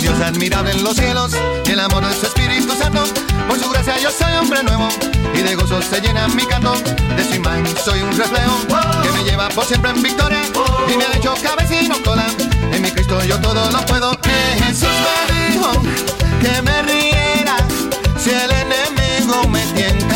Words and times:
Dios 0.00 0.20
admirable 0.20 0.72
en 0.72 0.82
los 0.82 0.96
cielos 0.96 1.32
y 1.64 1.70
el 1.70 1.78
amor 1.78 2.04
de 2.04 2.12
su 2.12 2.26
Espíritu 2.26 2.74
Santo. 2.74 3.04
Por 3.48 3.60
su 3.60 3.70
gracia 3.70 3.96
yo 3.98 4.10
soy 4.10 4.32
hombre 4.34 4.64
nuevo 4.64 4.88
y 5.32 5.42
de 5.42 5.54
gozo 5.54 5.80
se 5.80 6.00
llena 6.00 6.26
mi 6.28 6.44
canto. 6.44 6.74
De 7.16 7.24
su 7.24 7.36
imagen 7.36 7.66
soy 7.84 8.02
un 8.02 8.16
reflejo 8.16 8.58
que 9.02 9.10
me 9.12 9.22
lleva 9.22 9.48
por 9.50 9.64
siempre 9.64 9.90
en 9.90 10.02
victoria 10.02 10.42
y 10.92 10.96
me 10.96 11.04
ha 11.04 11.16
hecho 11.16 11.34
cabeza 11.40 11.80
y 11.80 11.88
no 11.88 12.02
cola. 12.02 12.26
En 12.72 12.82
mi 12.82 12.90
Cristo 12.90 13.22
yo 13.24 13.38
todo 13.40 13.70
lo 13.70 13.86
puedo. 13.86 14.20
Que 14.20 14.64
Jesús 14.64 14.88
me 14.88 15.50
dijo 15.50 15.70
que 16.40 16.62
me 16.62 16.82
riera 16.82 17.56
si 18.18 18.30
el 18.30 18.50
enemigo 18.50 19.46
me 19.48 19.64
tienta 19.72 20.13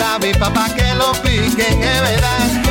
mis 0.00 0.06
avispas 0.06 0.50
para 0.50 0.74
que 0.74 0.94
lo 0.94 1.12
piquen, 1.22 1.82
es 1.82 2.00
verdad. 2.00 2.62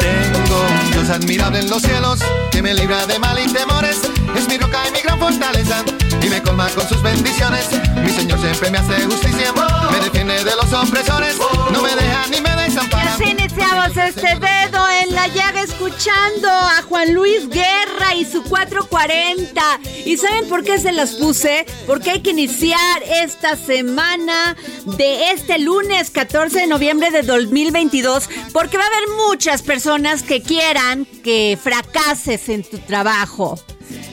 Tengo 0.00 0.66
Dios 0.92 1.10
admirable 1.10 1.60
en 1.60 1.70
los 1.70 1.82
cielos 1.82 2.20
que 2.50 2.62
me 2.62 2.74
libra 2.74 3.06
de 3.06 3.18
mal 3.18 3.38
y 3.38 3.52
temores. 3.52 4.00
Es 4.36 4.48
mi 4.48 4.58
roca 4.58 4.78
y 4.88 4.92
mi 4.92 5.00
gran 5.00 5.18
fortaleza 5.18 5.84
y 6.22 6.28
me 6.28 6.42
colma 6.42 6.68
con 6.70 6.88
sus 6.88 7.02
bendiciones. 7.02 7.68
Mi 8.02 8.10
Señor 8.10 8.40
siempre 8.40 8.70
me 8.70 8.78
hace 8.78 9.04
justicia, 9.04 9.52
me 9.90 10.00
defiende 10.00 10.44
de 10.44 10.50
los 10.56 10.72
opresores, 10.72 11.36
no 11.72 11.82
me 11.82 11.94
deja 11.94 12.26
ni 12.30 12.40
me 12.40 12.50
Y 12.50 12.72
desampara. 12.72 13.14
así 13.14 13.24
iniciamos 13.24 13.96
este 13.96 14.28
dedo 14.38 14.88
en 15.02 15.14
la 15.14 15.26
llaga 15.28 15.62
escuchando 15.62 16.48
a 16.48 16.82
Juan 16.88 17.12
Luis 17.14 17.48
Guerra 17.48 18.14
y 18.16 18.24
su 18.24 18.42
440. 18.44 19.62
¿Y 20.04 20.16
saben 20.16 20.48
por 20.48 20.62
qué 20.64 20.78
se 20.78 20.92
las 20.92 21.12
puse? 21.12 21.66
Porque 21.86 22.10
hay 22.12 22.20
que 22.20 22.30
iniciar 22.30 23.02
esta 23.22 23.56
semana 23.56 24.56
de 24.84 25.30
este 25.32 25.58
lunes 25.58 26.10
14 26.10 26.60
de 26.60 26.66
noviembre 26.66 27.10
de 27.10 27.22
2022. 27.22 28.28
Porque 28.52 28.76
va 28.76 28.84
a 28.84 28.86
haber 28.86 29.08
muchas 29.26 29.62
personas 29.62 30.22
que 30.22 30.42
quieran 30.42 31.04
que 31.24 31.58
fracases 31.60 32.48
en 32.48 32.62
tu 32.62 32.78
trabajo. 32.78 33.58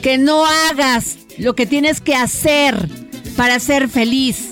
Que 0.02 0.18
no 0.18 0.44
hagas 0.44 1.16
lo 1.38 1.54
que 1.54 1.66
tienes 1.66 2.00
que 2.00 2.14
hacer 2.14 2.88
para 3.36 3.60
ser 3.60 3.88
feliz. 3.88 4.50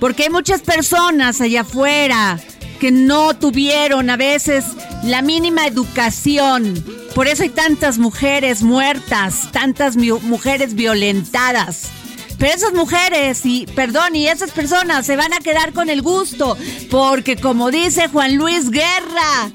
Porque 0.00 0.24
hay 0.24 0.30
muchas 0.30 0.62
personas 0.62 1.40
allá 1.40 1.62
afuera 1.62 2.38
que 2.80 2.90
no 2.90 3.34
tuvieron 3.34 4.10
a 4.10 4.16
veces 4.16 4.64
la 5.04 5.22
mínima 5.22 5.66
educación. 5.66 6.84
Por 7.14 7.28
eso 7.28 7.44
hay 7.44 7.50
tantas 7.50 7.98
mujeres 7.98 8.62
muertas, 8.62 9.50
tantas 9.52 9.96
mujeres 9.96 10.74
violentadas. 10.74 11.90
Pero 12.38 12.54
esas 12.54 12.72
mujeres 12.72 13.46
y, 13.46 13.66
perdón, 13.66 14.16
y 14.16 14.26
esas 14.26 14.50
personas 14.50 15.06
se 15.06 15.14
van 15.14 15.32
a 15.32 15.38
quedar 15.38 15.72
con 15.72 15.88
el 15.88 16.02
gusto. 16.02 16.56
Porque 16.90 17.36
como 17.36 17.70
dice 17.70 18.08
Juan 18.08 18.34
Luis 18.34 18.70
Guerra, 18.70 19.52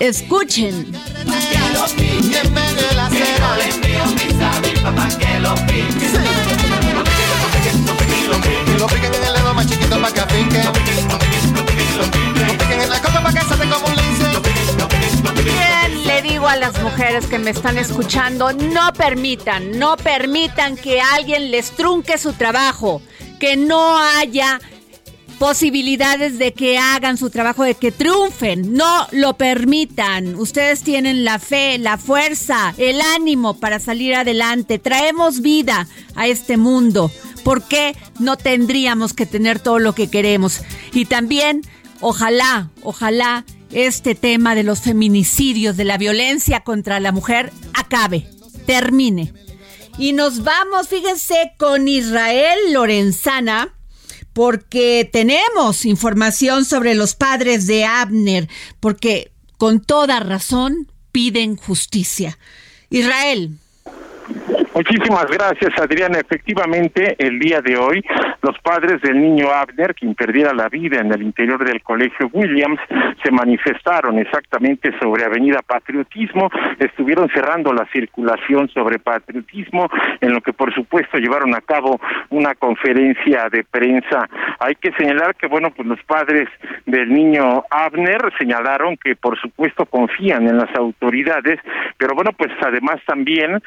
escuchen. 0.00 0.92
Bien, 15.44 16.06
le 16.06 16.22
digo 16.22 16.48
a 16.48 16.56
las 16.56 16.82
mujeres 16.82 17.26
que 17.26 17.38
me 17.38 17.50
están 17.50 17.78
escuchando, 17.78 18.52
no 18.52 18.92
permitan, 18.94 19.78
no 19.78 19.96
permitan 19.96 20.76
que 20.76 21.00
alguien 21.00 21.50
les 21.50 21.70
trunque 21.72 22.16
su 22.16 22.32
trabajo, 22.32 23.02
que 23.38 23.56
no 23.56 23.98
haya 23.98 24.60
posibilidades 25.40 26.36
de 26.36 26.52
que 26.52 26.76
hagan 26.76 27.16
su 27.16 27.30
trabajo, 27.30 27.64
de 27.64 27.74
que 27.74 27.90
triunfen. 27.90 28.74
No 28.74 29.08
lo 29.10 29.38
permitan. 29.38 30.34
Ustedes 30.34 30.82
tienen 30.82 31.24
la 31.24 31.38
fe, 31.38 31.78
la 31.78 31.96
fuerza, 31.96 32.74
el 32.76 33.00
ánimo 33.00 33.58
para 33.58 33.78
salir 33.78 34.14
adelante. 34.14 34.78
Traemos 34.78 35.40
vida 35.40 35.88
a 36.14 36.26
este 36.26 36.58
mundo. 36.58 37.10
¿Por 37.42 37.66
qué 37.66 37.96
no 38.18 38.36
tendríamos 38.36 39.14
que 39.14 39.24
tener 39.24 39.60
todo 39.60 39.78
lo 39.78 39.94
que 39.94 40.10
queremos? 40.10 40.60
Y 40.92 41.06
también, 41.06 41.62
ojalá, 42.00 42.68
ojalá 42.82 43.46
este 43.72 44.14
tema 44.14 44.54
de 44.54 44.62
los 44.62 44.82
feminicidios, 44.82 45.78
de 45.78 45.84
la 45.84 45.96
violencia 45.96 46.60
contra 46.60 47.00
la 47.00 47.12
mujer, 47.12 47.50
acabe, 47.72 48.28
termine. 48.66 49.32
Y 49.96 50.12
nos 50.12 50.44
vamos, 50.44 50.88
fíjense, 50.88 51.52
con 51.56 51.88
Israel 51.88 52.58
Lorenzana, 52.74 53.74
porque 54.32 55.08
tenemos 55.12 55.84
información 55.84 56.64
sobre 56.64 56.94
los 56.94 57.14
padres 57.14 57.66
de 57.66 57.84
Abner, 57.84 58.48
porque 58.80 59.32
con 59.58 59.80
toda 59.80 60.20
razón 60.20 60.90
piden 61.12 61.56
justicia. 61.56 62.38
Israel. 62.90 63.58
Muchísimas 64.72 65.26
gracias, 65.26 65.76
Adriana. 65.80 66.20
Efectivamente, 66.20 67.16
el 67.18 67.40
día 67.40 67.60
de 67.60 67.76
hoy, 67.76 68.04
los 68.40 68.56
padres 68.60 69.02
del 69.02 69.20
niño 69.20 69.50
Abner, 69.50 69.94
quien 69.96 70.14
perdiera 70.14 70.54
la 70.54 70.68
vida 70.68 71.00
en 71.00 71.12
el 71.12 71.22
interior 71.22 71.64
del 71.64 71.82
colegio 71.82 72.30
Williams, 72.32 72.78
se 73.22 73.32
manifestaron 73.32 74.18
exactamente 74.18 74.96
sobre 75.00 75.24
Avenida 75.24 75.60
Patriotismo, 75.66 76.50
estuvieron 76.78 77.28
cerrando 77.34 77.72
la 77.72 77.84
circulación 77.92 78.68
sobre 78.68 79.00
patriotismo, 79.00 79.88
en 80.20 80.32
lo 80.32 80.40
que 80.40 80.52
por 80.52 80.72
supuesto 80.72 81.18
llevaron 81.18 81.54
a 81.54 81.60
cabo 81.60 82.00
una 82.28 82.54
conferencia 82.54 83.48
de 83.50 83.64
prensa. 83.64 84.28
Hay 84.60 84.76
que 84.76 84.92
señalar 84.92 85.34
que, 85.34 85.48
bueno, 85.48 85.72
pues 85.72 85.88
los 85.88 86.02
padres 86.04 86.48
del 86.86 87.12
niño 87.12 87.64
Abner 87.70 88.20
señalaron 88.38 88.96
que 88.96 89.16
por 89.16 89.38
supuesto 89.40 89.84
confían 89.86 90.46
en 90.46 90.58
las 90.58 90.72
autoridades, 90.76 91.58
pero 91.98 92.14
bueno, 92.14 92.30
pues 92.32 92.52
además 92.62 93.00
también 93.04 93.60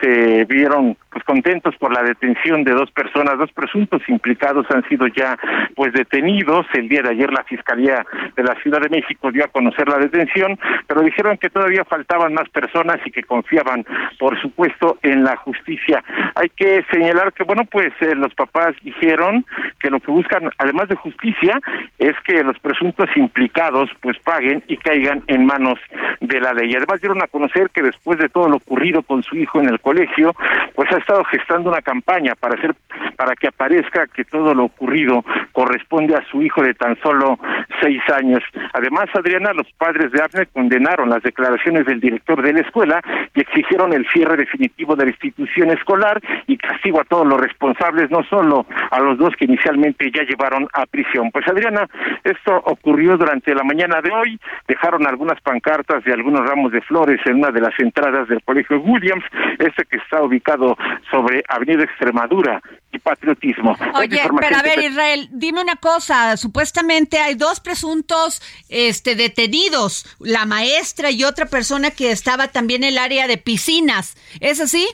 se 0.00 0.47
vieron 0.48 0.96
pues 1.10 1.24
contentos 1.24 1.74
por 1.76 1.92
la 1.92 2.02
detención 2.02 2.64
de 2.64 2.72
dos 2.72 2.90
personas, 2.90 3.38
dos 3.38 3.52
presuntos 3.52 4.02
implicados 4.08 4.66
han 4.70 4.86
sido 4.88 5.06
ya 5.08 5.38
pues 5.76 5.92
detenidos. 5.92 6.66
El 6.74 6.88
día 6.88 7.02
de 7.02 7.10
ayer 7.10 7.32
la 7.32 7.44
Fiscalía 7.44 8.04
de 8.36 8.42
la 8.42 8.54
Ciudad 8.62 8.80
de 8.80 8.88
México 8.88 9.30
dio 9.30 9.44
a 9.44 9.48
conocer 9.48 9.88
la 9.88 9.98
detención, 9.98 10.58
pero 10.86 11.02
dijeron 11.02 11.36
que 11.38 11.50
todavía 11.50 11.84
faltaban 11.84 12.34
más 12.34 12.48
personas 12.48 12.98
y 13.04 13.10
que 13.10 13.22
confiaban, 13.22 13.84
por 14.18 14.40
supuesto, 14.40 14.98
en 15.02 15.24
la 15.24 15.36
justicia. 15.36 16.02
Hay 16.34 16.48
que 16.50 16.84
señalar 16.90 17.32
que 17.32 17.44
bueno, 17.44 17.64
pues 17.70 17.92
eh, 18.00 18.14
los 18.14 18.34
papás 18.34 18.74
dijeron 18.82 19.44
que 19.80 19.90
lo 19.90 20.00
que 20.00 20.10
buscan 20.10 20.50
además 20.58 20.88
de 20.88 20.96
justicia 20.96 21.60
es 21.98 22.14
que 22.24 22.42
los 22.42 22.58
presuntos 22.58 23.08
implicados 23.16 23.90
pues 24.00 24.18
paguen 24.20 24.62
y 24.68 24.76
caigan 24.76 25.22
en 25.26 25.46
manos 25.46 25.78
de 26.20 26.40
la 26.40 26.52
ley. 26.52 26.74
Además 26.74 27.00
dieron 27.00 27.22
a 27.22 27.26
conocer 27.26 27.70
que 27.70 27.82
después 27.82 28.18
de 28.18 28.28
todo 28.28 28.48
lo 28.48 28.56
ocurrido 28.56 29.02
con 29.02 29.22
su 29.22 29.36
hijo 29.36 29.60
en 29.60 29.68
el 29.68 29.80
colegio, 29.80 30.34
pues 30.74 30.90
ha 30.92 30.98
estado 30.98 31.24
gestando 31.24 31.70
una 31.70 31.82
campaña 31.82 32.34
para 32.34 32.54
hacer 32.54 32.74
para 33.16 33.34
que 33.34 33.48
aparezca 33.48 34.06
que 34.06 34.24
todo 34.24 34.54
lo 34.54 34.66
ocurrido 34.66 35.24
corresponde 35.52 36.14
a 36.14 36.24
su 36.30 36.40
hijo 36.40 36.62
de 36.62 36.74
tan 36.74 36.96
solo 37.02 37.38
seis 37.80 38.00
años. 38.14 38.42
Además, 38.72 39.06
Adriana, 39.12 39.52
los 39.52 39.66
padres 39.72 40.12
de 40.12 40.22
Abner 40.22 40.46
condenaron 40.48 41.10
las 41.10 41.22
declaraciones 41.22 41.84
del 41.86 42.00
director 42.00 42.40
de 42.42 42.52
la 42.52 42.60
escuela 42.60 43.02
y 43.34 43.40
exigieron 43.40 43.92
el 43.92 44.06
cierre 44.08 44.36
definitivo 44.36 44.94
de 44.94 45.06
la 45.06 45.10
institución 45.10 45.70
escolar 45.70 46.20
y 46.46 46.56
castigo 46.56 47.00
a 47.00 47.04
todos 47.04 47.26
los 47.26 47.40
responsables, 47.40 48.10
no 48.10 48.22
solo 48.24 48.66
a 48.90 49.00
los 49.00 49.18
dos 49.18 49.34
que 49.36 49.46
inicialmente 49.46 50.10
ya 50.12 50.22
llevaron 50.22 50.68
a 50.72 50.86
prisión. 50.86 51.30
Pues 51.32 51.46
Adriana, 51.48 51.88
esto 52.22 52.62
ocurrió 52.66 53.16
durante 53.16 53.52
la 53.54 53.64
mañana 53.64 54.00
de 54.00 54.10
hoy, 54.10 54.40
dejaron 54.68 55.06
algunas 55.06 55.40
pancartas 55.40 56.04
de 56.04 56.12
algunos 56.12 56.46
ramos 56.46 56.70
de 56.70 56.80
flores 56.82 57.20
en 57.26 57.38
una 57.38 57.50
de 57.50 57.60
las 57.60 57.78
entradas 57.78 58.28
del 58.28 58.42
colegio 58.42 58.80
Williams, 58.80 59.24
este 59.58 59.84
que 59.84 59.96
está 59.96 60.20
ubicado 60.28 60.76
sobre 61.10 61.42
Avenida 61.48 61.84
Extremadura 61.84 62.62
y 62.92 62.98
Patriotismo. 62.98 63.76
Oye, 63.94 64.22
pero 64.40 64.56
a 64.56 64.62
ver, 64.62 64.78
Israel, 64.78 65.28
dime 65.32 65.60
una 65.60 65.76
cosa, 65.76 66.36
supuestamente 66.36 67.18
hay 67.18 67.34
dos 67.34 67.60
presuntos 67.60 68.40
este 68.68 69.14
detenidos, 69.14 70.16
la 70.20 70.46
maestra 70.46 71.10
y 71.10 71.24
otra 71.24 71.46
persona 71.46 71.90
que 71.90 72.10
estaba 72.12 72.48
también 72.48 72.84
en 72.84 72.90
el 72.90 72.98
área 72.98 73.26
de 73.26 73.38
piscinas, 73.38 74.16
¿es 74.40 74.60
así? 74.60 74.86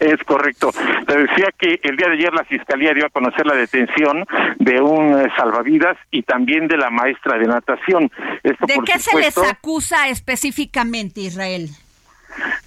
Es 0.00 0.16
correcto. 0.24 0.72
Te 1.06 1.18
decía 1.18 1.48
que 1.58 1.78
el 1.82 1.96
día 1.96 2.08
de 2.08 2.14
ayer 2.14 2.32
la 2.32 2.44
Fiscalía 2.44 2.94
dio 2.94 3.04
a 3.04 3.10
conocer 3.10 3.46
la 3.46 3.54
detención 3.54 4.24
de 4.58 4.80
un 4.80 5.20
eh, 5.20 5.28
salvavidas 5.36 5.98
y 6.10 6.22
también 6.22 6.68
de 6.68 6.78
la 6.78 6.88
maestra 6.88 7.38
de 7.38 7.46
natación. 7.46 8.10
¿De 8.42 8.56
qué 8.86 8.98
se 8.98 9.18
les 9.18 9.36
acusa 9.36 10.08
específicamente, 10.08 11.20
Israel? 11.20 11.68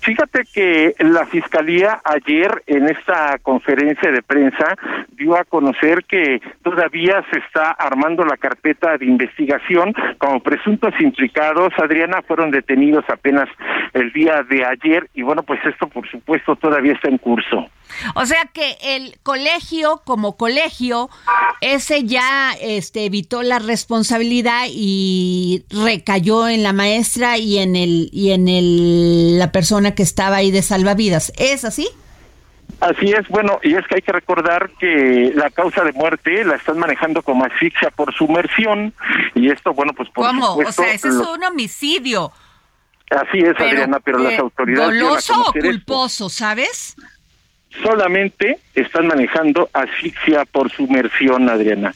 Fíjate 0.01 0.43
que 0.53 0.95
la 0.99 1.25
Fiscalía 1.25 2.01
ayer 2.03 2.63
en 2.67 2.89
esta 2.89 3.37
conferencia 3.41 4.11
de 4.11 4.21
prensa 4.21 4.75
dio 5.11 5.37
a 5.37 5.45
conocer 5.45 6.03
que 6.05 6.41
todavía 6.61 7.23
se 7.31 7.39
está 7.39 7.71
armando 7.71 8.23
la 8.25 8.37
carpeta 8.37 8.97
de 8.97 9.05
investigación 9.05 9.93
como 10.17 10.41
presuntos 10.41 10.93
implicados. 10.99 11.73
Adriana 11.77 12.21
fueron 12.21 12.51
detenidos 12.51 13.05
apenas 13.07 13.47
el 13.93 14.11
día 14.11 14.43
de 14.43 14.65
ayer 14.65 15.07
y 15.13 15.21
bueno, 15.21 15.43
pues 15.43 15.59
esto 15.65 15.87
por 15.87 16.07
supuesto 16.09 16.55
todavía 16.55 16.93
está 16.93 17.09
en 17.09 17.17
curso. 17.17 17.69
O 18.15 18.25
sea 18.25 18.45
que 18.53 18.77
el 18.81 19.19
colegio 19.23 20.01
como 20.05 20.37
colegio, 20.37 21.09
ese 21.61 22.03
ya 22.03 22.53
este, 22.59 23.05
evitó 23.05 23.43
la 23.43 23.59
responsabilidad 23.59 24.65
y 24.69 25.65
recayó 25.69 26.47
en 26.47 26.63
la 26.63 26.73
maestra 26.73 27.37
y 27.37 27.59
en 27.59 27.75
el 27.75 28.09
y 28.11 28.31
en 28.31 28.47
el 28.47 29.39
la 29.39 29.51
persona 29.51 29.95
que 29.95 30.03
estaba 30.03 30.37
ahí 30.37 30.51
de 30.51 30.61
salvavidas. 30.61 31.31
¿Es 31.37 31.65
así? 31.65 31.87
Así 32.79 33.11
es, 33.11 33.27
bueno, 33.29 33.59
y 33.63 33.75
es 33.75 33.87
que 33.87 33.95
hay 33.95 34.01
que 34.01 34.11
recordar 34.11 34.69
que 34.79 35.31
la 35.35 35.49
causa 35.51 35.83
de 35.83 35.93
muerte 35.93 36.43
la 36.43 36.55
están 36.55 36.79
manejando 36.79 37.21
como 37.21 37.45
asfixia 37.45 37.89
por 37.91 38.13
sumersión 38.13 38.93
y 39.35 39.49
esto, 39.49 39.73
bueno, 39.73 39.93
pues 39.93 40.09
por 40.09 40.27
¿Cómo? 40.27 40.55
o 40.55 40.71
sea, 40.71 40.91
ese 40.91 41.07
es 41.07 41.15
un 41.15 41.43
homicidio. 41.43 42.31
Así 43.09 43.39
es, 43.39 43.57
Adriana, 43.59 43.99
pero 43.99 44.17
las 44.17 44.39
autoridades... 44.39 44.99
¿Doloso 44.99 45.33
o 45.41 45.53
culposo, 45.53 46.29
sabes? 46.29 46.95
Solamente 47.81 48.59
están 48.75 49.07
manejando 49.07 49.69
asfixia 49.73 50.45
por 50.45 50.71
sumersión, 50.71 51.49
Adriana. 51.49 51.93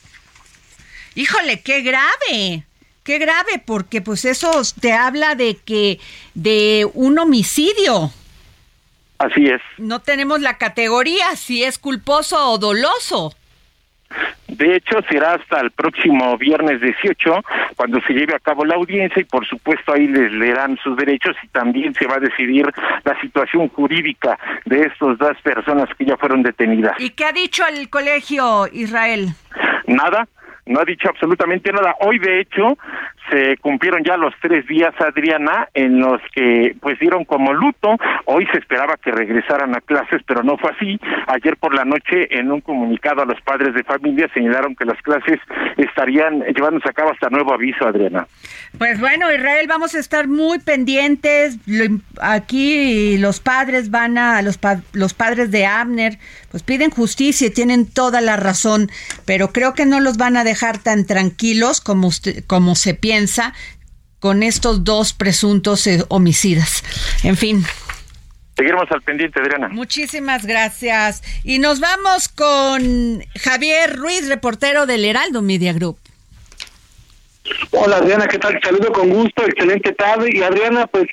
Híjole, 1.16 1.62
qué 1.62 1.82
grave. 1.82 2.64
Qué 3.04 3.20
grave, 3.20 3.62
porque 3.66 4.02
pues 4.02 4.26
eso 4.26 4.62
te 4.82 4.92
habla 4.92 5.36
de 5.36 5.56
que 5.56 6.00
de 6.34 6.86
un 6.94 7.18
homicidio. 7.18 8.12
Así 9.18 9.48
es. 9.48 9.62
No 9.78 10.02
tenemos 10.02 10.42
la 10.42 10.58
categoría 10.58 11.36
si 11.36 11.64
es 11.64 11.78
culposo 11.78 12.52
o 12.52 12.58
doloso. 12.58 13.34
De 14.48 14.76
hecho, 14.76 15.00
será 15.10 15.34
hasta 15.34 15.60
el 15.60 15.72
próximo 15.72 16.38
viernes 16.38 16.82
18 16.82 17.44
cuando 17.76 18.00
se 18.02 18.14
lleve 18.14 18.34
a 18.34 18.40
cabo 18.40 18.66
la 18.66 18.76
audiencia 18.76 19.22
y 19.22 19.26
por 19.26 19.46
supuesto 19.46 19.94
ahí 19.94 20.08
les 20.08 20.32
leerán 20.32 20.78
sus 20.84 20.96
derechos 20.98 21.36
y 21.44 21.48
también 21.50 21.94
se 21.94 22.08
va 22.08 22.16
a 22.16 22.20
decidir 22.20 22.66
la 23.04 23.20
situación 23.22 23.68
jurídica 23.70 24.40
de 24.66 24.82
estas 24.82 25.18
dos 25.18 25.38
personas 25.44 25.90
que 25.98 26.06
ya 26.06 26.18
fueron 26.18 26.44
detenidas. 26.44 26.94
¿Y 27.00 27.12
qué 27.12 27.26
ha 27.26 27.32
dicho 27.32 27.64
el 27.68 27.90
colegio 27.90 28.68
Israel? 28.72 29.30
Nada, 29.86 30.28
no 30.68 30.80
ha 30.80 30.86
dicho 30.86 31.10
absolutamente 31.10 31.72
nada. 31.72 31.96
Hoy, 32.02 32.20
de 32.20 32.42
hecho, 32.42 32.78
se 33.30 33.58
cumplieron 33.58 34.04
ya 34.04 34.18
los 34.18 34.34
tres 34.42 34.66
días, 34.68 34.94
Adriana, 35.00 35.68
en 35.74 36.00
los 36.00 36.22
que 36.34 36.76
pues 36.80 37.00
dieron 37.00 37.26
como 37.26 37.54
luto. 37.54 37.98
Hoy 38.26 38.48
se 38.52 38.60
esperaba 38.60 38.96
que 38.98 39.12
regresaran 39.12 39.76
a 39.76 39.82
clases, 39.82 40.22
pero 40.26 40.44
no 40.44 40.58
fue 40.58 40.72
así. 40.72 41.00
Ayer 41.28 41.58
por 41.58 41.76
la 41.76 41.86
noche, 41.86 42.28
en 42.38 42.52
un 42.52 42.62
comunicado 42.62 43.22
a 43.22 43.26
los 43.26 43.40
padres 43.42 43.74
de 43.74 43.84
familia, 43.84 44.30
señalaron 44.34 44.76
que 44.76 44.86
las 44.86 45.02
clases 45.02 45.40
estarían 45.78 46.42
llevándose 46.56 46.90
a 46.90 46.94
cabo 46.94 47.12
hasta 47.12 47.30
nuevo 47.30 47.54
aviso, 47.54 47.86
Adriana. 47.86 48.28
Pues 48.78 49.00
bueno, 49.00 49.32
Israel, 49.34 49.66
vamos 49.68 49.96
a 49.96 50.00
estar 50.00 50.28
muy 50.28 50.60
pendientes. 50.60 51.58
Aquí 52.22 53.18
los 53.18 53.40
padres 53.40 53.92
van 53.92 54.18
a, 54.18 54.42
los, 54.42 54.60
los 54.94 55.14
padres 55.14 55.52
de 55.52 55.66
Abner, 55.66 56.18
pues 56.50 56.64
piden 56.64 56.92
justicia 56.92 57.48
y 57.48 57.52
tienen 57.52 57.86
toda 57.92 58.22
la 58.22 58.38
razón, 58.38 58.90
pero 59.26 59.52
creo 59.52 59.74
que 59.74 59.86
no 59.86 60.00
los 60.00 60.18
van 60.18 60.38
a 60.38 60.44
dejar 60.44 60.78
tan 60.78 61.06
tranquilos 61.06 61.82
como, 61.82 62.08
usted, 62.08 62.44
como 62.46 62.76
se 62.76 62.94
piensa 62.94 63.17
con 64.20 64.44
estos 64.44 64.84
dos 64.84 65.14
presuntos 65.14 65.88
eh, 65.88 66.04
homicidas. 66.10 66.84
En 67.24 67.38
fin. 67.38 67.64
Seguiremos 68.56 68.92
al 68.92 69.02
pendiente, 69.04 69.40
Adriana. 69.40 69.70
Muchísimas 69.70 70.46
gracias. 70.46 71.22
Y 71.44 71.60
nos 71.60 71.80
vamos 71.80 72.28
con 72.28 73.24
Javier 73.40 73.96
Ruiz, 73.96 74.28
reportero 74.28 74.86
del 74.86 75.06
Heraldo 75.06 75.42
Media 75.42 75.74
Group. 75.74 76.00
Hola 77.72 77.98
Adriana, 77.98 78.28
¿qué 78.28 78.40
tal? 78.40 78.60
Saludo 78.62 78.92
con 78.92 79.10
gusto, 79.10 79.46
excelente 79.46 79.94
tarde. 79.94 80.30
Y 80.34 80.42
Adriana, 80.42 80.88
pues 80.88 81.06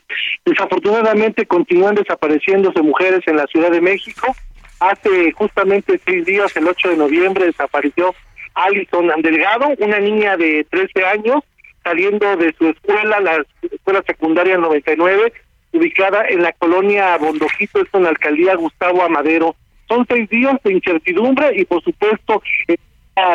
desafortunadamente 0.44 1.46
continúan 1.46 1.94
desapareciéndose 1.94 2.80
mujeres 2.82 3.20
en 3.26 3.36
la 3.36 3.46
Ciudad 3.46 3.70
de 3.70 3.80
México. 3.80 4.34
Hace 4.80 5.32
justamente 5.32 6.00
seis 6.04 6.24
días, 6.26 6.56
el 6.56 6.66
8 6.66 6.90
de 6.90 6.96
noviembre, 6.96 7.46
desapareció 7.46 8.14
Alison 8.54 9.10
Delgado, 9.22 9.68
una 9.78 9.98
niña 10.00 10.36
de 10.36 10.66
13 10.70 11.04
años, 11.04 11.42
saliendo 11.84 12.36
de 12.36 12.54
su 12.58 12.68
escuela, 12.68 13.20
la 13.20 13.44
escuela 13.70 14.02
secundaria 14.06 14.56
99, 14.56 15.32
ubicada 15.72 16.24
en 16.28 16.42
la 16.42 16.52
colonia 16.52 17.16
Bondojito, 17.18 17.82
esto 17.82 17.98
en 17.98 18.04
la 18.04 18.10
alcaldía 18.10 18.56
Gustavo 18.56 19.02
Amadero. 19.02 19.54
Son 19.86 20.06
seis 20.08 20.28
días 20.30 20.56
de 20.64 20.72
incertidumbre 20.72 21.52
y 21.54 21.64
por 21.64 21.82
supuesto 21.84 22.42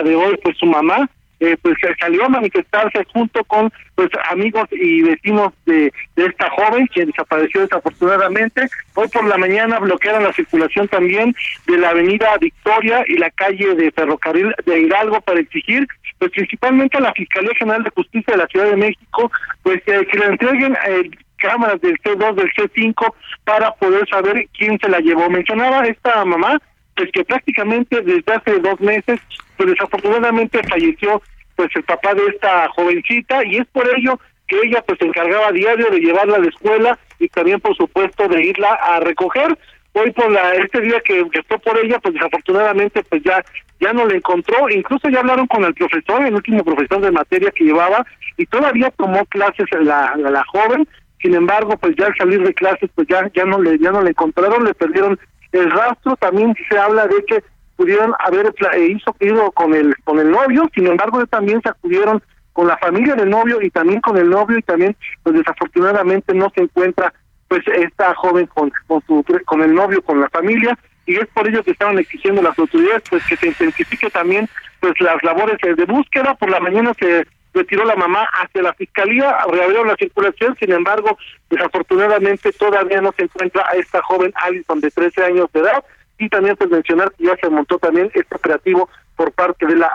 de 0.04 0.16
hoy 0.16 0.38
pues 0.44 0.58
su 0.58 0.66
mamá 0.66 1.10
eh, 1.40 1.58
pues 1.62 1.76
salió 2.00 2.26
a 2.26 2.30
manifestarse 2.30 3.06
junto 3.14 3.44
con 3.46 3.72
pues 3.96 4.10
amigos 4.30 4.68
y 4.72 5.02
vecinos 5.02 5.54
de, 5.66 5.92
de 6.16 6.26
esta 6.26 6.50
joven 6.52 6.88
quien 6.88 7.08
desapareció 7.08 7.62
desafortunadamente. 7.62 8.68
Hoy 8.96 9.08
por 9.08 9.26
la 9.26 9.38
mañana 9.38 9.80
bloquearon 9.80 10.24
la 10.24 10.34
circulación 10.34 10.88
también 10.88 11.36
de 11.68 11.78
la 11.78 11.90
avenida 11.90 12.38
Victoria 12.40 13.04
y 13.08 13.18
la 13.18 13.30
calle 13.32 13.76
de 13.76 13.92
Ferrocarril 13.92 14.54
de 14.66 14.82
Hidalgo 14.82 15.22
para 15.22 15.40
exigir 15.40 15.88
pues 16.18 16.32
principalmente 16.32 16.98
a 16.98 17.02
la 17.02 17.14
Fiscalía 17.14 17.52
General 17.58 17.84
de 17.84 17.92
Justicia 17.92 18.34
de 18.34 18.38
la 18.38 18.48
Ciudad 18.48 18.70
de 18.70 18.76
México 18.76 19.32
pues 19.64 19.82
eh, 19.86 20.06
que 20.12 20.20
le 20.20 20.26
entreguen 20.26 20.78
eh, 20.88 21.10
cámaras 21.38 21.80
del 21.82 21.98
C2, 22.00 22.36
del 22.36 22.52
C5 22.54 23.14
para 23.46 23.74
poder 23.76 24.08
saber 24.10 24.48
quién 24.58 24.78
se 24.80 24.90
la 24.90 25.00
llevó. 25.00 25.30
Mencionaba 25.30 25.86
esta 25.86 26.24
mamá 26.26 26.60
pues 27.00 27.12
que 27.14 27.24
prácticamente 27.24 28.02
desde 28.02 28.34
hace 28.34 28.60
dos 28.60 28.78
meses 28.82 29.22
pues 29.56 29.70
desafortunadamente 29.70 30.62
falleció 30.68 31.22
pues 31.56 31.70
el 31.74 31.84
papá 31.84 32.14
de 32.14 32.26
esta 32.26 32.68
jovencita 32.76 33.46
y 33.46 33.56
es 33.56 33.68
por 33.68 33.88
ello 33.98 34.20
que 34.50 34.58
ella 34.66 34.84
pues 34.86 35.00
se 35.00 35.06
encargaba 35.06 35.54
diario 35.54 35.90
de 35.92 36.00
llevarla 36.00 36.36
a 36.36 36.40
la 36.40 36.50
escuela 36.50 37.00
y 37.18 37.30
también 37.30 37.62
por 37.62 37.74
supuesto 37.78 38.28
de 38.28 38.44
irla 38.44 38.74
a 38.74 39.00
recoger. 39.00 39.58
Hoy 39.94 40.12
por 40.12 40.30
la 40.30 40.56
este 40.56 40.82
día 40.82 41.00
que, 41.00 41.26
fue 41.48 41.58
por 41.60 41.78
ella 41.82 42.00
pues 42.00 42.16
desafortunadamente 42.16 43.02
pues 43.04 43.24
ya 43.24 43.46
ya 43.80 43.94
no 43.94 44.06
la 44.06 44.16
encontró. 44.16 44.70
Incluso 44.70 45.08
ya 45.08 45.20
hablaron 45.20 45.48
con 45.48 45.64
el 45.64 45.74
profesor 45.74 46.26
el 46.26 46.36
último 46.36 46.66
profesor 46.66 47.00
de 47.00 47.12
materia 47.12 47.52
que 47.52 47.64
llevaba 47.64 48.06
y 48.36 48.46
todavía 48.46 48.92
tomó 48.98 49.24
clases 49.28 49.68
la, 49.72 50.16
la, 50.18 50.44
joven. 50.52 50.86
Sin 51.22 51.34
embargo, 51.34 51.78
pues 51.78 51.96
ya 51.98 52.08
al 52.08 52.16
salir 52.18 52.44
de 52.44 52.54
clases, 52.54 52.90
pues 52.94 53.08
ya, 53.08 53.30
ya 53.34 53.46
no 53.46 53.62
le, 53.62 53.78
ya 53.80 53.92
no 53.92 54.02
le 54.02 54.10
encontraron, 54.10 54.66
le 54.66 54.74
perdieron 54.74 55.18
el 55.52 55.72
rastro, 55.72 56.16
también 56.18 56.56
se 56.70 56.78
habla 56.78 57.08
de 57.08 57.24
que 57.26 57.44
pudieron 57.76 58.14
haber 58.20 58.54
eh, 58.74 58.88
hizo 58.88 59.16
ido 59.20 59.52
con 59.52 59.74
el 59.74 59.96
con 60.04 60.20
el 60.20 60.30
novio, 60.30 60.70
sin 60.74 60.88
embargo 60.88 61.26
también 61.28 61.62
se 61.62 61.70
acudieron 61.70 62.22
con 62.52 62.68
la 62.68 62.78
familia 62.78 63.16
del 63.16 63.30
novio 63.30 63.62
y 63.62 63.70
también 63.70 64.02
con 64.02 64.18
el 64.18 64.30
novio 64.30 64.58
y 64.58 64.62
también 64.64 64.96
pues 65.24 65.38
desafortunadamente 65.38 66.34
no 66.34 66.52
se 66.54 66.64
encuentra 66.64 67.14
pues 67.48 67.62
esta 67.68 68.14
joven 68.16 68.48
con 68.48 68.72
con 68.86 69.02
su 69.08 69.24
con 69.46 69.62
el 69.62 69.74
novio 69.74 70.02
con 70.04 70.20
la 70.20 70.30
familia 70.30 70.78
y 71.06 71.16
es 71.16 71.28
por 71.28 71.48
ello 71.48 71.64
que 71.64 71.72
estaban 71.72 71.98
exigiendo 71.98 72.42
las 72.42 72.60
autoridades 72.60 73.04
pues 73.10 73.26
que 73.28 73.38
se 73.38 73.48
intensifique 73.48 74.10
también 74.10 74.48
pues 74.80 74.94
las 75.00 75.22
labores 75.24 75.58
de 75.62 75.86
búsqueda. 75.86 76.36
Por 76.36 76.50
la 76.50 76.60
mañana 76.60 76.94
se 77.00 77.26
retiró 77.54 77.84
la 77.86 77.96
mamá 77.96 78.28
hacia 78.34 78.62
la 78.62 78.74
fiscalía, 78.74 79.38
reabrió 79.52 79.84
la 79.84 79.96
circulación, 79.96 80.56
sin 80.60 80.72
embargo, 80.72 81.18
desafortunadamente 81.50 82.52
todavía 82.54 83.02
no 83.02 83.12
se 83.18 83.24
encuentra 83.24 83.66
a 83.68 83.76
esta 83.76 84.02
joven 84.04 84.32
Alison 84.36 84.80
de 84.80 84.92
13 84.92 85.24
años 85.26 85.48
de 85.54 85.62
edad 85.62 85.84
y 86.18 86.30
también 86.30 86.56
pues 86.58 86.70
mencionar 86.70 87.12
que 87.14 87.26
ya 87.26 87.36
se 87.42 87.50
montó 87.50 87.80
también 87.80 88.12
este 88.14 88.36
operativo 88.36 88.90
por 89.16 89.32
parte 89.32 89.66
de 89.66 89.76
la 89.76 89.88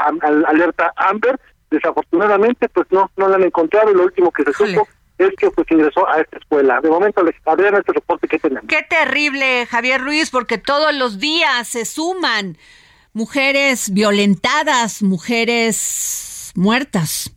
alerta 0.46 0.92
Amber, 0.96 1.38
desafortunadamente 1.70 2.68
pues 2.68 2.86
no 2.90 3.10
no 3.16 3.28
la 3.28 3.36
han 3.36 3.44
encontrado 3.44 3.90
y 3.90 3.94
lo 3.94 4.04
último 4.04 4.30
que 4.30 4.44
se 4.44 4.52
supo 4.52 4.88
es 5.18 5.30
que 5.36 5.50
pues 5.50 5.70
ingresó 5.70 6.08
a 6.08 6.20
esta 6.20 6.38
escuela. 6.38 6.80
De 6.80 6.88
momento, 6.88 7.22
Adriana, 7.44 7.78
este 7.78 7.92
reporte 7.92 8.26
que 8.26 8.38
tenemos. 8.38 8.64
Qué 8.68 8.82
terrible, 8.82 9.66
Javier 9.66 10.00
Ruiz, 10.00 10.30
porque 10.30 10.58
todos 10.58 10.94
los 10.94 11.20
días 11.20 11.68
se 11.68 11.84
suman 11.84 12.58
mujeres 13.12 13.92
violentadas, 13.92 15.02
mujeres 15.02 16.52
muertas. 16.56 17.32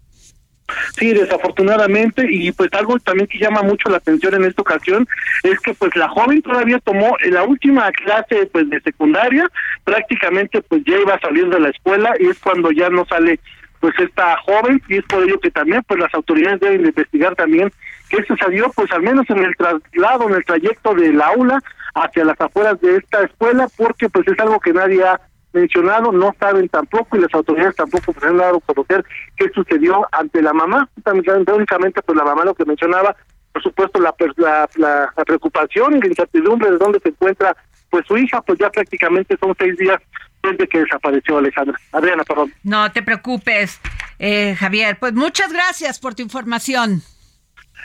Sí, 0.97 1.13
desafortunadamente, 1.13 2.25
y 2.29 2.51
pues 2.51 2.69
algo 2.73 2.99
también 2.99 3.27
que 3.27 3.37
llama 3.37 3.61
mucho 3.61 3.89
la 3.89 3.97
atención 3.97 4.33
en 4.35 4.45
esta 4.45 4.61
ocasión 4.61 5.07
es 5.43 5.59
que 5.59 5.73
pues 5.73 5.95
la 5.95 6.09
joven 6.09 6.41
todavía 6.41 6.79
tomó 6.79 7.15
la 7.29 7.43
última 7.43 7.89
clase 7.91 8.47
pues 8.51 8.69
de 8.69 8.81
secundaria, 8.81 9.49
prácticamente 9.83 10.61
pues 10.61 10.83
ya 10.85 10.97
iba 10.97 11.13
a 11.13 11.19
salir 11.19 11.47
de 11.49 11.59
la 11.59 11.69
escuela 11.69 12.13
y 12.19 12.27
es 12.27 12.39
cuando 12.39 12.71
ya 12.71 12.89
no 12.89 13.05
sale 13.05 13.39
pues 13.79 13.93
esta 13.99 14.37
joven 14.37 14.81
y 14.89 14.97
es 14.97 15.05
por 15.05 15.23
ello 15.23 15.39
que 15.39 15.51
también 15.51 15.83
pues 15.87 15.99
las 15.99 16.13
autoridades 16.13 16.59
deben 16.59 16.85
investigar 16.85 17.35
también 17.35 17.71
qué 18.09 18.23
sucedió 18.23 18.71
pues 18.75 18.91
al 18.91 19.03
menos 19.03 19.29
en 19.29 19.45
el 19.45 19.55
traslado, 19.55 20.27
en 20.27 20.35
el 20.35 20.45
trayecto 20.45 20.93
del 20.95 21.21
aula 21.21 21.61
hacia 21.93 22.25
las 22.25 22.39
afueras 22.41 22.79
de 22.81 22.97
esta 22.97 23.23
escuela 23.23 23.67
porque 23.77 24.09
pues 24.09 24.27
es 24.27 24.39
algo 24.39 24.59
que 24.59 24.73
nadie 24.73 25.03
ha 25.03 25.19
mencionado, 25.57 26.11
no 26.11 26.33
saben 26.39 26.69
tampoco 26.69 27.17
y 27.17 27.21
las 27.21 27.33
autoridades 27.33 27.75
tampoco 27.75 28.13
se 28.13 28.27
han 28.27 28.37
dado 28.37 28.57
a 28.57 28.73
conocer 28.73 29.03
qué 29.35 29.49
sucedió 29.53 30.07
ante 30.11 30.41
la 30.41 30.53
mamá. 30.53 30.89
Únicamente, 31.05 32.01
pues 32.01 32.17
la 32.17 32.23
mamá 32.23 32.45
lo 32.45 32.55
que 32.55 32.65
mencionaba, 32.65 33.15
por 33.51 33.63
supuesto, 33.63 33.99
la, 33.99 34.13
la, 34.37 34.69
la, 34.75 35.25
preocupación 35.25 35.97
y 35.97 35.99
la 35.99 36.07
incertidumbre 36.07 36.71
de 36.71 36.77
dónde 36.77 36.99
se 36.99 37.09
encuentra 37.09 37.55
pues 37.89 38.05
su 38.05 38.17
hija, 38.17 38.41
pues 38.41 38.59
ya 38.59 38.69
prácticamente 38.69 39.37
son 39.39 39.55
seis 39.57 39.77
días 39.77 39.99
desde 40.43 40.67
que 40.67 40.79
desapareció 40.79 41.37
Alejandra. 41.37 41.79
Adriana, 41.91 42.23
perdón. 42.23 42.53
No 42.63 42.91
te 42.91 43.01
preocupes, 43.01 43.79
eh, 44.19 44.55
Javier. 44.55 44.97
Pues 44.99 45.13
muchas 45.13 45.51
gracias 45.51 45.99
por 45.99 46.15
tu 46.15 46.21
información. 46.21 47.01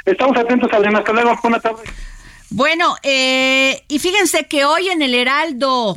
Estamos 0.04 0.36
atentos, 0.36 0.72
Adriana. 0.72 0.98
Hasta 0.98 1.12
luego. 1.12 1.38
Buenas 1.42 1.62
tardes. 1.62 1.84
Bueno, 2.50 2.96
eh, 3.02 3.82
y 3.88 3.98
fíjense 3.98 4.46
que 4.46 4.64
hoy 4.64 4.88
en 4.88 5.00
el 5.00 5.14
Heraldo 5.14 5.96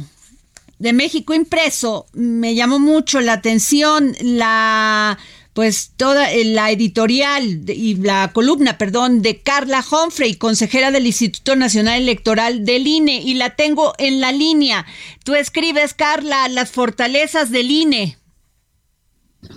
de 0.86 0.94
México 0.94 1.34
impreso, 1.34 2.06
me 2.13 2.54
llamó 2.54 2.77
mucho 2.77 3.20
la 3.20 3.34
atención 3.34 4.15
la 4.22 5.18
pues 5.54 5.94
toda 5.96 6.32
eh, 6.32 6.44
la 6.44 6.70
editorial 6.70 7.63
y 7.70 7.96
la 7.96 8.32
columna, 8.34 8.77
perdón, 8.77 9.22
de 9.22 9.42
Carla 9.42 9.84
Humphrey, 9.89 10.36
consejera 10.36 10.92
del 10.92 11.08
Instituto 11.08 11.56
Nacional 11.56 12.01
Electoral 12.01 12.65
del 12.65 12.86
INE, 12.86 13.22
y 13.22 13.36
la 13.36 13.56
tengo 13.56 13.94
en 13.98 14.20
la 14.20 14.34
línea. 14.34 14.86
Tú 15.24 15.34
escribes, 15.34 15.94
Carla, 15.94 16.50
las 16.50 16.72
fortalezas 16.72 17.51
del 17.51 17.72
INE. 17.72 18.18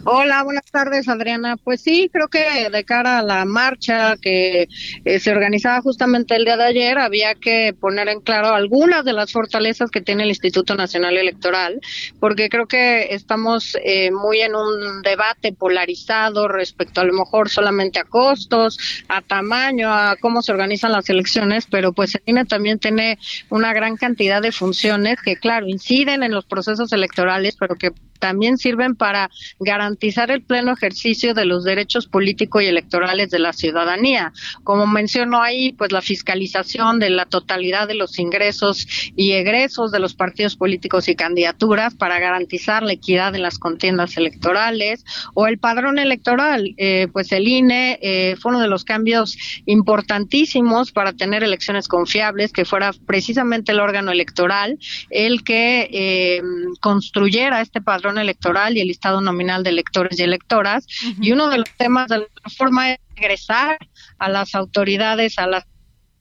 Hola, 0.04 0.42
buenas 0.42 0.64
tardes, 0.71 1.09
Adriana. 1.09 1.57
Pues 1.57 1.80
sí, 1.80 2.09
creo 2.12 2.28
que 2.28 2.71
de 2.71 2.85
cara 2.85 3.18
a 3.18 3.23
la 3.23 3.45
marcha 3.45 4.16
que 4.16 4.68
eh, 5.04 5.21
se 5.21 5.30
organizaba 5.30 5.80
justamente 5.83 6.37
el 6.37 6.45
día 6.45 6.57
de 6.57 6.64
ayer, 6.64 6.99
había 6.99 7.35
que 7.35 7.75
poner 7.78 8.09
en 8.09 8.21
claro 8.21 8.49
algunas 8.49 9.04
de 9.04 9.12
las 9.12 9.33
fortalezas 9.33 9.90
que 9.90 10.00
tiene 10.00 10.23
el 10.23 10.30
Instituto 10.30 10.75
Nacional 10.75 11.16
Electoral, 11.16 11.80
porque 12.21 12.49
creo 12.49 12.66
que 12.66 13.14
estamos 13.14 13.76
eh, 13.85 14.11
muy 14.11 14.40
en 14.40 14.54
un 14.54 15.02
debate 15.02 15.52
polarizado 15.52 16.49
respecto 16.49 17.00
a 17.00 17.04
lo 17.04 17.12
mejor 17.12 17.49
solamente 17.49 17.99
a 17.99 18.04
costos, 18.04 18.78
a 19.09 19.23
tamaño, 19.23 19.92
a 19.92 20.16
cómo 20.21 20.42
se 20.42 20.52
organizan 20.52 20.92
las 20.92 21.09
elecciones, 21.11 21.66
pero 21.66 21.92
pues 21.92 22.14
el 22.14 22.23
INE 22.26 22.45
también 22.45 22.78
tiene 22.78 23.18
una 23.50 23.73
gran 23.73 23.97
cantidad 23.97 24.42
de 24.42 24.52
funciones 24.52 25.21
que, 25.23 25.37
claro, 25.37 25.66
inciden 25.66 26.23
en 26.23 26.33
los 26.33 26.45
procesos 26.45 26.92
electorales, 26.92 27.57
pero 27.59 27.76
que 27.76 27.92
también 28.18 28.59
sirven 28.59 28.95
para 28.97 29.30
garantizar 29.61 29.78
el 29.81 30.43
pleno 30.43 30.73
ejercicio 30.73 31.35
de 31.35 31.45
los 31.45 31.65
derechos 31.65 32.07
políticos 32.07 32.63
y 32.63 32.67
electorales 32.67 33.31
de 33.31 33.39
la 33.39 33.53
ciudadanía. 33.53 34.33
Como 34.65 34.87
menciono 34.87 35.41
ahí, 35.41 35.73
pues 35.73 35.93
la 35.93 36.03
fiscalización 36.03 36.99
de 36.99 37.11
la 37.11 37.27
totalidad 37.27 37.89
de 37.89 37.95
los 37.95 38.19
ingresos 38.19 38.87
y 39.17 39.33
egresos 39.33 39.93
de 39.93 39.99
los 39.99 40.15
partidos 40.15 40.57
políticos 40.57 41.09
y 41.09 41.15
candidaturas 41.15 41.95
para 41.95 42.19
garantizar 42.19 42.83
la 42.83 42.93
equidad 42.93 43.35
en 43.35 43.43
las 43.43 43.59
contiendas 43.59 44.17
electorales 44.17 45.05
o 45.35 45.47
el 45.47 45.59
padrón 45.59 45.99
electoral, 45.99 46.75
eh, 46.77 47.09
pues 47.13 47.33
el 47.33 47.47
INE 47.49 47.99
eh, 48.03 48.37
fue 48.41 48.51
uno 48.51 48.61
de 48.61 48.69
los 48.69 48.85
cambios 48.85 49.37
importantísimos 49.67 50.93
para 50.93 51.13
tener 51.13 51.43
elecciones 51.43 51.89
confiables, 51.89 52.53
que 52.53 52.65
fuera 52.65 52.93
precisamente 53.07 53.73
el 53.73 53.81
órgano 53.81 54.11
electoral 54.11 54.79
el 55.11 55.45
que 55.45 55.89
eh, 55.93 56.43
construyera 56.81 57.61
este 57.61 57.81
padrón 57.81 58.19
electoral 58.19 58.77
y 58.77 58.81
el 58.81 58.89
listado 58.89 59.21
nominal 59.21 59.63
de 59.63 59.68
electores 59.69 60.19
y 60.19 60.23
electoras. 60.23 60.87
Y 61.21 61.33
uno 61.33 61.49
de 61.49 61.59
los 61.59 61.71
temas 61.77 62.09
de 62.09 62.19
la 62.19 62.27
reforma 62.45 62.93
es 62.93 62.99
regresar 63.17 63.79
a 64.19 64.29
las 64.29 64.55
autoridades, 64.55 65.39
a 65.39 65.47
la 65.47 65.67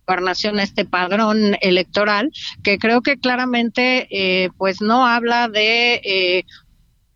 gobernación 0.07 0.59
este 0.59 0.85
padrón 0.85 1.57
electoral 1.61 2.31
que 2.63 2.77
creo 2.77 3.01
que 3.01 3.19
claramente 3.19 4.07
eh, 4.09 4.49
pues 4.57 4.81
no 4.81 5.05
habla 5.05 5.49
de 5.49 5.95
eh, 5.95 6.45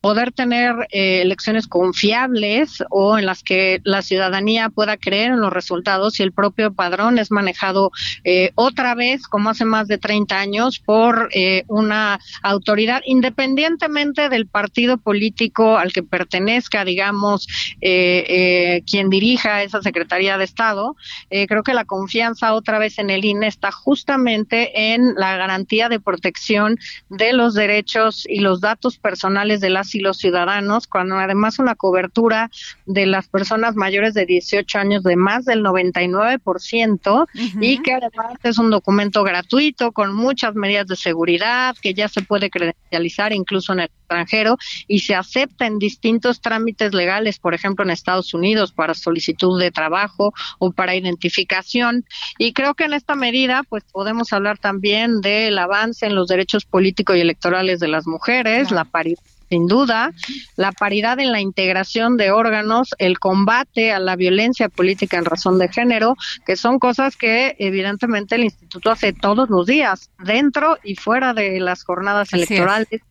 poder 0.01 0.31
tener 0.31 0.87
eh, 0.91 1.21
elecciones 1.21 1.67
confiables 1.67 2.83
o 2.89 3.19
en 3.19 3.27
las 3.27 3.43
que 3.43 3.81
la 3.83 4.01
ciudadanía 4.01 4.69
pueda 4.69 4.97
creer 4.97 5.31
en 5.31 5.39
los 5.39 5.53
resultados 5.53 6.19
y 6.19 6.23
el 6.23 6.31
propio 6.31 6.73
padrón 6.73 7.19
es 7.19 7.29
manejado 7.29 7.91
eh, 8.23 8.51
otra 8.55 8.95
vez, 8.95 9.27
como 9.27 9.51
hace 9.51 9.63
más 9.63 9.87
de 9.87 9.99
30 9.99 10.39
años, 10.39 10.79
por 10.79 11.29
eh, 11.33 11.63
una 11.67 12.19
autoridad 12.41 13.03
independientemente 13.05 14.27
del 14.29 14.47
partido 14.47 14.97
político 14.97 15.77
al 15.77 15.93
que 15.93 16.01
pertenezca, 16.01 16.83
digamos, 16.83 17.47
quien 17.79 19.09
dirija 19.09 19.61
esa 19.61 19.81
Secretaría 19.81 20.37
de 20.37 20.45
Estado. 20.45 20.95
creo 21.29 21.63
que 21.63 21.73
la 21.73 21.85
confianza 21.85 22.53
otra 22.53 22.79
vez 22.79 22.97
en 22.97 23.09
el 23.09 23.23
INE 23.23 23.47
está 23.47 23.71
justamente 23.71 24.93
en 24.93 25.13
la 25.15 25.37
garantía 25.37 25.89
de 25.89 25.99
protección 25.99 26.77
de 27.09 27.33
los 27.33 27.53
derechos 27.53 28.25
y 28.27 28.39
los 28.39 28.61
datos 28.61 28.97
personales 28.97 29.61
de 29.61 29.69
las 29.69 29.90
y 29.95 29.99
los 29.99 30.17
ciudadanos, 30.17 30.87
cuando 30.87 31.15
además 31.15 31.59
una 31.59 31.75
cobertura 31.75 32.49
de 32.85 33.05
las 33.05 33.27
personas 33.27 33.75
mayores 33.75 34.13
de 34.13 34.25
18 34.25 34.79
años 34.79 35.03
de 35.03 35.15
más 35.15 35.45
del 35.45 35.63
99% 35.63 37.27
y 37.59 37.81
que 37.81 37.93
además 37.93 38.37
es 38.43 38.57
un 38.57 38.69
documento 38.69 39.23
gratuito 39.23 39.91
con 39.91 40.13
muchas 40.13 40.55
medidas 40.55 40.87
de 40.87 40.95
seguridad, 40.95 41.75
que 41.81 41.93
ya 41.93 42.07
se 42.07 42.21
puede 42.21 42.49
credencializar 42.49 43.33
incluso 43.33 43.73
en 43.73 43.81
el 43.81 43.85
extranjero 43.85 44.57
y 44.87 44.99
se 44.99 45.15
acepta 45.15 45.65
en 45.65 45.79
distintos 45.79 46.41
trámites 46.41 46.93
legales, 46.93 47.39
por 47.39 47.53
ejemplo 47.53 47.85
en 47.85 47.91
Estados 47.91 48.33
Unidos 48.33 48.71
para 48.71 48.93
solicitud 48.93 49.59
de 49.59 49.71
trabajo 49.71 50.33
o 50.59 50.71
para 50.71 50.95
identificación. 50.95 52.05
Y 52.37 52.53
creo 52.53 52.73
que 52.73 52.85
en 52.85 52.93
esta 52.93 53.15
medida 53.15 53.63
pues 53.69 53.83
podemos 53.91 54.33
hablar 54.33 54.57
también 54.57 55.21
del 55.21 55.57
avance 55.57 56.05
en 56.05 56.15
los 56.15 56.27
derechos 56.27 56.65
políticos 56.65 57.15
y 57.15 57.21
electorales 57.21 57.79
de 57.79 57.87
las 57.87 58.07
mujeres, 58.07 58.71
la 58.71 58.85
paridad 58.85 59.21
sin 59.51 59.67
duda, 59.67 60.13
la 60.55 60.71
paridad 60.71 61.19
en 61.19 61.33
la 61.33 61.41
integración 61.41 62.15
de 62.15 62.31
órganos, 62.31 62.95
el 62.99 63.19
combate 63.19 63.91
a 63.91 63.99
la 63.99 64.15
violencia 64.15 64.69
política 64.69 65.17
en 65.17 65.25
razón 65.25 65.59
de 65.59 65.67
género, 65.67 66.15
que 66.45 66.55
son 66.55 66.79
cosas 66.79 67.17
que 67.17 67.57
evidentemente 67.59 68.35
el 68.35 68.45
instituto 68.45 68.91
hace 68.91 69.11
todos 69.11 69.49
los 69.49 69.65
días, 69.65 70.09
dentro 70.23 70.77
y 70.85 70.95
fuera 70.95 71.33
de 71.33 71.59
las 71.59 71.83
jornadas 71.83 72.31
electorales 72.31 73.01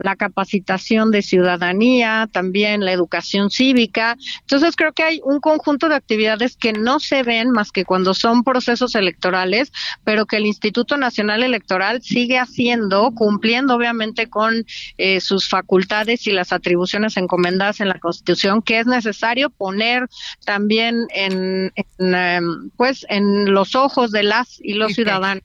la 0.00 0.16
capacitación 0.16 1.10
de 1.10 1.22
ciudadanía, 1.22 2.28
también 2.32 2.84
la 2.84 2.92
educación 2.92 3.50
cívica. 3.50 4.16
Entonces 4.40 4.76
creo 4.76 4.92
que 4.92 5.02
hay 5.02 5.20
un 5.24 5.40
conjunto 5.40 5.88
de 5.88 5.94
actividades 5.94 6.56
que 6.56 6.72
no 6.72 7.00
se 7.00 7.22
ven 7.22 7.50
más 7.50 7.70
que 7.72 7.84
cuando 7.84 8.14
son 8.14 8.42
procesos 8.44 8.94
electorales, 8.94 9.72
pero 10.04 10.26
que 10.26 10.36
el 10.36 10.46
Instituto 10.46 10.96
Nacional 10.96 11.42
Electoral 11.42 12.02
sigue 12.02 12.38
haciendo, 12.38 13.12
cumpliendo 13.12 13.74
obviamente 13.74 14.28
con 14.28 14.64
eh, 14.98 15.20
sus 15.20 15.48
facultades 15.48 16.26
y 16.26 16.32
las 16.32 16.52
atribuciones 16.52 17.16
encomendadas 17.16 17.80
en 17.80 17.88
la 17.88 17.98
Constitución, 17.98 18.62
que 18.62 18.80
es 18.80 18.86
necesario 18.86 19.50
poner 19.50 20.08
también 20.44 21.06
en, 21.14 21.72
em, 21.98 22.70
pues 22.76 23.06
en 23.08 23.52
los 23.52 23.74
ojos 23.74 24.10
de 24.10 24.22
las 24.22 24.60
y 24.60 24.74
los 24.74 24.94
ciudadanos. 24.94 25.44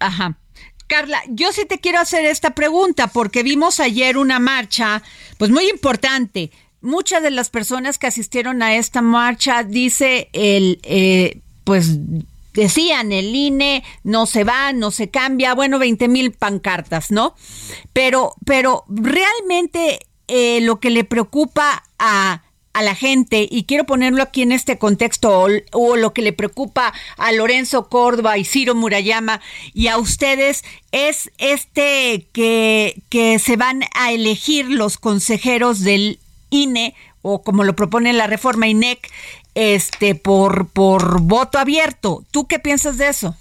Ajá. 0.00 0.38
Carla, 0.86 1.22
yo 1.28 1.52
sí 1.52 1.64
te 1.64 1.78
quiero 1.78 1.98
hacer 1.98 2.24
esta 2.24 2.50
pregunta 2.50 3.08
porque 3.08 3.42
vimos 3.42 3.80
ayer 3.80 4.16
una 4.16 4.38
marcha, 4.38 5.02
pues 5.38 5.50
muy 5.50 5.68
importante. 5.68 6.50
Muchas 6.80 7.22
de 7.22 7.30
las 7.30 7.50
personas 7.50 7.98
que 7.98 8.06
asistieron 8.06 8.62
a 8.62 8.76
esta 8.76 9.02
marcha 9.02 9.64
dice 9.64 10.28
el, 10.32 10.78
eh, 10.84 11.40
pues 11.64 11.98
decían 12.52 13.12
el 13.12 13.34
INE 13.34 13.84
no 14.04 14.26
se 14.26 14.44
va, 14.44 14.72
no 14.72 14.90
se 14.90 15.10
cambia, 15.10 15.54
bueno, 15.54 15.78
20 15.78 16.08
mil 16.08 16.32
pancartas, 16.32 17.10
¿no? 17.10 17.34
Pero, 17.92 18.34
pero 18.44 18.84
realmente 18.88 20.06
eh, 20.28 20.60
lo 20.62 20.80
que 20.80 20.90
le 20.90 21.04
preocupa 21.04 21.84
a 21.98 22.42
a 22.76 22.82
la 22.82 22.94
gente, 22.94 23.48
y 23.50 23.64
quiero 23.64 23.84
ponerlo 23.84 24.22
aquí 24.22 24.42
en 24.42 24.52
este 24.52 24.76
contexto, 24.76 25.46
o, 25.72 25.96
lo 25.96 26.12
que 26.12 26.20
le 26.20 26.34
preocupa 26.34 26.92
a 27.16 27.32
Lorenzo 27.32 27.88
Córdoba 27.88 28.36
y 28.36 28.44
Ciro 28.44 28.74
Murayama 28.74 29.40
y 29.72 29.86
a 29.86 29.96
ustedes, 29.96 30.62
es 30.92 31.30
este 31.38 32.26
que, 32.34 33.00
que 33.08 33.38
se 33.38 33.56
van 33.56 33.84
a 33.94 34.12
elegir 34.12 34.68
los 34.68 34.98
consejeros 34.98 35.80
del 35.80 36.18
INE, 36.50 36.94
o 37.22 37.42
como 37.42 37.64
lo 37.64 37.74
propone 37.74 38.12
la 38.12 38.26
reforma 38.26 38.68
INEC, 38.68 39.10
este, 39.54 40.14
por, 40.14 40.68
por 40.68 41.22
voto 41.22 41.58
abierto. 41.58 42.24
¿Tú 42.30 42.46
qué 42.46 42.58
piensas 42.58 42.98
de 42.98 43.08
eso? 43.08 43.36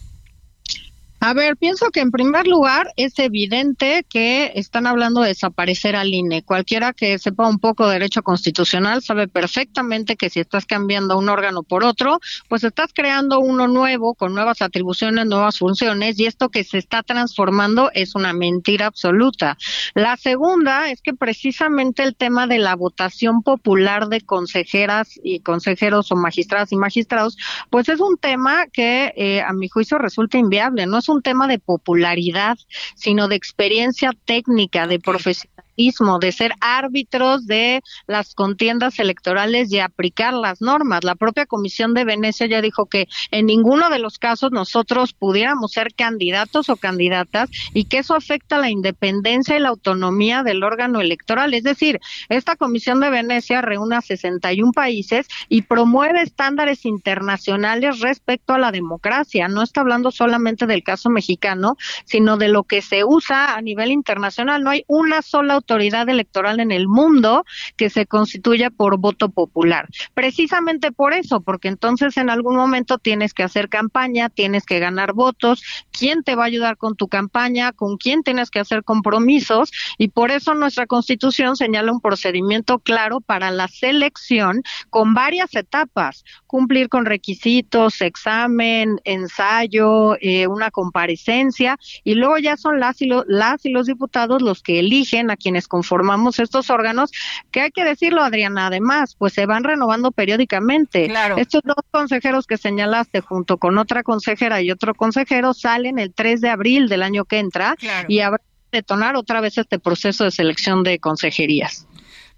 A 1.19 1.33
ver, 1.33 1.57
pienso 1.57 1.89
que 1.89 2.01
en 2.01 2.11
primer 2.11 2.45
lugar 2.45 2.91
es 2.97 3.17
evidente 3.17 4.05
que 4.07 4.51
están 4.55 4.85
hablando 4.85 5.21
de 5.21 5.29
desaparecer 5.29 5.95
al 5.95 6.13
INE. 6.13 6.43
Cualquiera 6.43 6.93
que 6.93 7.17
sepa 7.17 7.47
un 7.47 7.57
poco 7.57 7.87
de 7.87 7.93
derecho 7.93 8.21
constitucional 8.21 9.01
sabe 9.01 9.27
perfectamente 9.27 10.17
que 10.17 10.29
si 10.29 10.39
estás 10.39 10.65
cambiando 10.65 11.17
un 11.17 11.29
órgano 11.29 11.63
por 11.63 11.83
otro, 11.83 12.19
pues 12.47 12.63
estás 12.63 12.91
creando 12.93 13.39
uno 13.39 13.67
nuevo 13.67 14.13
con 14.13 14.35
nuevas 14.35 14.61
atribuciones, 14.61 15.25
nuevas 15.25 15.57
funciones 15.57 16.19
y 16.19 16.25
esto 16.25 16.49
que 16.49 16.63
se 16.63 16.77
está 16.77 17.01
transformando 17.01 17.89
es 17.93 18.13
una 18.13 18.33
mentira 18.33 18.85
absoluta. 18.85 19.57
La 19.95 20.17
segunda 20.17 20.91
es 20.91 21.01
que 21.01 21.13
precisamente 21.13 22.03
el 22.03 22.15
tema 22.15 22.45
de 22.45 22.59
la 22.59 22.75
votación 22.75 23.41
popular 23.41 24.09
de 24.09 24.21
consejeras 24.21 25.19
y 25.23 25.39
consejeros 25.39 26.11
o 26.11 26.15
magistradas 26.15 26.71
y 26.71 26.75
magistrados, 26.75 27.37
pues 27.71 27.89
es 27.89 27.99
un 27.99 28.17
tema 28.17 28.67
que 28.67 29.13
eh, 29.15 29.41
a 29.41 29.53
mi 29.53 29.69
juicio 29.69 29.97
resulta 29.97 30.37
inviable. 30.37 30.85
No 30.85 31.01
es 31.05 31.09
un 31.09 31.21
tema 31.21 31.47
de 31.47 31.59
popularidad, 31.59 32.57
sino 32.95 33.27
de 33.27 33.35
experiencia 33.35 34.11
técnica, 34.25 34.87
de 34.87 34.99
profesionalidad 34.99 35.64
de 35.75 36.31
ser 36.31 36.53
árbitros 36.61 37.45
de 37.47 37.81
las 38.07 38.33
contiendas 38.33 38.99
electorales 38.99 39.71
y 39.71 39.79
aplicar 39.79 40.33
las 40.33 40.61
normas. 40.61 41.03
La 41.03 41.15
propia 41.15 41.45
Comisión 41.45 41.93
de 41.93 42.05
Venecia 42.05 42.47
ya 42.47 42.61
dijo 42.61 42.85
que 42.85 43.07
en 43.31 43.45
ninguno 43.45 43.89
de 43.89 43.99
los 43.99 44.17
casos 44.17 44.51
nosotros 44.51 45.13
pudiéramos 45.13 45.73
ser 45.73 45.93
candidatos 45.93 46.69
o 46.69 46.77
candidatas 46.77 47.49
y 47.73 47.85
que 47.85 47.99
eso 47.99 48.15
afecta 48.15 48.57
la 48.57 48.69
independencia 48.69 49.57
y 49.57 49.59
la 49.59 49.69
autonomía 49.69 50.43
del 50.43 50.63
órgano 50.63 51.01
electoral. 51.01 51.53
Es 51.53 51.63
decir, 51.63 51.99
esta 52.29 52.55
Comisión 52.55 52.99
de 52.99 53.09
Venecia 53.09 53.61
reúne 53.61 53.97
a 53.97 54.01
61 54.01 54.71
países 54.71 55.27
y 55.49 55.63
promueve 55.63 56.21
estándares 56.21 56.85
internacionales 56.85 57.99
respecto 57.99 58.53
a 58.53 58.59
la 58.59 58.71
democracia. 58.71 59.47
No 59.47 59.61
está 59.61 59.81
hablando 59.81 60.11
solamente 60.11 60.67
del 60.67 60.83
caso 60.83 61.09
mexicano, 61.09 61.75
sino 62.05 62.37
de 62.37 62.47
lo 62.47 62.63
que 62.63 62.81
se 62.81 63.03
usa 63.03 63.55
a 63.55 63.61
nivel 63.61 63.91
internacional. 63.91 64.63
No 64.63 64.69
hay 64.69 64.83
una 64.87 65.21
sola 65.21 65.57
autoridad 65.65 66.07
electoral 66.09 66.59
en 66.59 66.71
el 66.71 66.87
mundo 66.87 67.43
que 67.75 67.89
se 67.89 68.05
constituya 68.05 68.69
por 68.69 68.99
voto 68.99 69.29
popular. 69.29 69.89
Precisamente 70.13 70.91
por 70.91 71.13
eso, 71.13 71.41
porque 71.41 71.69
entonces 71.69 72.17
en 72.17 72.29
algún 72.29 72.55
momento 72.55 72.99
tienes 72.99 73.33
que 73.33 73.41
hacer 73.41 73.67
campaña, 73.67 74.29
tienes 74.29 74.63
que 74.63 74.77
ganar 74.77 75.13
votos, 75.13 75.63
quién 75.91 76.23
te 76.23 76.35
va 76.35 76.43
a 76.43 76.47
ayudar 76.47 76.77
con 76.77 76.95
tu 76.95 77.07
campaña, 77.07 77.71
con 77.71 77.97
quién 77.97 78.21
tienes 78.21 78.51
que 78.51 78.59
hacer 78.59 78.83
compromisos 78.83 79.71
y 79.97 80.09
por 80.09 80.29
eso 80.29 80.53
nuestra 80.53 80.85
constitución 80.85 81.55
señala 81.55 81.91
un 81.91 81.99
procedimiento 81.99 82.77
claro 82.77 83.19
para 83.21 83.49
la 83.49 83.67
selección 83.67 84.61
con 84.91 85.15
varias 85.15 85.55
etapas, 85.55 86.23
cumplir 86.45 86.89
con 86.89 87.05
requisitos, 87.05 88.01
examen, 88.01 89.01
ensayo, 89.03 90.15
eh, 90.21 90.45
una 90.45 90.69
comparecencia 90.69 91.79
y 92.03 92.13
luego 92.13 92.37
ya 92.37 92.55
son 92.55 92.79
las 92.79 93.01
y, 93.01 93.09
las 93.25 93.65
y 93.65 93.69
los 93.69 93.87
diputados 93.87 94.43
los 94.43 94.61
que 94.61 94.79
eligen 94.79 95.31
a 95.31 95.37
quienes 95.37 95.54
conformamos 95.67 96.39
estos 96.39 96.69
órganos, 96.69 97.11
que 97.51 97.61
hay 97.61 97.71
que 97.71 97.83
decirlo, 97.83 98.23
Adriana, 98.23 98.67
además, 98.67 99.15
pues 99.17 99.33
se 99.33 99.45
van 99.45 99.63
renovando 99.63 100.11
periódicamente. 100.11 101.11
Estos 101.37 101.61
dos 101.63 101.75
consejeros 101.91 102.47
que 102.47 102.57
señalaste 102.57 103.21
junto 103.21 103.57
con 103.57 103.77
otra 103.77 104.03
consejera 104.03 104.61
y 104.61 104.71
otro 104.71 104.93
consejero 104.93 105.53
salen 105.53 105.99
el 105.99 106.13
3 106.13 106.41
de 106.41 106.49
abril 106.49 106.89
del 106.89 107.03
año 107.03 107.25
que 107.25 107.39
entra 107.39 107.75
y 108.07 108.19
habrá 108.19 108.39
que 108.39 108.77
detonar 108.77 109.15
otra 109.15 109.41
vez 109.41 109.57
este 109.57 109.79
proceso 109.79 110.23
de 110.23 110.31
selección 110.31 110.83
de 110.83 110.99
consejerías. 110.99 111.87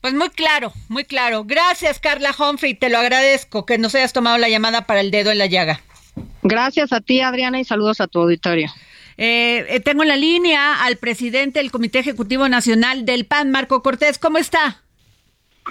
Pues 0.02 0.14
muy 0.14 0.30
claro, 0.30 0.72
muy 0.90 1.04
claro. 1.06 1.44
Gracias, 1.44 2.00
Carla 2.00 2.34
Humphrey, 2.38 2.76
te 2.76 2.90
lo 2.90 3.00
agradezco 3.00 3.66
que 3.66 3.78
nos 3.78 3.96
hayas 3.96 4.14
tomado 4.14 4.38
la 4.38 4.48
llamada 4.48 4.86
para 4.86 5.02
el 5.02 5.10
dedo 5.10 5.32
en 5.32 5.40
la 5.40 5.48
llaga. 5.48 5.82
Gracias 6.44 6.94
a 6.94 7.02
ti, 7.02 7.22
Adriana, 7.22 7.60
y 7.60 7.66
saludos 7.66 8.00
a 8.00 8.08
tu 8.08 8.22
auditorio. 8.22 8.72
Eh, 9.18 9.66
eh, 9.70 9.80
tengo 9.80 10.04
en 10.04 10.10
la 10.10 10.16
línea 10.16 10.84
al 10.84 10.98
presidente 10.98 11.60
del 11.60 11.72
Comité 11.72 12.00
Ejecutivo 12.00 12.48
Nacional 12.48 13.06
del 13.06 13.26
PAN, 13.26 13.52
Marco 13.52 13.82
Cortés. 13.82 14.20
¿Cómo 14.20 14.38
está? 14.38 14.82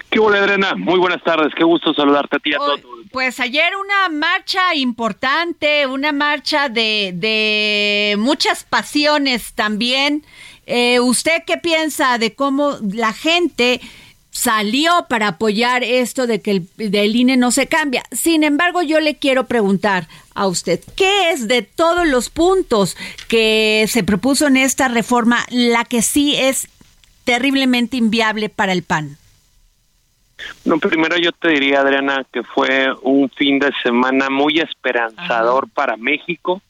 ¿Qué 0.09 0.19
hola, 0.19 0.39
Adriana? 0.39 0.75
Muy 0.75 0.99
buenas 0.99 1.23
tardes. 1.23 1.53
Qué 1.55 1.63
gusto 1.63 1.93
saludarte 1.93 2.35
a 2.35 2.39
ti 2.39 2.51
y 2.51 2.53
a 2.53 2.57
todos. 2.57 2.81
Pues 3.11 3.39
ayer 3.39 3.71
una 3.75 4.09
marcha 4.09 4.75
importante, 4.75 5.87
una 5.87 6.11
marcha 6.11 6.69
de, 6.69 7.13
de 7.15 8.15
muchas 8.19 8.63
pasiones 8.63 9.53
también. 9.53 10.23
Eh, 10.65 10.99
¿Usted 10.99 11.43
qué 11.47 11.57
piensa 11.57 12.17
de 12.17 12.35
cómo 12.35 12.77
la 12.93 13.13
gente 13.13 13.79
salió 14.37 15.07
para 15.09 15.29
apoyar 15.29 15.83
esto 15.83 16.27
de 16.27 16.41
que 16.41 16.51
el 16.51 16.69
del 16.77 17.15
INE 17.15 17.37
no 17.37 17.49
se 17.49 17.65
cambia. 17.65 18.03
Sin 18.11 18.43
embargo, 18.43 18.83
yo 18.83 18.99
le 18.99 19.15
quiero 19.15 19.47
preguntar 19.47 20.07
a 20.35 20.45
usted, 20.45 20.79
¿qué 20.95 21.31
es 21.31 21.47
de 21.47 21.63
todos 21.63 22.07
los 22.07 22.29
puntos 22.29 22.95
que 23.27 23.85
se 23.87 24.03
propuso 24.03 24.45
en 24.45 24.57
esta 24.57 24.89
reforma 24.89 25.43
la 25.49 25.85
que 25.85 26.03
sí 26.03 26.35
es 26.35 26.67
terriblemente 27.23 27.97
inviable 27.97 28.49
para 28.49 28.73
el 28.73 28.83
PAN? 28.83 29.17
No, 30.65 30.77
primero 30.77 31.17
yo 31.17 31.31
te 31.31 31.49
diría, 31.49 31.81
Adriana, 31.81 32.23
que 32.31 32.43
fue 32.43 32.89
un 33.01 33.31
fin 33.31 33.57
de 33.57 33.71
semana 33.81 34.29
muy 34.29 34.59
esperanzador 34.59 35.67
para 35.67 35.97
México 35.97 36.61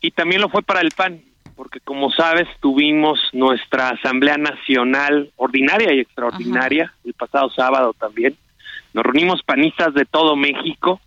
y 0.00 0.10
también 0.10 0.40
lo 0.40 0.48
fue 0.48 0.64
para 0.64 0.80
el 0.80 0.90
PAN 0.90 1.22
porque 1.58 1.80
como 1.80 2.12
sabes 2.12 2.46
tuvimos 2.60 3.18
nuestra 3.32 3.88
Asamblea 3.88 4.36
Nacional 4.36 5.32
ordinaria 5.34 5.92
y 5.92 5.98
extraordinaria 5.98 6.94
el 7.04 7.14
pasado 7.14 7.50
sábado 7.50 7.96
también. 7.98 8.36
Nos 8.94 9.04
reunimos 9.04 9.42
panistas 9.42 9.92
de 9.92 10.04
todo 10.04 10.36
México 10.36 11.00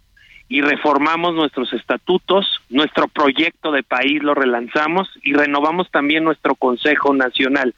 y 0.50 0.60
reformamos 0.60 1.34
nuestros 1.34 1.72
estatutos, 1.72 2.46
nuestro 2.70 3.08
proyecto 3.08 3.72
de 3.72 3.84
país 3.84 4.22
lo 4.22 4.34
relanzamos 4.34 5.10
y 5.24 5.32
renovamos 5.32 5.90
también 5.90 6.26
nuestro 6.26 6.56
Consejo 6.56 7.14
Nacional. 7.14 7.74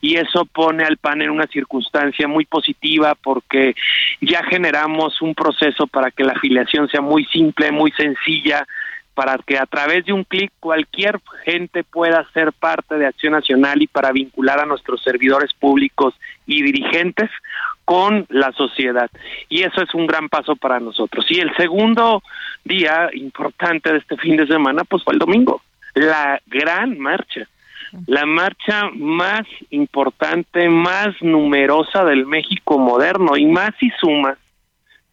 Y 0.00 0.16
eso 0.16 0.46
pone 0.46 0.82
al 0.82 0.96
PAN 0.96 1.22
en 1.22 1.30
una 1.30 1.46
circunstancia 1.46 2.26
muy 2.26 2.44
positiva 2.44 3.14
porque 3.14 3.76
ya 4.20 4.42
generamos 4.42 5.22
un 5.22 5.36
proceso 5.36 5.86
para 5.86 6.10
que 6.10 6.24
la 6.24 6.32
afiliación 6.32 6.88
sea 6.88 7.00
muy 7.00 7.24
simple, 7.26 7.70
muy 7.70 7.92
sencilla, 7.92 8.66
para 9.16 9.38
que 9.38 9.56
a 9.56 9.64
través 9.64 10.04
de 10.04 10.12
un 10.12 10.24
clic 10.24 10.52
cualquier 10.60 11.18
gente 11.42 11.82
pueda 11.84 12.22
ser 12.34 12.52
parte 12.52 12.98
de 12.98 13.06
Acción 13.06 13.32
Nacional 13.32 13.80
y 13.80 13.86
para 13.86 14.12
vincular 14.12 14.60
a 14.60 14.66
nuestros 14.66 15.02
servidores 15.02 15.54
públicos 15.54 16.12
y 16.46 16.62
dirigentes 16.62 17.30
con 17.86 18.26
la 18.28 18.52
sociedad. 18.52 19.10
Y 19.48 19.62
eso 19.62 19.80
es 19.80 19.94
un 19.94 20.06
gran 20.06 20.28
paso 20.28 20.54
para 20.54 20.80
nosotros. 20.80 21.24
Y 21.30 21.40
el 21.40 21.50
segundo 21.56 22.22
día 22.62 23.08
importante 23.14 23.90
de 23.90 23.98
este 23.98 24.18
fin 24.18 24.36
de 24.36 24.46
semana, 24.46 24.84
pues 24.84 25.02
fue 25.02 25.14
el 25.14 25.18
domingo, 25.18 25.62
la 25.94 26.38
gran 26.46 26.98
marcha. 26.98 27.48
La 28.06 28.26
marcha 28.26 28.90
más 28.94 29.46
importante, 29.70 30.68
más 30.68 31.08
numerosa 31.22 32.04
del 32.04 32.26
México 32.26 32.78
moderno 32.78 33.36
y 33.38 33.46
más 33.46 33.70
y 33.80 33.88
sumas 33.98 34.36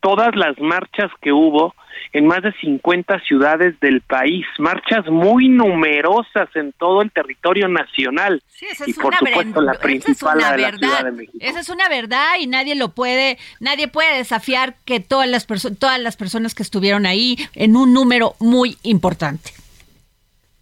todas 0.03 0.35
las 0.35 0.59
marchas 0.59 1.09
que 1.21 1.31
hubo 1.31 1.73
en 2.11 2.27
más 2.27 2.43
de 2.43 2.51
50 2.59 3.19
ciudades 3.21 3.79
del 3.79 4.01
país, 4.01 4.45
marchas 4.59 5.07
muy 5.07 5.47
numerosas 5.47 6.49
en 6.55 6.73
todo 6.73 7.01
el 7.01 7.11
territorio 7.11 7.69
nacional. 7.69 8.43
Sí, 8.47 8.67
esa 8.69 8.83
es 8.83 8.89
y 8.89 8.93
por 8.93 9.15
supuesto 9.15 9.61
la 9.61 9.73
principal 9.75 10.39
es 10.39 10.51
de 10.51 10.57
la 10.57 10.77
Ciudad 10.77 11.05
de 11.05 11.11
México. 11.11 11.37
Esa 11.39 11.61
es 11.61 11.69
una 11.69 11.87
verdad 11.87 12.33
y 12.39 12.47
nadie 12.47 12.75
lo 12.75 12.89
puede, 12.89 13.37
nadie 13.61 13.87
puede 13.87 14.17
desafiar 14.17 14.75
que 14.85 14.99
todas 14.99 15.29
las 15.29 15.45
personas, 15.45 15.79
todas 15.79 15.99
las 15.99 16.17
personas 16.17 16.53
que 16.53 16.63
estuvieron 16.63 17.05
ahí 17.05 17.37
en 17.55 17.77
un 17.77 17.93
número 17.93 18.33
muy 18.39 18.77
importante. 18.83 19.51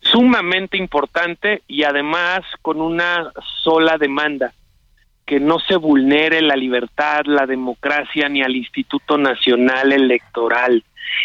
Sumamente 0.02 0.78
importante 0.78 1.64
y 1.68 1.84
además 1.84 2.42
con 2.62 2.80
una 2.80 3.32
sola 3.64 3.98
demanda 3.98 4.54
que 5.32 5.40
no 5.40 5.60
se 5.60 5.78
vulnere 5.78 6.42
la 6.42 6.58
libertad, 6.58 7.22
la 7.24 7.46
democracia 7.46 8.28
ni 8.28 8.42
al 8.42 8.54
Instituto 8.54 9.18
Nacional 9.18 9.94
Electoral. 9.94 10.84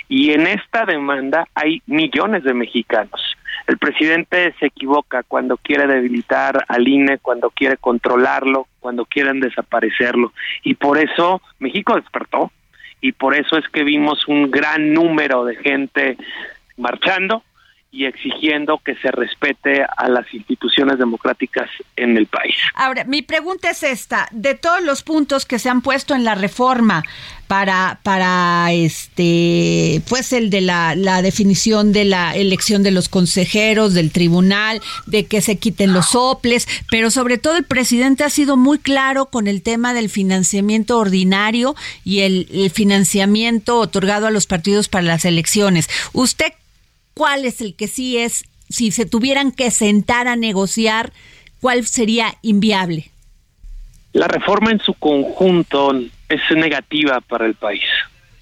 Y 0.08 0.30
en 0.30 0.46
esta 0.46 0.84
demanda 0.84 1.48
hay 1.56 1.82
millones 1.86 2.44
de 2.44 2.54
mexicanos. 2.54 3.20
El 3.66 3.78
presidente 3.78 4.54
se 4.60 4.66
equivoca 4.66 5.24
cuando 5.24 5.56
quiere 5.56 5.88
debilitar 5.88 6.64
al 6.68 6.86
INE, 6.86 7.18
cuando 7.18 7.50
quiere 7.50 7.78
controlarlo, 7.78 8.68
cuando 8.78 9.06
quieren 9.06 9.40
desaparecerlo. 9.40 10.32
Y 10.62 10.74
por 10.74 10.98
eso 10.98 11.42
México 11.58 11.96
despertó. 11.96 12.52
Y 13.00 13.10
por 13.10 13.34
eso 13.34 13.58
es 13.58 13.68
que 13.70 13.82
vimos 13.82 14.28
un 14.28 14.52
gran 14.52 14.92
número 14.92 15.44
de 15.44 15.56
gente 15.56 16.16
marchando, 16.76 17.42
y 17.96 18.04
exigiendo 18.04 18.78
que 18.84 18.94
se 18.96 19.10
respete 19.10 19.82
a 19.82 20.08
las 20.10 20.32
instituciones 20.34 20.98
democráticas 20.98 21.70
en 21.96 22.18
el 22.18 22.26
país. 22.26 22.54
Ahora, 22.74 23.04
mi 23.04 23.22
pregunta 23.22 23.70
es 23.70 23.82
esta, 23.82 24.28
de 24.32 24.54
todos 24.54 24.82
los 24.82 25.02
puntos 25.02 25.46
que 25.46 25.58
se 25.58 25.70
han 25.70 25.80
puesto 25.80 26.14
en 26.14 26.22
la 26.22 26.34
reforma 26.34 27.02
para 27.46 28.00
para 28.02 28.72
este 28.72 30.02
pues 30.08 30.32
el 30.32 30.50
de 30.50 30.60
la, 30.60 30.94
definición 31.22 31.92
de 31.92 32.04
la 32.04 32.34
elección 32.34 32.82
de 32.82 32.90
los 32.90 33.08
consejeros 33.08 33.94
del 33.94 34.10
tribunal, 34.10 34.82
de 35.06 35.24
que 35.24 35.40
se 35.40 35.56
quiten 35.56 35.94
los 35.94 36.10
soples, 36.10 36.68
pero 36.90 37.10
sobre 37.10 37.38
todo 37.38 37.56
el 37.56 37.64
presidente 37.64 38.24
ha 38.24 38.30
sido 38.30 38.58
muy 38.58 38.78
claro 38.78 39.26
con 39.26 39.46
el 39.46 39.62
tema 39.62 39.94
del 39.94 40.10
financiamiento 40.10 40.98
ordinario 40.98 41.76
y 42.04 42.20
el, 42.20 42.48
el 42.52 42.70
financiamiento 42.70 43.78
otorgado 43.78 44.26
a 44.26 44.30
los 44.30 44.46
partidos 44.46 44.88
para 44.88 45.04
las 45.04 45.24
elecciones. 45.24 45.88
¿Usted 46.12 46.52
cuál 47.16 47.46
es 47.46 47.62
el 47.62 47.74
que 47.74 47.88
sí 47.88 48.18
es, 48.18 48.44
si 48.68 48.90
se 48.90 49.06
tuvieran 49.06 49.50
que 49.50 49.70
sentar 49.70 50.28
a 50.28 50.36
negociar, 50.36 51.12
cuál 51.62 51.86
sería 51.86 52.34
inviable? 52.42 53.10
La 54.12 54.28
reforma 54.28 54.70
en 54.70 54.80
su 54.80 54.92
conjunto 54.92 55.98
es 56.28 56.40
negativa 56.54 57.22
para 57.22 57.46
el 57.46 57.54
país. 57.54 57.82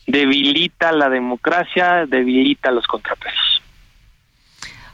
Debilita 0.08 0.90
la 0.90 1.08
democracia, 1.08 2.04
debilita 2.06 2.72
los 2.72 2.87
contrapesos. 2.87 3.62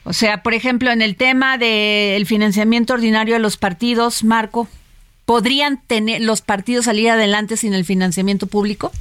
O 0.04 0.12
sea, 0.12 0.42
por 0.42 0.52
ejemplo, 0.52 0.90
en 0.90 1.00
el 1.00 1.16
tema 1.16 1.56
del 1.56 2.26
financiamiento 2.26 2.92
ordinario 2.92 3.34
de 3.34 3.40
los 3.40 3.56
partidos, 3.56 4.24
Marco, 4.24 4.68
¿podrían 5.24 5.80
tener 5.86 6.20
los 6.20 6.42
partidos 6.42 6.84
salir 6.84 7.08
adelante 7.08 7.56
sin 7.56 7.72
el 7.72 7.86
financiamiento 7.86 8.46
público? 8.46 8.92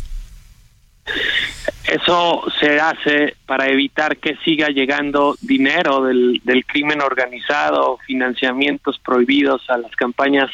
Eso 1.86 2.44
se 2.60 2.80
hace 2.80 3.36
para 3.46 3.68
evitar 3.68 4.18
que 4.18 4.36
siga 4.46 4.68
llegando 4.70 5.36
dinero 5.42 6.04
del, 6.04 6.40
del 6.44 6.66
crimen 6.66 7.02
organizado, 7.02 7.98
financiamientos 8.06 9.00
prohibidos 9.00 9.68
a 9.70 9.78
las 9.78 9.96
campañas 9.96 10.52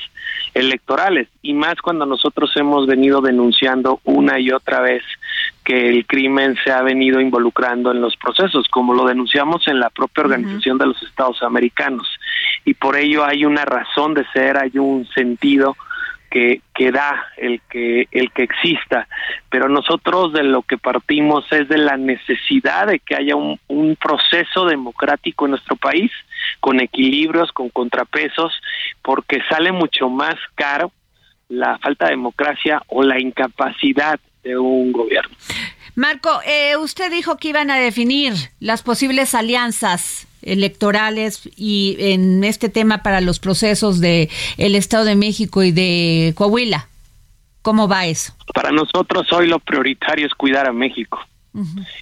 electorales 0.53 1.27
y 1.41 1.53
más 1.53 1.75
cuando 1.81 2.05
nosotros 2.05 2.51
hemos 2.55 2.87
venido 2.87 3.21
denunciando 3.21 3.99
una 4.05 4.39
y 4.39 4.51
otra 4.51 4.79
vez 4.79 5.03
que 5.65 5.89
el 5.89 6.05
crimen 6.05 6.55
se 6.63 6.71
ha 6.71 6.81
venido 6.83 7.19
involucrando 7.19 7.91
en 7.91 7.99
los 7.99 8.15
procesos, 8.15 8.67
como 8.69 8.93
lo 8.93 9.05
denunciamos 9.05 9.67
en 9.67 9.79
la 9.79 9.89
propia 9.89 10.23
Organización 10.23 10.77
de 10.77 10.85
los 10.85 11.03
Estados 11.03 11.41
Americanos. 11.41 12.07
Y 12.63 12.75
por 12.75 12.95
ello 12.95 13.25
hay 13.25 13.45
una 13.45 13.65
razón 13.65 14.13
de 14.13 14.25
ser, 14.31 14.57
hay 14.57 14.77
un 14.77 15.07
sentido 15.07 15.75
que, 16.29 16.91
da 16.91 17.25
el 17.37 17.61
que 17.69 18.07
el 18.11 18.31
que 18.31 18.43
exista 18.43 19.07
pero 19.49 19.69
nosotros 19.69 20.33
de 20.33 20.43
lo 20.43 20.61
que 20.61 20.77
partimos 20.77 21.45
es 21.51 21.67
de 21.67 21.77
la 21.77 21.97
necesidad 21.97 22.87
de 22.87 22.99
que 22.99 23.15
haya 23.15 23.35
un, 23.35 23.59
proceso 24.01 24.65
democrático 24.65 25.45
en 25.45 25.51
nuestro 25.51 25.75
país 25.75 26.11
con 26.59 26.79
equilibrios 26.79 27.51
con 27.51 27.69
contrapesos 27.69 28.53
porque 29.01 29.39
sale 29.49 29.71
mucho 29.71 30.09
más 30.09 30.35
caro 30.55 30.91
la 31.49 31.77
falta 31.79 32.05
de 32.05 32.11
democracia 32.11 32.81
o 32.87 33.03
la 33.03 33.19
incapacidad 33.19 34.19
de 34.43 34.57
un 34.57 34.91
gobierno 34.91 35.35
Marco, 35.95 36.41
eh, 36.45 36.75
usted 36.75 37.09
dijo 37.09 37.37
que 37.37 37.49
iban 37.49 37.71
a 37.71 37.77
definir 37.77 38.33
las 38.59 38.83
posibles 38.83 39.33
alianzas 39.33 40.27
electorales 40.41 41.49
y 41.55 41.95
en 41.99 42.43
este 42.43 42.67
tema 42.67 43.01
para 43.01 43.21
los 43.21 43.39
procesos 43.39 44.01
de 44.01 44.29
el 44.57 44.75
Estado 44.75 45.05
de 45.05 45.15
México 45.15 45.63
y 45.63 45.71
de 45.71 46.33
Coahuila. 46.35 46.89
¿Cómo 47.65 47.87
va 47.87 48.05
eso? 48.05 48.31
Para 48.53 48.69
nosotros 48.69 49.25
hoy 49.33 49.47
lo 49.47 49.57
prioritario 49.57 50.27
es 50.27 50.35
cuidar 50.35 50.67
a 50.67 50.71
México 50.71 51.19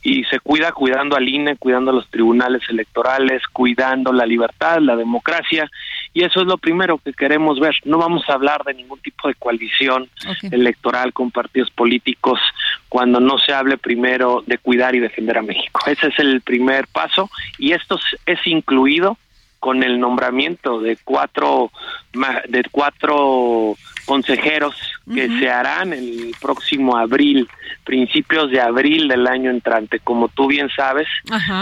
y 0.02 0.26
se 0.26 0.41
cuida 0.41 0.73
cuidando 0.73 1.15
al 1.15 1.30
INE, 1.30 1.56
cuidando 1.56 1.93
los 1.93 2.10
tribunales 2.10 2.63
electorales, 2.67 3.43
cuidando 3.47 4.12
la 4.12 4.26
libertad, 4.26 4.80
la 4.82 4.97
democracia, 4.97 5.71
y 6.13 6.23
eso 6.23 6.41
es 6.41 6.47
lo 6.47 6.58
primero 6.58 6.97
que 6.97 7.13
queremos 7.13 7.62
ver. 7.62 7.76
No 7.86 7.97
vamos 7.97 8.23
a 8.28 8.34
hablar 8.34 8.65
de 8.65 8.73
ningún 8.73 8.99
tipo 8.99 9.30
de 9.30 9.36
coalición 9.36 10.10
electoral 10.52 11.13
con 11.13 11.32
partidos 11.32 11.71
políticos 11.71 12.41
cuando 12.89 13.21
no 13.21 13.38
se 13.38 13.54
hable 13.54 13.78
primero 13.78 14.43
de 14.45 14.58
cuidar 14.58 14.95
y 14.95 14.99
defender 14.99 15.38
a 15.38 15.43
México. 15.43 15.80
Ese 15.86 16.08
es 16.08 16.19
el 16.19 16.41
primer 16.41 16.88
paso 16.88 17.30
y 17.58 17.71
esto 17.71 17.97
es 18.26 18.39
incluido 18.47 19.17
con 19.63 19.82
el 19.82 19.97
nombramiento 19.97 20.82
de 20.82 20.97
cuatro 21.06 21.71
de 22.49 22.63
cuatro 22.69 23.78
consejeros 24.06 24.76
que 25.13 25.28
se 25.39 25.50
harán 25.50 25.94
el 25.94 26.34
próximo 26.42 26.98
abril, 26.98 27.48
principios 27.84 28.50
de 28.52 28.62
abril 28.62 29.08
del 29.08 29.28
año 29.28 29.52
entrante. 29.52 30.00
Como 30.00 30.30
tú 30.30 30.48
bien 30.48 30.70
sabes, 30.76 31.08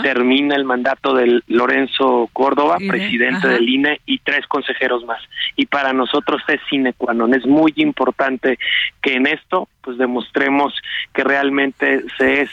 termina 0.01 0.55
el 0.55 0.63
mandato 0.63 1.13
de 1.13 1.41
Lorenzo 1.47 2.29
Córdoba, 2.33 2.77
presidente 2.87 3.47
del 3.47 3.67
INE, 3.67 4.01
y 4.05 4.19
tres 4.19 4.45
consejeros 4.47 5.05
más. 5.05 5.21
Y 5.55 5.65
para 5.65 5.93
nosotros 5.93 6.41
es 6.47 6.59
sine 6.69 6.93
qua 6.93 7.13
non. 7.13 7.33
Es 7.33 7.45
muy 7.45 7.73
importante 7.77 8.57
que 9.01 9.15
en 9.15 9.27
esto 9.27 9.67
pues 9.81 9.97
demostremos 9.97 10.73
que 11.13 11.23
realmente 11.23 12.03
se 12.17 12.41
es 12.41 12.49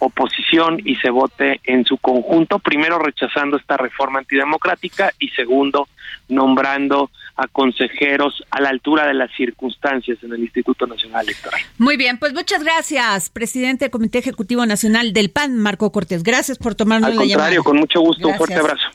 oposición 0.00 0.80
y 0.84 0.96
se 0.96 1.10
vote 1.10 1.60
en 1.62 1.84
su 1.84 1.96
conjunto, 1.96 2.58
primero 2.58 2.98
rechazando 2.98 3.56
esta 3.56 3.76
reforma 3.76 4.18
antidemocrática 4.18 5.12
y 5.20 5.28
segundo 5.28 5.86
nombrando 6.28 7.10
a 7.36 7.48
consejeros 7.48 8.42
a 8.50 8.60
la 8.60 8.68
altura 8.68 9.06
de 9.06 9.14
las 9.14 9.30
circunstancias 9.36 10.18
en 10.22 10.32
el 10.32 10.40
Instituto 10.40 10.86
Nacional 10.86 11.24
Electoral. 11.24 11.60
Muy 11.78 11.96
bien, 11.96 12.18
pues 12.18 12.34
muchas 12.34 12.62
gracias, 12.62 13.30
presidente 13.30 13.86
del 13.86 13.90
Comité 13.90 14.18
Ejecutivo 14.18 14.66
Nacional 14.66 15.12
del 15.12 15.30
PAN, 15.30 15.56
Marco 15.56 15.90
Cortés. 15.92 16.22
Gracias 16.22 16.58
por 16.58 16.74
tomarnos 16.74 17.10
la 17.10 17.24
llamada. 17.24 17.48
Al 17.48 17.56
contrario, 17.56 17.64
con 17.64 17.76
mucho 17.78 18.00
gusto, 18.00 18.28
un 18.28 18.34
fuerte 18.34 18.56
abrazo. 18.56 18.88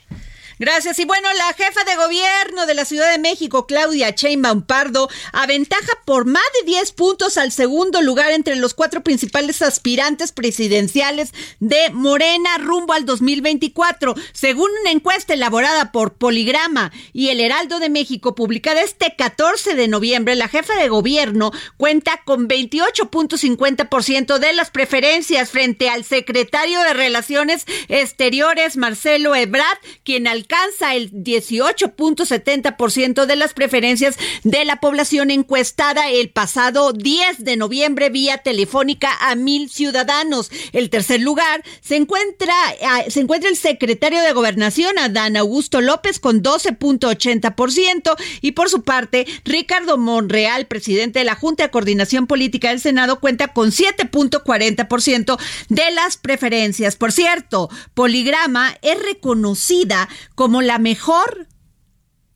Gracias. 0.60 0.98
Y 0.98 1.06
bueno, 1.06 1.28
la 1.34 1.54
jefa 1.54 1.84
de 1.84 1.96
gobierno 1.96 2.66
de 2.66 2.74
la 2.74 2.86
Ciudad 2.86 3.12
de 3.12 3.20
México, 3.20 3.68
Claudia 3.68 4.10
Sheinbaum 4.10 4.64
Pardo, 4.64 5.08
aventaja 5.32 5.92
por 6.04 6.26
más 6.26 6.44
de 6.60 6.72
10 6.72 6.94
puntos 6.94 7.38
al 7.38 7.52
segundo 7.52 8.02
lugar 8.02 8.32
entre 8.32 8.56
los 8.56 8.74
cuatro 8.74 9.04
principales 9.04 9.62
aspirantes 9.62 10.32
presidenciales 10.32 11.32
de 11.60 11.92
Morena 11.92 12.58
rumbo 12.58 12.94
al 12.94 13.06
2024. 13.06 14.16
Según 14.34 14.72
una 14.82 14.92
encuesta 14.92 15.36
elaborada 15.36 15.92
por 15.92 16.16
Poligrama 16.16 16.92
y 17.14 17.30
el 17.30 17.40
Heraldo 17.40 17.80
de 17.80 17.90
México, 17.90 18.34
publicada 18.34 18.82
este 18.82 19.16
14 19.16 19.76
de 19.76 19.88
noviembre, 19.88 20.36
la 20.36 20.48
jefa 20.48 20.76
de 20.76 20.90
gobierno 20.90 21.52
cuenta 21.78 22.22
con 22.26 22.48
28.50% 22.48 24.40
de 24.40 24.54
las 24.54 24.72
preferencias 24.72 25.52
frente 25.52 25.90
al 25.90 26.04
secretario 26.04 26.82
de 26.82 26.94
Relaciones 26.94 27.66
Exteriores, 27.90 28.76
Marcelo 28.76 29.36
Ebrard, 29.36 29.78
quien 30.04 30.28
al 30.28 30.47
alcanza 30.48 30.96
el 30.96 31.12
18.70% 31.12 33.26
de 33.26 33.36
las 33.36 33.54
preferencias 33.54 34.16
de 34.44 34.64
la 34.64 34.80
población 34.80 35.30
encuestada 35.30 36.10
el 36.10 36.30
pasado 36.30 36.94
10 36.94 37.44
de 37.44 37.58
noviembre 37.58 38.10
vía 38.10 38.38
telefónica 38.38 39.10
a 39.20 39.36
mil 39.36 39.70
ciudadanos. 39.70 40.50
El 40.72 40.90
tercer 40.90 41.20
lugar 41.20 41.66
se 41.82 41.98
encuentra, 41.98 42.54
ah, 42.82 43.04
se 43.10 43.20
encuentra 43.20 43.50
el 43.50 43.58
secretario 43.58 44.22
de 44.22 44.32
Gobernación, 44.32 44.98
Adán 44.98 45.36
Augusto 45.36 45.82
López, 45.82 46.20
con 46.20 46.42
12.80%. 46.42 48.16
Y 48.40 48.54
por 48.54 48.70
su 48.70 48.84
parte, 48.84 49.28
Ricardo 49.44 49.98
Monreal, 49.98 50.68
presidente 50.68 51.20
de 51.20 51.26
la 51.26 51.36
Junta 51.36 51.64
de 51.64 51.72
Coordinación 51.72 52.26
Política 52.26 52.70
del 52.70 52.80
Senado, 52.80 53.20
cuenta 53.20 53.50
con 53.50 53.72
7.40% 53.72 55.38
de 55.68 55.92
las 55.92 56.16
preferencias. 56.16 56.96
Por 56.96 57.12
cierto, 57.12 57.70
Poligrama 57.94 58.78
es 58.82 58.98
reconocida 59.04 60.08
como 60.38 60.62
la 60.62 60.78
mejor 60.78 61.48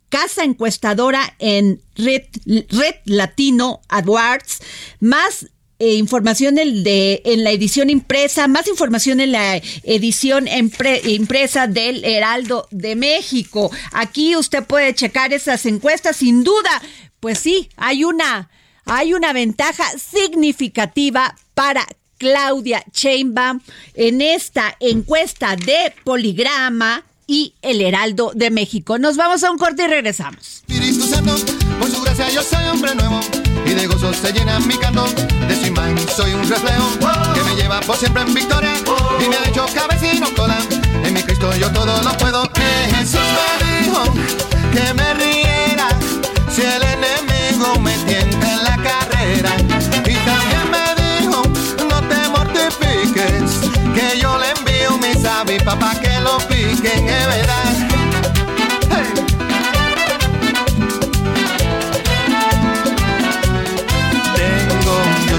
casa 0.09 0.43
encuestadora 0.43 1.35
en 1.37 1.83
Red, 1.95 2.23
Latino 3.05 3.81
AdWords, 3.89 4.59
más 4.99 5.45
eh, 5.77 5.93
información 5.93 6.57
en, 6.57 6.83
de, 6.83 7.21
en 7.25 7.43
la 7.43 7.51
edición 7.51 7.91
impresa, 7.91 8.47
más 8.47 8.67
información 8.67 9.19
en 9.19 9.33
la 9.33 9.57
edición 9.83 10.47
impresa 10.47 11.67
del 11.67 12.03
Heraldo 12.03 12.67
de 12.71 12.95
México. 12.95 13.69
Aquí 13.91 14.35
usted 14.35 14.63
puede 14.63 14.95
checar 14.95 15.31
esas 15.31 15.63
encuestas, 15.67 16.15
sin 16.15 16.43
duda. 16.43 16.81
Pues 17.19 17.37
sí, 17.37 17.69
hay 17.77 18.03
una, 18.03 18.49
hay 18.85 19.13
una 19.13 19.31
ventaja 19.31 19.85
significativa 19.99 21.35
para 21.53 21.85
Claudia 22.17 22.83
Sheinbaum 22.91 23.61
en 23.93 24.21
esta 24.21 24.75
encuesta 24.79 25.55
de 25.55 25.93
Poligrama 26.03 27.05
y 27.31 27.55
el 27.61 27.79
Heraldo 27.79 28.33
de 28.35 28.51
México. 28.51 28.99
Nos 28.99 29.15
vamos 29.15 29.41
a 29.45 29.51
un 29.51 29.57
corte 29.57 29.85
y 29.85 29.87
regresamos. 29.87 30.63
En 41.05 41.13
mi 41.13 41.23
Cristo 41.23 41.55
yo 41.55 41.71
todo 41.71 42.03
lo 42.03 42.17
puedo. 42.17 42.43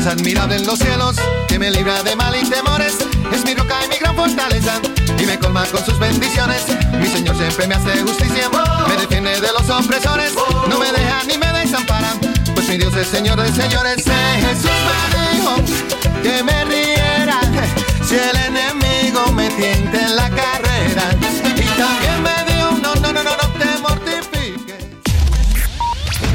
Dios 0.03 0.15
admirable 0.15 0.57
en 0.57 0.67
los 0.67 0.79
cielos 0.79 1.17
que 1.47 1.59
me 1.59 1.71
libra 1.71 2.03
de 2.03 2.17
mal 2.17 2.35
y 2.35 2.49
temores. 2.49 2.95
Es 3.33 3.45
mi 3.45 3.55
roca 3.55 3.85
y 3.85 3.89
mi 3.89 3.97
gran 3.99 4.17
fortaleza 4.17 4.81
y 5.19 5.27
me 5.27 5.39
colma 5.39 5.65
con 5.67 5.85
sus 5.85 5.99
bendiciones. 5.99 6.65
Mi 6.99 7.07
Señor 7.07 7.37
siempre 7.37 7.69
me 7.69 7.75
hace 7.75 8.03
justicia, 8.03 8.51
me 8.89 8.97
defiende 8.97 9.41
de 9.41 9.49
los 9.53 9.69
opresores, 9.71 10.33
no 10.69 10.79
me 10.79 10.91
deja 10.91 11.23
ni 11.25 11.39
me 11.39 11.47
desampara. 11.53 12.15
Pues 12.55 12.69
mi 12.69 12.79
Dios 12.79 12.95
es 12.97 13.07
Señor 13.07 13.41
de 13.41 13.53
señores. 13.53 14.05
Eh, 14.07 14.41
Jesús 14.41 14.71
me 15.15 15.37
dijo 15.37 15.55
que 16.23 16.43
me 16.43 16.65
riera 16.65 17.41
si 18.05 18.17
el 18.17 18.37
enemigo 18.37 19.31
me 19.33 19.51
tiente 19.51 20.01
en 20.01 20.17
la 20.17 20.31
carrera. 20.31 21.11
Y 21.55 21.79
también 21.79 22.23
me 22.23 22.53
dijo, 22.53 22.71
no, 22.83 22.95
no, 22.97 23.13
no, 23.13 23.23
no, 23.23 23.37
no 23.37 23.49
te 23.59 23.79
mortifiques. 23.81 24.85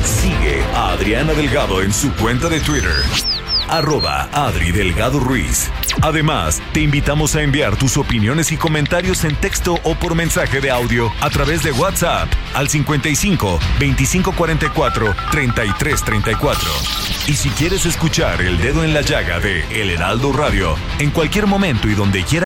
Sigue 0.05 0.63
a 0.73 0.91
Adriana 0.91 1.33
Delgado 1.33 1.81
en 1.81 1.93
su 1.93 2.13
cuenta 2.13 2.47
de 2.47 2.61
Twitter. 2.61 3.03
Arroba 3.69 4.29
Adri 4.33 4.71
Delgado 4.71 5.19
Ruiz. 5.19 5.69
Además, 6.01 6.61
te 6.73 6.81
invitamos 6.81 7.35
a 7.35 7.41
enviar 7.41 7.75
tus 7.75 7.97
opiniones 7.97 8.51
y 8.51 8.57
comentarios 8.57 9.23
en 9.23 9.35
texto 9.35 9.79
o 9.83 9.95
por 9.95 10.15
mensaje 10.15 10.61
de 10.61 10.71
audio 10.71 11.11
a 11.21 11.29
través 11.29 11.63
de 11.63 11.71
WhatsApp 11.71 12.29
al 12.53 12.69
55 12.69 13.59
2544 13.79 15.15
3334. 15.31 16.69
Y 17.27 17.33
si 17.33 17.49
quieres 17.49 17.85
escuchar 17.85 18.41
El 18.41 18.57
Dedo 18.59 18.83
en 18.83 18.93
la 18.93 19.01
Llaga 19.01 19.39
de 19.39 19.63
El 19.81 19.89
Heraldo 19.89 20.31
Radio 20.31 20.75
en 20.99 21.11
cualquier 21.11 21.47
momento 21.47 21.87
y 21.87 21.93
donde 21.93 22.23
quiera. 22.23 22.45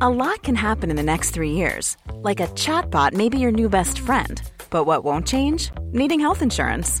A 0.00 0.10
lot 0.10 0.42
can 0.42 0.56
happen 0.56 0.90
in 0.90 0.96
the 0.96 1.02
next 1.02 1.30
three 1.32 1.52
years. 1.52 1.96
Like 2.24 2.40
a 2.40 2.48
chatbot 2.56 3.12
may 3.12 3.28
be 3.28 3.38
your 3.38 3.52
new 3.52 3.68
best 3.68 4.00
friend. 4.00 4.42
But 4.68 4.84
what 4.84 5.04
won't 5.04 5.28
change? 5.28 5.70
Needing 5.92 6.18
health 6.18 6.42
insurance. 6.42 7.00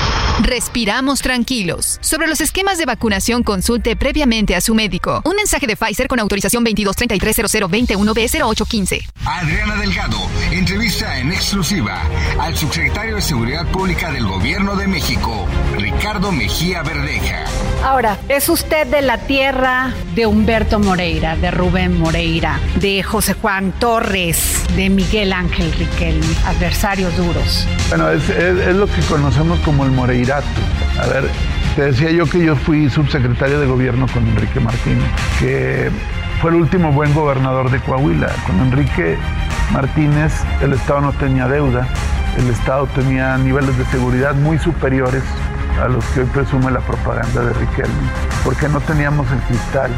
respiramos 0.41 1.21
tranquilos. 1.21 1.97
Sobre 2.01 2.27
los 2.27 2.41
esquemas 2.41 2.77
de 2.77 2.85
vacunación, 2.85 3.43
consulte 3.43 3.95
previamente 3.95 4.55
a 4.55 4.61
su 4.61 4.73
médico. 4.73 5.21
Un 5.25 5.35
mensaje 5.35 5.67
de 5.67 5.75
Pfizer 5.75 6.07
con 6.07 6.19
autorización 6.19 6.65
22330021B0815. 6.65 9.01
Adriana 9.25 9.75
Delgado 9.77 10.17
entrevista 10.51 11.17
en 11.19 11.31
exclusiva 11.31 12.01
al 12.39 12.55
subsecretario 12.57 13.15
de 13.15 13.21
Seguridad 13.21 13.65
Pública 13.67 14.11
del 14.11 14.25
Gobierno 14.27 14.75
de 14.75 14.87
México, 14.87 15.47
Ricardo 15.77 16.31
Mejía 16.31 16.81
Verdeja. 16.83 17.43
Ahora, 17.83 18.17
¿es 18.29 18.47
usted 18.49 18.87
de 18.87 19.01
la 19.01 19.17
tierra 19.19 19.93
de 20.15 20.25
Humberto 20.27 20.79
Moreira, 20.79 21.35
de 21.35 21.51
Rubén 21.51 21.99
Moreira, 21.99 22.59
de 22.75 23.03
José 23.03 23.33
Juan 23.33 23.71
Torres, 23.79 24.61
de 24.75 24.89
Miguel 24.89 25.33
Ángel 25.33 25.71
Riquelme, 25.73 26.25
adversarios 26.45 27.15
duros? 27.17 27.65
Bueno, 27.89 28.09
es, 28.11 28.29
es- 28.29 28.67
es 28.67 28.75
lo 28.75 28.87
que 28.87 29.01
conocemos 29.01 29.59
como 29.61 29.83
el 29.85 29.91
A 30.21 31.07
ver, 31.07 31.27
te 31.75 31.81
decía 31.81 32.11
yo 32.11 32.27
que 32.27 32.45
yo 32.45 32.55
fui 32.55 32.91
subsecretario 32.91 33.59
de 33.59 33.65
gobierno 33.65 34.05
con 34.13 34.27
Enrique 34.27 34.59
Martínez, 34.59 35.09
que 35.39 35.89
fue 36.39 36.51
el 36.51 36.57
último 36.57 36.91
buen 36.91 37.11
gobernador 37.15 37.71
de 37.71 37.79
Coahuila. 37.79 38.29
Con 38.45 38.59
Enrique 38.59 39.17
Martínez 39.73 40.31
el 40.61 40.73
Estado 40.73 41.01
no 41.01 41.13
tenía 41.13 41.47
deuda, 41.47 41.87
el 42.37 42.47
Estado 42.51 42.85
tenía 42.93 43.35
niveles 43.39 43.75
de 43.79 43.85
seguridad 43.85 44.35
muy 44.35 44.59
superiores 44.59 45.23
a 45.83 45.87
los 45.87 46.05
que 46.07 46.19
hoy 46.19 46.27
presume 46.27 46.69
la 46.69 46.81
propaganda 46.81 47.41
de 47.43 47.53
Riquelme, 47.53 48.09
porque 48.43 48.69
no 48.69 48.79
teníamos 48.81 49.25
el 49.31 49.39
cristal 49.39 49.89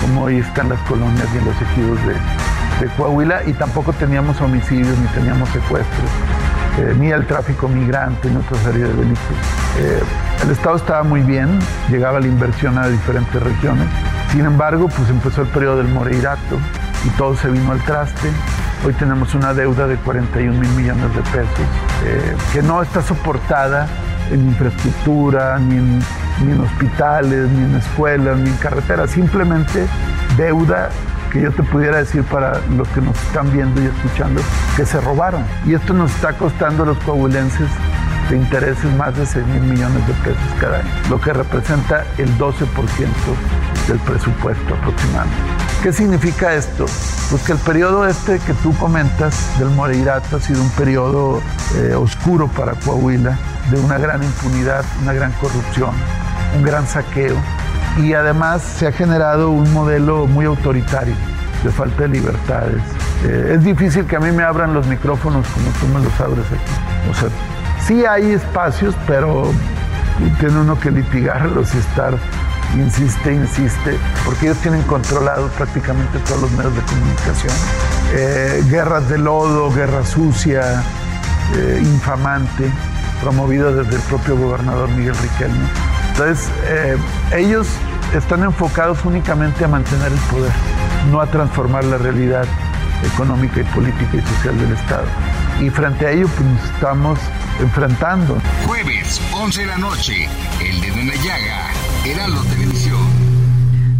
como 0.00 0.22
hoy 0.22 0.36
está 0.36 0.62
en 0.62 0.68
las 0.68 0.80
colonias 0.82 1.26
y 1.34 1.38
en 1.38 1.44
los 1.44 1.60
ejidos 1.60 1.98
de 2.80 2.86
Coahuila 2.96 3.42
y 3.46 3.52
tampoco 3.52 3.92
teníamos 3.92 4.40
homicidios 4.40 4.96
ni 4.96 5.06
teníamos 5.08 5.48
secuestros 5.48 6.10
eh, 6.78 6.94
ni 6.98 7.10
el 7.10 7.26
tráfico 7.26 7.68
migrante, 7.68 8.30
ni 8.30 8.36
otra 8.36 8.58
serie 8.58 8.84
de 8.84 8.92
delitos. 8.92 9.36
Eh, 9.78 10.02
el 10.42 10.50
Estado 10.50 10.76
estaba 10.76 11.02
muy 11.02 11.20
bien, 11.20 11.58
llegaba 11.90 12.20
la 12.20 12.26
inversión 12.26 12.78
a 12.78 12.88
diferentes 12.88 13.42
regiones. 13.42 13.86
Sin 14.30 14.44
embargo, 14.44 14.88
pues 14.88 15.08
empezó 15.10 15.42
el 15.42 15.48
periodo 15.48 15.78
del 15.78 15.88
Moreirato 15.88 16.58
y 17.04 17.10
todo 17.10 17.36
se 17.36 17.48
vino 17.48 17.72
al 17.72 17.82
traste. 17.84 18.28
Hoy 18.84 18.94
tenemos 18.94 19.34
una 19.34 19.54
deuda 19.54 19.86
de 19.86 19.96
41 19.96 20.58
mil 20.58 20.70
millones 20.70 21.14
de 21.14 21.22
pesos 21.22 21.66
eh, 22.04 22.36
que 22.52 22.62
no 22.62 22.82
está 22.82 23.02
soportada 23.02 23.86
en 24.30 24.46
infraestructura, 24.48 25.58
ni 25.58 25.76
en 25.76 26.02
ni 26.40 26.52
en 26.52 26.60
hospitales, 26.60 27.48
ni 27.50 27.64
en 27.64 27.76
escuelas, 27.76 28.38
ni 28.38 28.50
en 28.50 28.56
carreteras, 28.56 29.10
simplemente 29.10 29.86
deuda 30.36 30.88
que 31.32 31.40
yo 31.40 31.50
te 31.50 31.62
pudiera 31.62 31.96
decir 31.96 32.22
para 32.24 32.60
los 32.76 32.86
que 32.88 33.00
nos 33.00 33.16
están 33.22 33.50
viendo 33.52 33.82
y 33.82 33.86
escuchando, 33.86 34.42
que 34.76 34.84
se 34.84 35.00
robaron. 35.00 35.42
Y 35.64 35.72
esto 35.72 35.94
nos 35.94 36.14
está 36.14 36.34
costando 36.34 36.82
a 36.82 36.86
los 36.86 36.98
coahuilenses 36.98 37.68
de 38.28 38.36
intereses 38.36 38.84
más 38.96 39.16
de 39.16 39.24
6 39.24 39.46
mil 39.46 39.62
millones 39.62 40.06
de 40.06 40.12
pesos 40.14 40.42
cada 40.60 40.80
año, 40.80 40.90
lo 41.08 41.18
que 41.20 41.32
representa 41.32 42.04
el 42.18 42.28
12% 42.38 42.66
del 43.88 43.98
presupuesto 44.00 44.74
aproximadamente. 44.74 45.36
¿Qué 45.82 45.92
significa 45.92 46.54
esto? 46.54 46.84
Pues 47.30 47.42
que 47.44 47.52
el 47.52 47.58
periodo 47.58 48.06
este 48.06 48.38
que 48.38 48.52
tú 48.54 48.76
comentas 48.76 49.58
del 49.58 49.70
Moreirato 49.70 50.36
ha 50.36 50.40
sido 50.40 50.62
un 50.62 50.70
periodo 50.70 51.40
eh, 51.76 51.94
oscuro 51.94 52.46
para 52.46 52.74
Coahuila, 52.74 53.38
de 53.70 53.80
una 53.80 53.96
gran 53.98 54.22
impunidad, 54.22 54.84
una 55.02 55.14
gran 55.14 55.32
corrupción, 55.32 55.90
un 56.56 56.62
gran 56.62 56.86
saqueo, 56.86 57.36
y 57.98 58.14
además 58.14 58.62
se 58.62 58.86
ha 58.86 58.92
generado 58.92 59.50
un 59.50 59.72
modelo 59.72 60.26
muy 60.26 60.46
autoritario 60.46 61.14
de 61.62 61.70
falta 61.70 62.02
de 62.02 62.08
libertades. 62.08 62.82
Eh, 63.24 63.54
es 63.54 63.64
difícil 63.64 64.04
que 64.06 64.16
a 64.16 64.20
mí 64.20 64.32
me 64.32 64.42
abran 64.42 64.74
los 64.74 64.86
micrófonos 64.86 65.46
como 65.48 65.70
tú 65.78 65.86
me 65.88 66.04
los 66.04 66.20
abres 66.20 66.46
aquí. 66.46 67.10
O 67.10 67.14
sea, 67.14 67.28
sí 67.86 68.04
hay 68.04 68.32
espacios, 68.32 68.94
pero 69.06 69.52
tiene 70.40 70.58
uno 70.58 70.78
que 70.78 70.90
litigarlos 70.90 71.74
y 71.74 71.78
estar, 71.78 72.14
insiste, 72.74 73.32
insiste, 73.32 73.98
porque 74.24 74.46
ellos 74.46 74.58
tienen 74.58 74.82
controlados 74.82 75.50
prácticamente 75.52 76.18
todos 76.20 76.42
los 76.42 76.52
medios 76.52 76.74
de 76.74 76.82
comunicación. 76.82 77.54
Eh, 78.14 78.64
guerras 78.68 79.08
de 79.08 79.18
lodo, 79.18 79.70
guerra 79.72 80.04
sucia, 80.04 80.82
eh, 81.56 81.80
infamante, 81.82 82.70
promovido 83.20 83.74
desde 83.74 83.96
el 83.96 84.02
propio 84.02 84.36
gobernador 84.36 84.88
Miguel 84.90 85.14
Riquelme. 85.16 85.91
Entonces, 86.12 86.48
eh, 86.64 86.96
ellos 87.34 87.66
están 88.14 88.42
enfocados 88.42 89.04
únicamente 89.04 89.64
a 89.64 89.68
mantener 89.68 90.12
el 90.12 90.18
poder, 90.30 90.52
no 91.10 91.20
a 91.20 91.26
transformar 91.26 91.84
la 91.84 91.98
realidad 91.98 92.46
económica 93.14 93.60
y 93.60 93.64
política 93.64 94.16
y 94.16 94.20
social 94.20 94.58
del 94.58 94.72
Estado. 94.72 95.06
Y 95.60 95.70
frente 95.70 96.06
a 96.06 96.10
ello, 96.10 96.28
pues 96.28 96.48
nos 96.48 96.64
estamos 96.70 97.18
enfrentando. 97.60 98.40
Jueves, 98.66 99.20
11 99.32 99.60
de 99.60 99.66
la 99.66 99.78
noche, 99.78 100.28
El 100.60 100.80
Dedo 100.80 100.96
en 100.96 101.08
la 101.08 101.14
Llaga, 101.16 101.70
Heraldo 102.04 102.42
Televisión. 102.44 103.32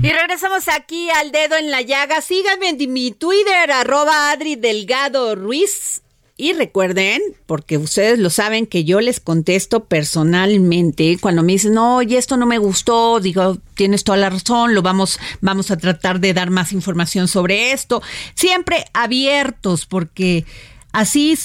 Y 0.03 0.11
regresamos 0.11 0.68
aquí 0.68 1.09
al 1.11 1.31
dedo 1.31 1.57
en 1.57 1.70
la 1.70 1.81
llaga. 1.81 2.20
Síganme 2.20 2.70
en 2.70 2.92
mi 2.92 3.12
Twitter, 3.12 3.70
arroba 3.70 4.33
Adri 4.33 4.57
Delgado 4.57 5.37
Ruiz. 5.37 6.03
Y 6.42 6.55
recuerden, 6.55 7.22
porque 7.46 7.78
ustedes 7.78 8.18
lo 8.18 8.28
saben, 8.28 8.66
que 8.66 8.83
yo 8.83 9.00
les 9.00 9.20
contesto 9.20 9.85
personalmente 9.85 11.16
cuando 11.20 11.44
me 11.44 11.52
dicen, 11.52 11.74
no, 11.74 12.02
y 12.02 12.16
esto 12.16 12.37
no 12.37 12.46
me 12.46 12.59
gustó, 12.59 13.20
digo, 13.20 13.59
tienes 13.76 14.02
toda 14.02 14.18
la 14.18 14.28
razón, 14.28 14.74
lo 14.74 14.83
vamos, 14.83 15.20
vamos 15.40 15.70
a 15.70 15.76
tratar 15.76 16.18
de 16.18 16.35
dar 16.35 16.50
más 16.50 16.72
información 16.72 17.28
sobre 17.28 17.70
esto. 17.70 18.02
Siempre 18.35 18.87
abiertos, 18.92 19.87
porque 19.87 20.44
así 20.90 21.38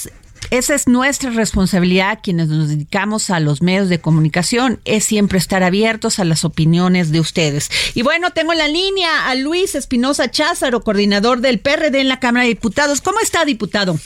esa 0.50 0.74
es 0.74 0.88
nuestra 0.88 1.30
responsabilidad, 1.30 2.18
quienes 2.20 2.48
nos 2.48 2.68
dedicamos 2.68 3.30
a 3.30 3.38
los 3.38 3.62
medios 3.62 3.88
de 3.88 4.00
comunicación, 4.00 4.80
es 4.84 5.04
siempre 5.04 5.38
estar 5.38 5.62
abiertos 5.62 6.18
a 6.18 6.24
las 6.24 6.44
opiniones 6.44 7.12
de 7.12 7.20
ustedes. 7.20 7.70
Y 7.94 8.02
bueno, 8.02 8.32
tengo 8.32 8.50
en 8.50 8.58
la 8.58 8.66
línea 8.66 9.28
a 9.28 9.36
Luis 9.36 9.76
Espinosa 9.76 10.28
Cházaro, 10.28 10.80
coordinador 10.80 11.40
del 11.40 11.60
PRD 11.60 12.00
en 12.00 12.08
la 12.08 12.18
Cámara 12.18 12.42
de 12.42 12.48
Diputados. 12.48 13.00
¿Cómo 13.00 13.20
está, 13.20 13.44
diputado? 13.44 13.96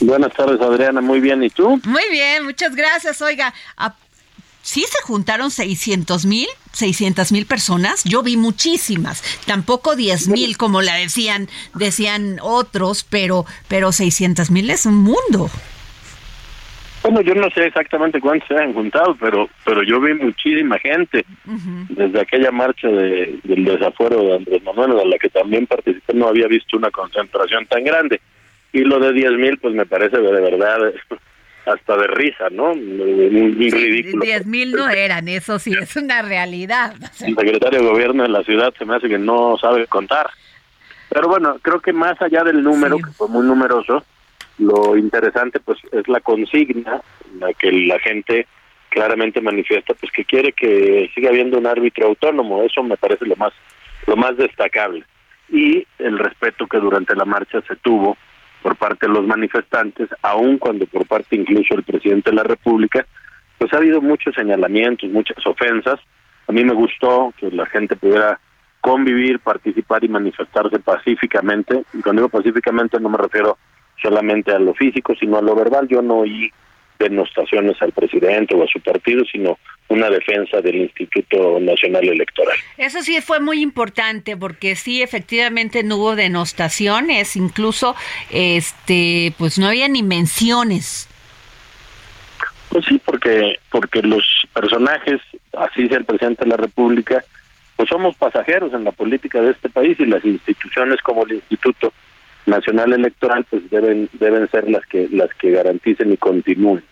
Buenas 0.00 0.32
tardes, 0.32 0.60
Adriana. 0.60 1.00
Muy 1.00 1.20
bien. 1.20 1.42
¿Y 1.42 1.50
tú? 1.50 1.80
Muy 1.84 2.02
bien, 2.10 2.44
muchas 2.44 2.74
gracias. 2.74 3.20
Oiga, 3.20 3.52
¿sí 4.62 4.82
se 4.82 5.02
juntaron 5.02 5.50
600 5.50 6.24
mil, 6.26 6.46
600 6.72 7.32
mil 7.32 7.46
personas? 7.46 8.04
Yo 8.04 8.22
vi 8.22 8.36
muchísimas. 8.36 9.22
Tampoco 9.46 9.96
10 9.96 10.28
mil, 10.28 10.56
como 10.56 10.82
la 10.82 10.94
decían, 10.94 11.48
decían 11.74 12.38
otros, 12.42 13.04
pero, 13.08 13.44
pero 13.68 13.92
600 13.92 14.50
mil 14.50 14.70
es 14.70 14.86
un 14.86 14.96
mundo. 14.96 15.50
Bueno, 17.02 17.20
yo 17.22 17.34
no 17.34 17.48
sé 17.50 17.64
exactamente 17.64 18.20
cuántos 18.20 18.48
se 18.48 18.56
han 18.56 18.74
juntado, 18.74 19.16
pero 19.18 19.48
pero 19.64 19.82
yo 19.82 20.00
vi 20.00 20.14
muchísima 20.14 20.78
gente 20.78 21.24
desde 21.88 22.20
aquella 22.20 22.50
marcha 22.50 22.88
de, 22.88 23.38
del 23.44 23.64
desafuero 23.64 24.20
de 24.22 24.36
Andrés 24.36 24.62
Manuel, 24.64 24.98
a 24.98 25.04
la 25.04 25.16
que 25.16 25.30
también 25.30 25.66
participé, 25.66 26.12
no 26.14 26.28
había 26.28 26.48
visto 26.48 26.76
una 26.76 26.90
concentración 26.90 27.66
tan 27.66 27.84
grande 27.84 28.20
y 28.72 28.80
lo 28.80 28.98
de 28.98 29.12
10 29.12 29.32
mil 29.32 29.58
pues 29.58 29.74
me 29.74 29.86
parece 29.86 30.18
de 30.18 30.40
verdad 30.40 30.92
hasta 31.66 31.96
de 31.96 32.06
risa, 32.08 32.48
¿no? 32.50 32.72
Un, 32.72 33.56
ridículo. 33.58 34.24
10 34.24 34.46
mil 34.46 34.72
no 34.72 34.88
eran, 34.88 35.28
eso 35.28 35.58
sí, 35.58 35.74
es 35.78 35.96
una 35.96 36.22
realidad. 36.22 36.94
El 37.20 37.34
secretario 37.34 37.80
de 37.80 37.86
gobierno 37.86 38.22
de 38.22 38.30
la 38.30 38.42
ciudad 38.42 38.72
se 38.78 38.84
me 38.84 38.96
hace 38.96 39.08
que 39.08 39.18
no 39.18 39.56
sabe 39.58 39.86
contar. 39.86 40.30
Pero 41.10 41.28
bueno, 41.28 41.58
creo 41.62 41.80
que 41.80 41.92
más 41.92 42.20
allá 42.20 42.44
del 42.44 42.62
número, 42.62 42.98
que 42.98 43.10
fue 43.12 43.28
muy 43.28 43.46
numeroso, 43.46 44.04
lo 44.58 44.96
interesante 44.96 45.60
pues 45.60 45.78
es 45.92 46.06
la 46.08 46.20
consigna, 46.20 47.00
la 47.38 47.52
que 47.54 47.72
la 47.72 47.98
gente 47.98 48.46
claramente 48.90 49.40
manifiesta 49.40 49.94
pues 49.94 50.10
que 50.12 50.24
quiere 50.24 50.52
que 50.52 51.10
siga 51.14 51.30
habiendo 51.30 51.58
un 51.58 51.66
árbitro 51.66 52.06
autónomo, 52.06 52.62
eso 52.62 52.82
me 52.82 52.96
parece 52.96 53.26
lo 53.26 53.36
más 53.36 53.52
lo 54.06 54.16
más 54.16 54.36
destacable 54.36 55.04
y 55.50 55.86
el 55.98 56.18
respeto 56.18 56.66
que 56.66 56.78
durante 56.78 57.14
la 57.14 57.24
marcha 57.24 57.60
se 57.68 57.76
tuvo 57.76 58.16
por 58.62 58.76
parte 58.76 59.06
de 59.06 59.12
los 59.12 59.26
manifestantes, 59.26 60.08
aun 60.22 60.58
cuando 60.58 60.86
por 60.86 61.06
parte 61.06 61.36
incluso 61.36 61.74
del 61.74 61.84
presidente 61.84 62.30
de 62.30 62.36
la 62.36 62.42
República, 62.42 63.06
pues 63.58 63.72
ha 63.72 63.78
habido 63.78 64.00
muchos 64.00 64.34
señalamientos, 64.34 65.10
muchas 65.10 65.44
ofensas. 65.46 66.00
A 66.46 66.52
mí 66.52 66.64
me 66.64 66.72
gustó 66.72 67.32
que 67.38 67.50
la 67.50 67.66
gente 67.66 67.96
pudiera 67.96 68.38
convivir, 68.80 69.40
participar 69.40 70.04
y 70.04 70.08
manifestarse 70.08 70.78
pacíficamente. 70.78 71.84
Y 71.92 72.00
cuando 72.02 72.22
digo 72.22 72.28
pacíficamente 72.28 73.00
no 73.00 73.08
me 73.08 73.18
refiero 73.18 73.58
solamente 74.00 74.52
a 74.52 74.58
lo 74.58 74.74
físico, 74.74 75.14
sino 75.18 75.38
a 75.38 75.42
lo 75.42 75.54
verbal. 75.54 75.88
Yo 75.88 76.02
no 76.02 76.18
oí 76.18 76.50
denostaciones 76.98 77.80
al 77.80 77.92
presidente 77.92 78.54
o 78.54 78.62
a 78.62 78.66
su 78.66 78.80
partido, 78.80 79.24
sino 79.30 79.58
una 79.88 80.10
defensa 80.10 80.60
del 80.60 80.76
Instituto 80.76 81.58
Nacional 81.60 82.08
Electoral. 82.08 82.56
Eso 82.76 83.02
sí 83.02 83.20
fue 83.20 83.40
muy 83.40 83.62
importante 83.62 84.36
porque 84.36 84.76
sí 84.76 85.02
efectivamente 85.02 85.82
no 85.82 85.96
hubo 85.96 86.16
denostaciones, 86.16 87.36
incluso 87.36 87.94
este 88.30 89.32
pues 89.38 89.58
no 89.58 89.68
había 89.68 89.88
ni 89.88 90.02
menciones. 90.02 91.08
Pues 92.68 92.84
sí, 92.84 93.00
porque 93.02 93.58
porque 93.70 94.02
los 94.02 94.24
personajes, 94.52 95.20
así 95.56 95.88
sea 95.88 95.98
el 95.98 96.04
presidente 96.04 96.44
de 96.44 96.50
la 96.50 96.56
República, 96.56 97.24
pues 97.76 97.88
somos 97.88 98.16
pasajeros 98.16 98.74
en 98.74 98.84
la 98.84 98.92
política 98.92 99.40
de 99.40 99.52
este 99.52 99.68
país 99.68 99.98
y 100.00 100.04
las 100.04 100.24
instituciones 100.24 101.00
como 101.00 101.24
el 101.24 101.34
Instituto 101.34 101.92
Nacional 102.48 102.92
Electoral 102.92 103.46
pues 103.48 103.68
deben 103.70 104.08
deben 104.14 104.48
ser 104.50 104.68
las 104.68 104.84
que 104.86 105.08
las 105.10 105.28
que 105.34 105.50
garanticen 105.52 106.12
y 106.12 106.16
continúen. 106.16 106.82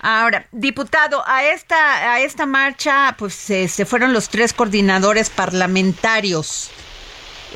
Ahora, 0.00 0.46
diputado, 0.52 1.22
a 1.26 1.44
esta 1.44 2.12
a 2.12 2.20
esta 2.20 2.46
marcha 2.46 3.16
pues 3.18 3.34
se, 3.34 3.68
fueron 3.84 4.12
los 4.12 4.28
tres 4.28 4.52
coordinadores 4.52 5.30
parlamentarios. 5.30 6.70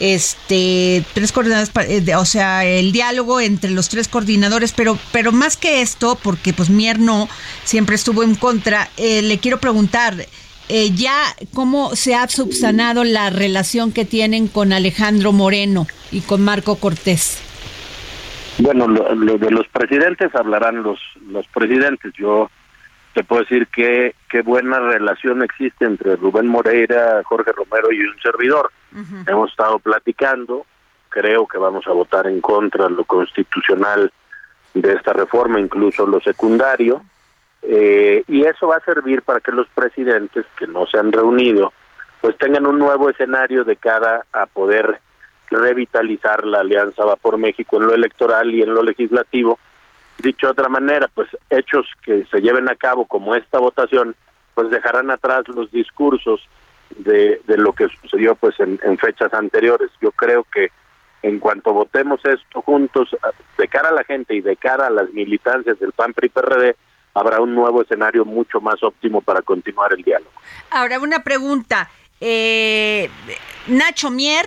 Este, 0.01 1.05
tres 1.12 1.33
coordinadores, 1.33 1.71
eh, 1.87 2.16
o 2.16 2.25
sea, 2.25 2.64
el 2.64 2.92
diálogo 2.92 3.40
entre 3.40 3.71
los 3.71 3.88
tres 3.88 4.09
coordinadores, 4.09 4.73
pero 4.73 4.99
pero 5.12 5.33
más 5.33 5.57
que 5.57 5.83
esto, 5.83 6.18
porque 6.21 6.53
pues 6.53 6.71
Mier 6.71 6.99
no 6.99 7.29
siempre 7.64 7.95
estuvo 7.95 8.23
en 8.23 8.35
contra, 8.35 8.88
eh, 8.97 9.23
le 9.23 9.38
quiero 9.38 9.61
preguntar, 9.61 10.16
eh, 10.68 10.90
ya 10.94 11.25
cómo 11.55 11.94
se 11.96 12.14
ha 12.14 12.29
subsanado 12.29 13.05
la 13.05 13.31
relación 13.31 13.92
que 13.92 14.05
tienen 14.05 14.48
con 14.48 14.72
Alejandro 14.72 15.33
Moreno 15.33 15.87
y 16.11 16.20
con 16.20 16.42
Marco 16.44 16.77
Cortés. 16.77 17.40
Bueno, 18.59 18.87
lo, 18.87 19.38
de 19.38 19.51
los 19.51 19.66
presidentes 19.68 20.35
hablarán 20.35 20.83
los 20.83 20.98
los 21.29 21.46
presidentes. 21.48 22.12
Yo 22.14 22.51
te 23.14 23.25
puedo 23.25 23.42
decir 23.42 23.66
que 23.68 24.14
qué 24.29 24.42
buena 24.42 24.79
relación 24.79 25.42
existe 25.42 25.85
entre 25.85 26.16
Rubén 26.16 26.46
Moreira, 26.46 27.22
Jorge 27.25 27.53
Romero 27.53 27.92
y 27.92 28.01
un 28.01 28.18
servidor. 28.22 28.70
Hemos 29.27 29.51
estado 29.51 29.79
platicando, 29.79 30.66
creo 31.09 31.46
que 31.46 31.59
vamos 31.59 31.87
a 31.87 31.92
votar 31.92 32.27
en 32.27 32.40
contra 32.40 32.85
de 32.85 32.90
lo 32.90 33.05
constitucional 33.05 34.12
de 34.75 34.92
esta 34.92 35.12
reforma, 35.12 35.61
incluso 35.61 36.07
lo 36.07 36.20
secundario. 36.20 37.03
Eh, 37.62 38.25
y 38.27 38.44
eso 38.44 38.68
va 38.68 38.77
a 38.77 38.85
servir 38.85 39.22
para 39.22 39.40
que 39.40 39.53
los 39.53 39.68
presidentes 39.68 40.44
que 40.59 40.66
no 40.66 40.85
se 40.87 40.98
han 40.98 41.12
reunido 41.12 41.72
pues 42.22 42.38
tengan 42.38 42.66
un 42.66 42.79
nuevo 42.79 43.11
escenario 43.11 43.64
de 43.64 43.77
cara 43.77 44.25
a 44.33 44.46
poder 44.46 45.01
revitalizar 45.51 46.46
la 46.46 46.61
Alianza 46.61 47.05
Va 47.05 47.16
por 47.16 47.37
México 47.37 47.77
en 47.77 47.88
lo 47.88 47.94
electoral 47.94 48.55
y 48.55 48.62
en 48.62 48.72
lo 48.72 48.83
legislativo. 48.83 49.59
Dicho 50.18 50.46
de 50.46 50.53
otra 50.53 50.68
manera, 50.68 51.09
pues 51.12 51.29
hechos 51.51 51.87
que 52.05 52.25
se 52.31 52.40
lleven 52.40 52.70
a 52.70 52.77
cabo 52.77 53.07
como 53.07 53.35
esta 53.35 53.59
votación, 53.59 54.14
pues 54.55 54.70
dejarán 54.70 55.11
atrás 55.11 55.48
los 55.48 55.70
discursos 55.72 56.48
de, 56.96 57.40
de 57.46 57.59
lo 57.59 57.72
que 57.72 57.88
sucedió 58.01 58.37
pues 58.37 58.59
en, 58.61 58.79
en 58.85 58.98
fechas 58.98 59.35
anteriores. 59.35 59.90
Yo 60.01 60.12
creo 60.12 60.44
que 60.44 60.70
en 61.22 61.40
cuanto 61.40 61.72
votemos 61.72 62.25
esto 62.25 62.62
juntos, 62.62 63.16
de 63.59 63.68
cara 63.68 63.88
a 63.88 63.92
la 63.92 64.05
gente 64.05 64.37
y 64.37 64.40
de 64.40 64.57
cara 64.57 64.87
a 64.87 64.90
las 64.90 65.11
militancias 65.11 65.79
del 65.81 65.90
PAN 65.90 66.12
PRI 66.12 66.29
PRD, 66.29 66.77
habrá 67.14 67.40
un 67.40 67.55
nuevo 67.55 67.83
escenario 67.83 68.25
mucho 68.25 68.61
más 68.61 68.83
óptimo 68.83 69.20
para 69.20 69.42
continuar 69.42 69.92
el 69.92 70.03
diálogo. 70.03 70.31
Ahora, 70.70 70.98
una 70.98 71.22
pregunta. 71.22 71.90
Eh, 72.20 73.11
Nacho 73.66 74.11
Mier, 74.11 74.47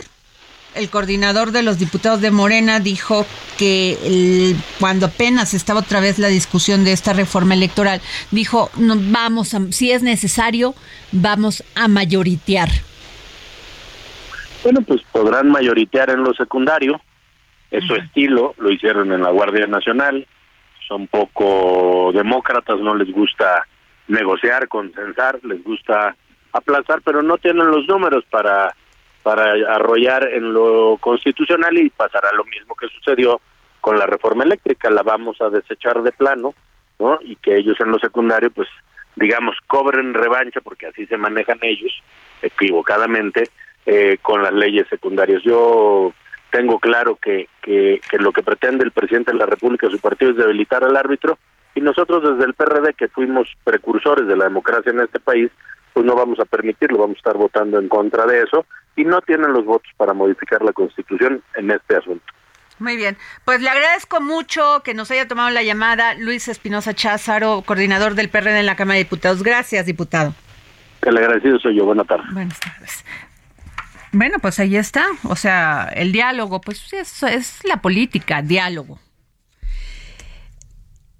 el 0.75 0.89
coordinador 0.89 1.51
de 1.51 1.63
los 1.63 1.79
diputados 1.79 2.21
de 2.21 2.31
Morena, 2.31 2.79
dijo 2.79 3.25
que 3.57 4.55
cuando 4.79 5.07
apenas 5.07 5.53
estaba 5.53 5.79
otra 5.79 5.99
vez 5.99 6.19
la 6.19 6.27
discusión 6.27 6.83
de 6.83 6.91
esta 6.91 7.13
reforma 7.13 7.53
electoral, 7.53 8.01
dijo, 8.31 8.69
no, 8.77 8.95
vamos, 8.97 9.53
a, 9.53 9.59
si 9.71 9.91
es 9.91 10.03
necesario, 10.03 10.75
vamos 11.11 11.63
a 11.75 11.87
mayoritear. 11.87 12.69
Bueno, 14.63 14.81
pues 14.81 15.01
podrán 15.11 15.49
mayoritear 15.49 16.09
en 16.09 16.23
lo 16.23 16.33
secundario, 16.33 16.99
es 17.71 17.85
su 17.85 17.95
estilo, 17.95 18.55
lo 18.57 18.71
hicieron 18.71 19.11
en 19.11 19.21
la 19.21 19.31
Guardia 19.31 19.67
Nacional, 19.67 20.27
son 20.87 21.07
poco 21.07 22.11
demócratas, 22.13 22.79
no 22.79 22.95
les 22.95 23.11
gusta 23.11 23.65
negociar, 24.07 24.67
consensar, 24.67 25.39
les 25.43 25.63
gusta 25.63 26.15
aplazar, 26.51 27.01
pero 27.03 27.21
no 27.21 27.37
tienen 27.37 27.67
los 27.67 27.87
números 27.87 28.23
para 28.29 28.73
para 29.25 29.53
arrollar 29.73 30.29
en 30.31 30.53
lo 30.53 30.97
constitucional 30.97 31.75
y 31.79 31.89
pasará 31.89 32.31
lo 32.33 32.43
mismo 32.43 32.75
que 32.75 32.87
sucedió 32.89 33.41
con 33.81 33.97
la 33.97 34.05
reforma 34.05 34.43
eléctrica, 34.43 34.91
la 34.91 35.01
vamos 35.01 35.41
a 35.41 35.49
desechar 35.49 36.03
de 36.03 36.11
plano, 36.11 36.53
¿no? 36.99 37.17
Y 37.21 37.35
que 37.37 37.57
ellos 37.57 37.75
en 37.79 37.89
lo 37.89 37.97
secundario, 37.97 38.51
pues, 38.51 38.67
digamos, 39.15 39.55
cobren 39.65 40.13
revancha, 40.13 40.61
porque 40.61 40.85
así 40.85 41.07
se 41.07 41.17
manejan 41.17 41.57
ellos, 41.63 41.91
equivocadamente, 42.43 43.49
eh, 43.87 44.19
con 44.21 44.43
las 44.43 44.53
leyes 44.53 44.87
secundarias. 44.89 45.41
Yo 45.41 46.13
tengo 46.55 46.79
claro 46.79 47.17
que, 47.21 47.49
que, 47.61 47.99
que 48.09 48.17
lo 48.17 48.31
que 48.31 48.41
pretende 48.41 48.85
el 48.85 48.91
presidente 48.91 49.33
de 49.33 49.37
la 49.37 49.45
República, 49.45 49.89
su 49.89 49.99
partido, 49.99 50.31
es 50.31 50.37
debilitar 50.37 50.85
al 50.85 50.95
árbitro, 50.95 51.37
y 51.75 51.81
nosotros 51.81 52.23
desde 52.23 52.45
el 52.45 52.53
PRD, 52.53 52.93
que 52.93 53.09
fuimos 53.09 53.49
precursores 53.65 54.25
de 54.25 54.37
la 54.37 54.45
democracia 54.45 54.89
en 54.93 55.01
este 55.01 55.19
país, 55.19 55.51
pues 55.91 56.05
no 56.05 56.15
vamos 56.15 56.39
a 56.39 56.45
permitirlo, 56.45 56.99
vamos 56.99 57.17
a 57.17 57.19
estar 57.19 57.35
votando 57.35 57.77
en 57.77 57.89
contra 57.89 58.25
de 58.25 58.43
eso 58.43 58.65
y 58.95 59.03
no 59.03 59.21
tienen 59.21 59.51
los 59.51 59.65
votos 59.65 59.91
para 59.97 60.13
modificar 60.13 60.61
la 60.61 60.71
Constitución 60.71 61.41
en 61.55 61.71
este 61.71 61.97
asunto. 61.97 62.25
Muy 62.79 62.95
bien, 62.95 63.17
pues 63.43 63.61
le 63.61 63.69
agradezco 63.69 64.21
mucho 64.21 64.81
que 64.83 64.93
nos 64.93 65.11
haya 65.11 65.27
tomado 65.27 65.49
la 65.49 65.63
llamada 65.63 66.13
Luis 66.15 66.47
Espinosa 66.47 66.93
Cházaro, 66.93 67.63
coordinador 67.65 68.15
del 68.15 68.29
PRD 68.29 68.59
en 68.59 68.65
la 68.65 68.77
Cámara 68.77 68.95
de 68.95 69.03
Diputados. 69.03 69.43
Gracias, 69.43 69.85
diputado. 69.85 70.33
El 71.01 71.17
agradecido 71.17 71.59
soy 71.59 71.75
yo. 71.75 71.85
Buenas 71.85 72.07
tardes. 72.07 72.33
Buenas 72.33 72.59
tardes. 72.59 73.05
Bueno, 74.15 74.39
pues 74.39 74.59
ahí 74.59 74.77
está. 74.77 75.05
O 75.23 75.35
sea, 75.35 75.91
el 75.93 76.13
diálogo, 76.13 76.61
pues 76.61 76.93
es, 76.93 77.21
es 77.23 77.59
la 77.65 77.81
política, 77.81 78.41
diálogo. 78.41 78.97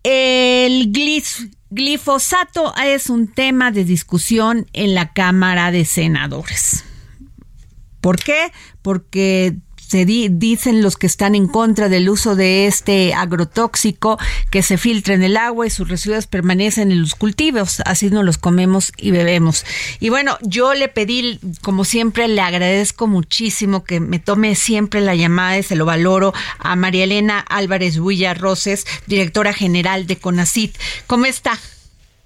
El 0.02 0.94
glis 0.94 1.50
Glifosato 1.72 2.74
es 2.78 3.10
un 3.10 3.28
tema 3.28 3.72
de 3.72 3.84
discusión 3.84 4.66
en 4.72 4.96
la 4.96 5.12
Cámara 5.12 5.72
de 5.72 5.84
Senadores. 5.84 6.86
¿Por 8.00 8.18
qué? 8.18 8.54
Porque 8.82 9.58
se 9.88 10.06
dicen 10.06 10.82
los 10.82 10.98
que 10.98 11.08
están 11.08 11.36
en 11.36 11.48
contra 11.48 11.90
del 11.90 12.10
uso 12.10 12.36
de 12.36 12.68
este 12.68 13.14
agrotóxico 13.14 14.18
que 14.50 14.64
se 14.64 14.78
filtra 14.78 15.14
en 15.14 15.24
el 15.24 15.38
agua 15.38 15.68
y 15.68 15.70
sus 15.70 15.88
residuos 15.88 16.28
permanecen 16.28 16.92
en 16.92 17.02
los 17.02 17.16
cultivos, 17.16 17.82
así 17.86 18.10
nos 18.10 18.26
los 18.26 18.38
comemos 18.38 18.92
y 18.98 19.12
bebemos. 19.12 19.66
Y 20.00 20.10
bueno, 20.10 20.38
yo 20.42 20.74
le 20.74 20.88
pedí, 20.88 21.40
como 21.62 21.86
siempre, 21.86 22.28
le 22.28 22.42
agradezco 22.42 23.08
muchísimo 23.08 23.84
que 23.84 24.00
me 24.00 24.20
tome 24.20 24.56
siempre 24.56 25.02
la 25.02 25.16
llamada 25.16 25.58
y 25.58 25.64
se 25.64 25.76
lo 25.76 25.86
valoro 25.86 26.34
a 26.60 26.76
María 26.76 27.04
Elena 27.04 27.40
Álvarez 27.40 27.98
Huilla 27.98 28.34
Roses, 28.34 28.86
directora 29.08 29.54
general 29.54 30.08
de 30.08 30.18
CONACIT. 30.18 30.76
¿Cómo 31.08 31.26
está? 31.26 31.60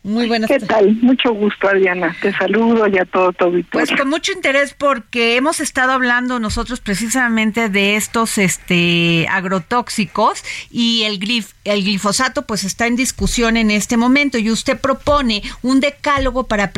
Muy 0.04 0.28
buenas 0.28 0.50
¿Qué 0.50 0.60
tal? 0.60 0.95
Mucho 1.02 1.34
gusto, 1.34 1.68
Adriana. 1.68 2.16
Te 2.22 2.32
saludo 2.32 2.88
y 2.88 2.97
a 2.97 3.06
todo 3.06 3.34
tu 3.34 3.45
auditorio. 3.45 3.86
Pues 3.86 3.91
con 4.00 4.10
mucho 4.10 4.32
interés 4.32 4.74
porque 4.74 5.36
hemos 5.36 5.60
estado 5.60 5.91
hablando 5.91 6.39
nosotros 6.39 6.80
precisamente 6.80 7.68
de 7.68 7.97
estos 7.97 8.38
este 8.38 9.28
agrotóxicos 9.30 10.43
y 10.72 11.04
el 11.04 11.20
glif, 11.20 11.52
el 11.66 11.84
glifosato 11.84 12.45
pues 12.45 12.64
está 12.64 12.88
en 12.88 12.95
discusión 12.95 13.58
en 13.58 13.72
este 13.72 13.97
momento 13.97 14.38
y 14.38 14.50
usted 14.52 14.80
propone 14.80 15.41
un 15.64 15.82
decálogo 15.82 16.47
para 16.47 16.72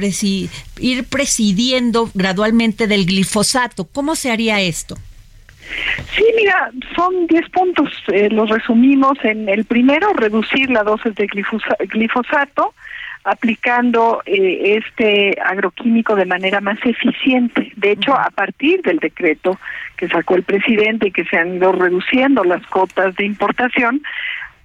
ir 0.79 1.05
presidiendo 1.05 2.09
gradualmente 2.15 2.87
del 2.87 3.05
glifosato. 3.05 3.85
¿Cómo 3.85 4.15
se 4.15 4.31
haría 4.31 4.61
esto? 4.61 4.97
Sí, 6.15 6.25
mira, 6.35 6.71
son 6.95 7.27
10 7.27 7.49
puntos. 7.49 7.89
Eh, 8.07 8.29
los 8.31 8.49
resumimos 8.49 9.17
en 9.23 9.47
el 9.47 9.65
primero, 9.65 10.11
reducir 10.13 10.69
la 10.69 10.83
dosis 10.83 11.13
de 11.15 11.27
glifosato 11.27 12.73
aplicando 13.23 14.21
eh, 14.25 14.79
este 14.83 15.37
agroquímico 15.43 16.15
de 16.15 16.25
manera 16.25 16.61
más 16.61 16.79
eficiente. 16.83 17.71
De 17.75 17.91
hecho, 17.91 18.13
a 18.13 18.29
partir 18.31 18.81
del 18.81 18.97
decreto 18.97 19.59
que 19.97 20.07
sacó 20.07 20.35
el 20.35 20.43
presidente 20.43 21.07
y 21.07 21.11
que 21.11 21.25
se 21.25 21.37
han 21.37 21.55
ido 21.55 21.71
reduciendo 21.71 22.43
las 22.43 22.65
cotas 22.67 23.15
de 23.15 23.25
importación, 23.25 24.01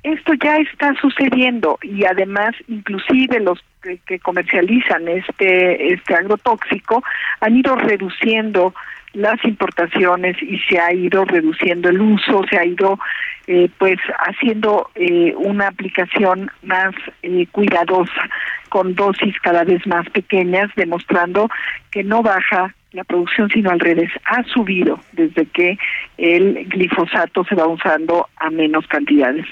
esto 0.02 0.34
ya 0.34 0.56
está 0.56 0.94
sucediendo 1.00 1.78
y 1.82 2.04
además 2.04 2.54
inclusive 2.68 3.40
los 3.40 3.58
que, 3.82 4.18
comercializan 4.20 5.08
este 5.08 5.92
este 5.92 6.14
agrotóxico 6.14 7.02
han 7.40 7.56
ido 7.56 7.74
reduciendo 7.76 8.72
las 9.14 9.42
importaciones 9.44 10.40
y 10.42 10.58
se 10.60 10.78
ha 10.78 10.92
ido 10.92 11.24
reduciendo 11.24 11.88
el 11.88 12.00
uso, 12.00 12.44
se 12.50 12.58
ha 12.58 12.64
ido 12.64 12.98
eh, 13.46 13.70
pues 13.78 13.98
haciendo 14.26 14.90
eh, 14.94 15.34
una 15.36 15.68
aplicación 15.68 16.50
más 16.62 16.94
eh, 17.22 17.46
cuidadosa 17.52 18.28
con 18.68 18.94
dosis 18.94 19.38
cada 19.40 19.64
vez 19.64 19.86
más 19.86 20.08
pequeñas, 20.10 20.70
demostrando 20.76 21.48
que 21.90 22.02
no 22.02 22.22
baja 22.22 22.74
la 22.92 23.04
producción, 23.04 23.48
sino 23.50 23.70
al 23.70 23.80
revés, 23.80 24.10
ha 24.24 24.42
subido 24.44 24.98
desde 25.12 25.46
que 25.46 25.78
el 26.18 26.66
glifosato 26.68 27.44
se 27.44 27.54
va 27.54 27.66
usando 27.66 28.26
a 28.36 28.50
menos 28.50 28.86
cantidades. 28.86 29.46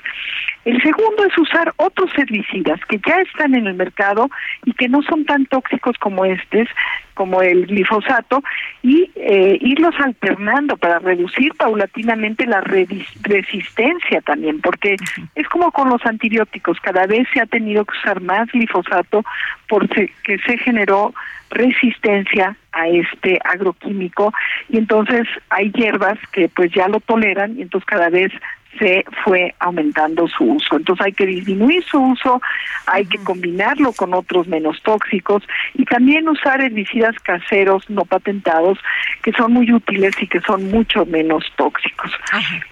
El 0.64 0.80
segundo 0.82 1.24
es 1.24 1.36
usar 1.36 1.72
otros 1.76 2.10
herbicidas 2.16 2.80
que 2.88 2.98
ya 3.06 3.20
están 3.20 3.54
en 3.54 3.66
el 3.66 3.74
mercado 3.74 4.30
y 4.64 4.72
que 4.72 4.88
no 4.88 5.02
son 5.02 5.24
tan 5.24 5.44
tóxicos 5.46 5.98
como 5.98 6.24
estos, 6.24 6.68
como 7.12 7.42
el 7.42 7.66
glifosato, 7.66 8.42
y 8.82 9.10
eh, 9.14 9.58
irlos 9.60 9.94
alternando 10.00 10.76
para 10.76 10.98
reducir 10.98 11.52
paulatinamente 11.54 12.46
la 12.46 12.60
resistencia 12.62 14.20
también, 14.22 14.60
porque 14.60 14.96
es 15.34 15.48
como 15.48 15.70
con 15.70 15.90
los 15.90 16.04
antibióticos, 16.06 16.80
cada 16.80 17.06
vez 17.06 17.28
se 17.32 17.40
ha 17.40 17.46
tenido 17.46 17.84
que 17.84 17.96
usar 17.98 18.20
más 18.20 18.50
glifosato 18.50 19.22
porque 19.68 20.10
se 20.46 20.58
generó 20.58 21.14
resistencia 21.50 22.56
a 22.72 22.88
este 22.88 23.38
agroquímico 23.44 24.32
y 24.68 24.78
entonces 24.78 25.26
hay 25.50 25.70
hierbas 25.70 26.18
que 26.32 26.48
pues 26.48 26.72
ya 26.72 26.88
lo 26.88 27.00
toleran 27.00 27.56
y 27.56 27.62
entonces 27.62 27.86
cada 27.86 28.10
vez 28.10 28.32
se 28.78 29.04
fue 29.24 29.54
aumentando 29.58 30.26
su 30.28 30.44
uso. 30.44 30.76
Entonces 30.76 31.06
hay 31.06 31.12
que 31.12 31.26
disminuir 31.26 31.82
su 31.84 32.00
uso, 32.00 32.40
hay 32.86 33.06
que 33.06 33.18
combinarlo 33.18 33.92
con 33.92 34.14
otros 34.14 34.46
menos 34.46 34.80
tóxicos 34.82 35.42
y 35.74 35.84
también 35.84 36.28
usar 36.28 36.60
herbicidas 36.60 37.14
caseros 37.20 37.88
no 37.90 38.04
patentados 38.04 38.78
que 39.22 39.32
son 39.32 39.52
muy 39.52 39.72
útiles 39.72 40.14
y 40.20 40.26
que 40.26 40.40
son 40.40 40.70
mucho 40.70 41.06
menos 41.06 41.44
tóxicos. 41.56 42.10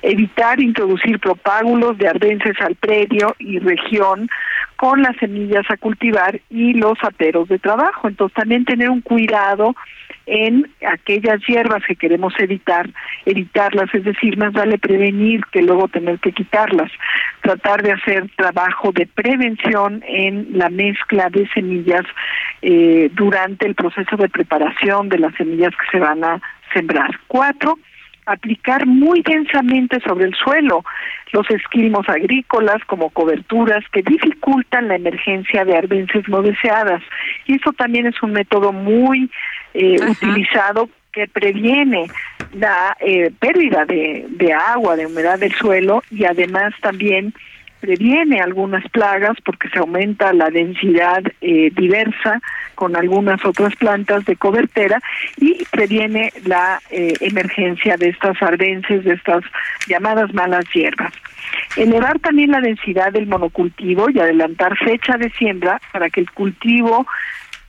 Evitar 0.03 0.61
introducir 0.61 1.19
propágulos 1.19 1.99
de 1.99 2.09
ardences 2.09 2.61
al 2.61 2.75
predio 2.77 3.35
y 3.39 3.59
región 3.59 4.29
con 4.77 5.01
las 5.01 5.17
semillas 5.17 5.65
a 5.71 5.77
cultivar 5.77 6.41
y 6.51 6.75
los 6.75 6.99
aperos 7.03 7.49
de 7.49 7.59
trabajo. 7.59 8.09
Entonces 8.09 8.35
también 8.35 8.65
tener 8.65 8.91
un 8.91 9.01
cuidado 9.01 9.75
en 10.35 10.67
aquellas 10.89 11.41
hierbas 11.47 11.83
que 11.87 11.95
queremos 11.95 12.33
evitar, 12.39 12.89
evitarlas, 13.27 13.95
es 13.95 14.03
decir, 14.03 14.39
más 14.39 14.55
vale 14.55 14.79
prevenir 14.79 15.43
que 15.53 15.61
luego 15.61 15.89
tener 15.89 16.21
que 16.21 16.33
quitarlas. 16.33 16.91
Tratar 17.43 17.83
de 17.83 17.93
hacer 17.93 18.31
trabajo 18.35 18.93
de 18.93 19.07
prevención 19.07 20.03
en 20.09 20.49
la 20.57 20.71
mezcla 20.71 21.29
de 21.29 21.47
semillas 21.49 22.07
eh, 22.63 23.11
durante 23.13 23.67
el 23.67 23.75
proceso 23.75 24.17
de 24.17 24.31
preparación 24.31 25.11
de 25.11 25.19
las 25.19 25.35
semillas 25.35 25.73
que 25.73 25.99
se 25.99 26.03
van 26.03 26.25
a 26.25 26.41
sembrar. 26.73 27.11
Cuatro, 27.29 27.79
aplicar 28.27 28.87
muy 28.87 29.23
densamente 29.23 30.01
sobre 30.01 30.27
el 30.27 30.35
suelo 30.35 30.85
los 31.33 31.49
esquilmos 31.51 32.09
agrícolas 32.09 32.85
como 32.87 33.11
coberturas 33.11 33.85
que 33.93 34.03
dificultan 34.03 34.89
la 34.89 34.97
emergencia 34.97 35.65
de 35.65 35.77
arbences 35.77 36.29
no 36.29 36.43
deseadas. 36.43 37.03
Y 37.47 37.57
eso 37.57 37.73
también 37.73 38.07
es 38.07 38.23
un 38.23 38.33
método 38.33 38.73
muy 38.73 39.31
eh, 39.75 39.97
utilizado 40.09 40.89
que 41.13 41.27
previene 41.29 42.07
la 42.55 42.97
eh, 43.01 43.31
pérdida 43.39 43.85
de, 43.85 44.27
de 44.29 44.53
agua, 44.53 44.97
de 44.97 45.07
humedad 45.07 45.39
del 45.39 45.53
suelo 45.55 46.03
y 46.11 46.25
además 46.25 46.75
también 46.81 47.35
previene 47.83 48.41
algunas 48.41 48.89
plagas 48.91 49.37
porque 49.45 49.69
se 49.69 49.81
aumenta 49.81 50.33
la 50.33 50.51
densidad 50.51 51.21
eh, 51.41 51.71
diversa 51.75 52.41
con 52.77 52.95
algunas 52.95 53.45
otras 53.45 53.75
plantas 53.75 54.25
de 54.25 54.37
cobertera 54.37 55.01
y 55.37 55.65
previene 55.71 56.33
la 56.45 56.81
eh, 56.91 57.15
emergencia 57.21 57.97
de 57.97 58.11
estas 58.11 58.41
ardences, 58.41 59.05
de 59.05 59.15
estas 59.15 59.43
llamadas 59.89 60.33
malas 60.33 60.65
hierbas. 60.73 61.13
Elevar 61.77 62.21
también 62.21 62.53
la 62.53 62.61
densidad 62.61 63.13
del 63.13 63.27
monocultivo 63.27 64.09
y 64.11 64.21
adelantar 64.21 64.79
fecha 64.79 65.17
de 65.19 65.31
siembra 65.31 65.81
para 65.93 66.09
que 66.09 66.21
el 66.21 66.31
cultivo 66.31 67.05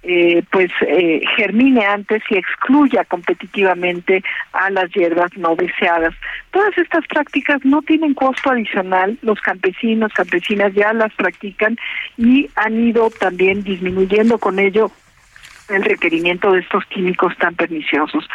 eh, 0.04 0.44
pues 0.52 0.70
eh, 0.82 1.22
germine 1.38 1.86
antes 1.86 2.22
y 2.30 2.36
excluya 2.36 3.06
competitivamente 3.06 4.22
a 4.52 4.70
las 4.70 4.92
hierbas 4.92 5.36
no 5.38 5.56
deseadas. 5.56 6.14
Todas 6.52 6.78
estas 6.78 7.08
prácticas 7.08 7.64
no 7.64 7.82
tienen 7.82 8.14
costo 8.14 8.52
adicional, 8.52 9.18
los 9.22 9.40
campesinos, 9.40 10.12
campesinas 10.14 10.74
ya 10.74 10.94
las 10.94 11.14
practican 11.14 11.78
y 12.18 12.50
han 12.56 12.88
ido 12.88 13.10
también 13.12 13.64
disminuyendo 13.64 14.38
con 14.38 14.60
ello 14.60 14.92
el 15.70 15.84
requerimiento 15.84 16.52
de 16.52 16.60
estos 16.60 16.86
químicos 16.86 17.36
tan 17.38 17.56
perniciosos. 17.56 18.28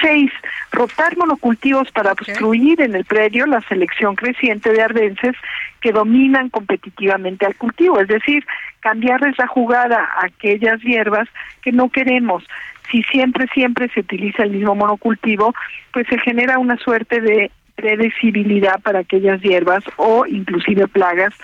Seis, 0.00 0.30
rotar 0.72 1.16
monocultivos 1.16 1.90
para 1.92 2.12
obstruir 2.12 2.80
en 2.80 2.94
el 2.94 3.04
predio 3.04 3.46
la 3.46 3.60
selección 3.62 4.16
creciente 4.16 4.72
de 4.72 4.82
ardences 4.82 5.34
que 5.80 5.92
dominan 5.92 6.50
competitivamente 6.50 7.46
al 7.46 7.56
cultivo, 7.56 8.00
es 8.00 8.08
decir, 8.08 8.44
cambiarles 8.80 9.36
la 9.38 9.46
jugada 9.46 10.08
a 10.16 10.26
aquellas 10.26 10.80
hierbas 10.82 11.28
que 11.62 11.72
no 11.72 11.88
queremos. 11.88 12.44
Si 12.90 13.02
siempre, 13.04 13.46
siempre 13.54 13.88
se 13.88 14.00
utiliza 14.00 14.42
el 14.42 14.50
mismo 14.50 14.74
monocultivo, 14.74 15.54
pues 15.92 16.06
se 16.08 16.18
genera 16.18 16.58
una 16.58 16.76
suerte 16.76 17.20
de 17.20 17.50
predecibilidad 17.74 18.80
para 18.80 19.00
aquellas 19.00 19.40
hierbas 19.40 19.82
o 19.96 20.26
inclusive 20.26 20.86
plagas 20.86 21.34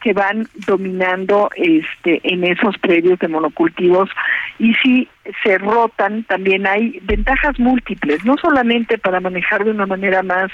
que 0.00 0.12
van 0.12 0.48
dominando 0.66 1.50
este 1.56 2.20
en 2.24 2.44
esos 2.44 2.76
predios 2.78 3.18
de 3.18 3.28
monocultivos 3.28 4.10
y 4.58 4.74
si 4.74 5.08
se 5.44 5.58
rotan 5.58 6.24
también 6.24 6.66
hay 6.66 6.98
ventajas 7.02 7.58
múltiples 7.58 8.24
no 8.24 8.36
solamente 8.38 8.98
para 8.98 9.20
manejar 9.20 9.64
de 9.64 9.70
una 9.70 9.86
manera 9.86 10.22
más 10.22 10.50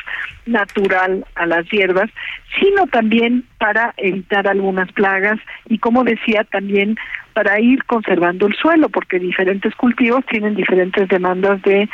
natural 0.46 1.24
a 1.34 1.46
las 1.46 1.68
hierbas 1.70 2.10
sino 2.60 2.86
también 2.86 3.44
para 3.58 3.94
evitar 3.96 4.46
algunas 4.48 4.90
plagas 4.92 5.38
y 5.68 5.78
como 5.78 6.04
decía 6.04 6.44
también 6.44 6.96
para 7.32 7.60
ir 7.60 7.84
conservando 7.84 8.46
el 8.46 8.54
suelo 8.56 8.88
porque 8.88 9.18
diferentes 9.18 9.74
cultivos 9.74 10.24
tienen 10.26 10.54
diferentes 10.54 11.08
demandas 11.08 11.62
de 11.62 11.88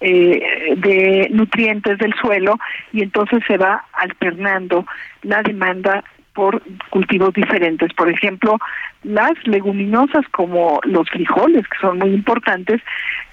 eh, 0.00 0.74
de 0.76 1.28
nutrientes 1.30 1.96
del 1.98 2.12
suelo 2.20 2.58
y 2.92 3.02
entonces 3.02 3.42
se 3.46 3.56
va 3.56 3.86
alternando 3.94 4.84
la 5.22 5.42
demanda 5.42 6.04
por 6.34 6.62
cultivos 6.90 7.32
diferentes. 7.32 7.92
Por 7.94 8.10
ejemplo, 8.10 8.58
las 9.02 9.32
leguminosas 9.44 10.26
como 10.30 10.80
los 10.84 11.08
frijoles, 11.08 11.66
que 11.68 11.78
son 11.80 11.98
muy 11.98 12.10
importantes, 12.10 12.82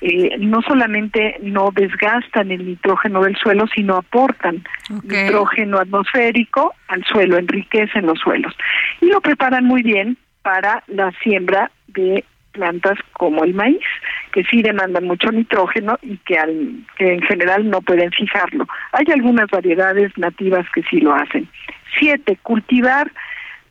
eh, 0.01 0.35
no 0.39 0.61
solamente 0.61 1.37
no 1.41 1.71
desgastan 1.73 2.51
el 2.51 2.65
nitrógeno 2.65 3.23
del 3.23 3.35
suelo, 3.35 3.65
sino 3.73 3.97
aportan 3.97 4.63
nitrógeno 5.03 5.79
atmosférico 5.79 6.73
al 6.87 7.03
suelo, 7.05 7.37
enriquecen 7.37 8.05
los 8.05 8.19
suelos. 8.19 8.53
Y 9.01 9.07
lo 9.07 9.21
preparan 9.21 9.65
muy 9.65 9.81
bien 9.83 10.17
para 10.41 10.83
la 10.87 11.11
siembra 11.23 11.71
de 11.87 12.23
plantas 12.51 12.97
como 13.13 13.43
el 13.43 13.53
maíz, 13.53 13.81
que 14.31 14.43
sí 14.43 14.61
demandan 14.61 15.05
mucho 15.05 15.31
nitrógeno 15.31 15.97
y 16.01 16.17
que, 16.17 16.37
al, 16.37 16.85
que 16.97 17.13
en 17.13 17.21
general 17.21 17.69
no 17.69 17.81
pueden 17.81 18.11
fijarlo. 18.11 18.67
Hay 18.93 19.05
algunas 19.13 19.49
variedades 19.49 20.11
nativas 20.17 20.65
que 20.73 20.83
sí 20.83 20.99
lo 21.01 21.13
hacen. 21.13 21.47
Siete, 21.97 22.37
cultivar 22.41 23.11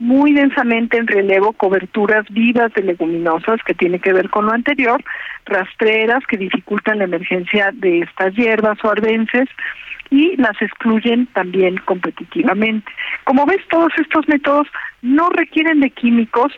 muy 0.01 0.33
densamente 0.33 0.97
en 0.97 1.07
relevo 1.07 1.53
coberturas 1.53 2.25
vivas 2.31 2.73
de 2.73 2.83
leguminosas 2.83 3.63
que 3.67 3.75
tiene 3.75 3.99
que 3.99 4.15
ver 4.15 4.31
con 4.31 4.47
lo 4.47 4.53
anterior, 4.53 5.05
rastreras 5.45 6.27
que 6.27 6.39
dificultan 6.39 6.99
la 6.99 7.05
emergencia 7.05 7.71
de 7.75 8.01
estas 8.01 8.35
hierbas 8.35 8.83
o 8.83 8.91
arbences 8.91 9.49
y 10.09 10.37
las 10.37 10.61
excluyen 10.61 11.27
también 11.27 11.77
competitivamente. 11.85 12.91
Como 13.25 13.45
ves, 13.47 13.61
todos 13.69 13.93
estos 13.99 14.27
métodos 14.27 14.67
no 15.03 15.29
requieren 15.31 15.81
de 15.81 15.91
químicos, 15.91 16.53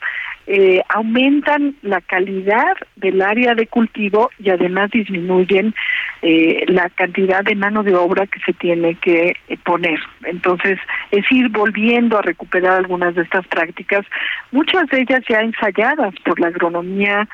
eh, 0.47 0.83
aumentan 0.89 1.77
la 1.83 2.01
calidad 2.01 2.77
del 2.97 3.23
área 3.23 3.55
de 3.55 3.69
cultivo 3.69 4.31
y 4.41 4.51
además 4.51 4.91
disminuyen 4.91 5.73
eh, 6.21 6.65
la 6.67 6.91
cantidad 6.91 7.45
de 7.45 7.55
mano 7.55 7.85
de 7.85 7.95
obra 7.95 8.27
que 8.27 8.41
se 8.41 8.53
tiene 8.53 8.97
que 8.97 9.37
eh, 9.49 9.57
poner. 9.65 10.01
Entonces, 10.25 10.79
es 11.13 11.25
ir 11.31 11.49
volviendo 11.49 12.19
a 12.19 12.23
recuperar 12.23 12.73
algunas 12.73 13.15
de 13.15 13.23
estas 13.23 13.47
prácticas, 13.47 14.05
muchas 14.51 14.89
de 14.89 15.03
ellas 15.03 15.23
ya 15.29 15.41
ensayadas 15.41 16.15
por 16.25 16.41
la 16.41 16.49
agronomía 16.49 17.29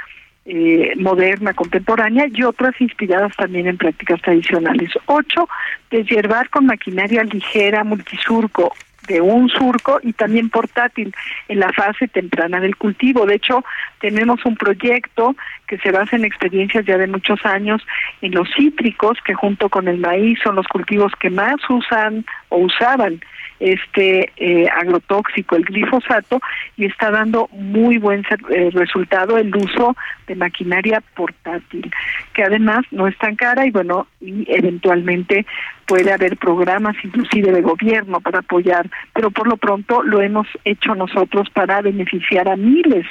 moderna, 0.96 1.52
contemporánea 1.52 2.26
y 2.32 2.42
otras 2.42 2.72
inspiradas 2.80 3.36
también 3.36 3.66
en 3.66 3.76
prácticas 3.76 4.22
tradicionales. 4.22 4.90
Ocho, 5.04 5.46
deshiervar 5.90 6.48
con 6.48 6.64
maquinaria 6.64 7.22
ligera, 7.22 7.84
multisurco 7.84 8.72
de 9.08 9.20
un 9.20 9.48
surco 9.48 9.98
y 10.02 10.12
también 10.12 10.50
portátil 10.50 11.14
en 11.48 11.60
la 11.60 11.72
fase 11.72 12.06
temprana 12.08 12.60
del 12.60 12.76
cultivo. 12.76 13.26
De 13.26 13.34
hecho, 13.34 13.64
tenemos 14.00 14.44
un 14.44 14.56
proyecto 14.56 15.34
que 15.68 15.78
se 15.78 15.92
basa 15.92 16.16
en 16.16 16.24
experiencias 16.24 16.84
ya 16.84 16.98
de 16.98 17.06
muchos 17.06 17.44
años 17.44 17.82
en 18.22 18.32
los 18.32 18.48
cítricos, 18.56 19.18
que 19.24 19.34
junto 19.34 19.68
con 19.68 19.86
el 19.86 19.98
maíz 19.98 20.38
son 20.42 20.56
los 20.56 20.66
cultivos 20.66 21.12
que 21.20 21.30
más 21.30 21.56
usan 21.68 22.24
o 22.48 22.58
usaban 22.58 23.20
este 23.60 24.32
eh, 24.36 24.68
agrotóxico, 24.68 25.56
el 25.56 25.64
glifosato, 25.64 26.40
y 26.76 26.84
está 26.84 27.10
dando 27.10 27.48
muy 27.52 27.98
buen 27.98 28.24
eh, 28.50 28.70
resultado 28.72 29.36
el 29.36 29.54
uso 29.54 29.96
de 30.26 30.36
maquinaria 30.36 31.02
portátil, 31.14 31.90
que 32.34 32.44
además 32.44 32.84
no 32.90 33.08
es 33.08 33.18
tan 33.18 33.36
cara 33.36 33.66
y 33.66 33.70
bueno, 33.70 34.06
y 34.20 34.44
eventualmente 34.48 35.44
puede 35.86 36.12
haber 36.12 36.36
programas 36.36 36.96
inclusive 37.02 37.50
de 37.50 37.62
gobierno 37.62 38.20
para 38.20 38.40
apoyar, 38.40 38.88
pero 39.12 39.30
por 39.30 39.48
lo 39.48 39.56
pronto 39.56 40.02
lo 40.02 40.20
hemos 40.20 40.46
hecho 40.64 40.94
nosotros 40.94 41.48
para 41.50 41.80
beneficiar 41.80 42.48
a 42.48 42.56
miles 42.56 43.06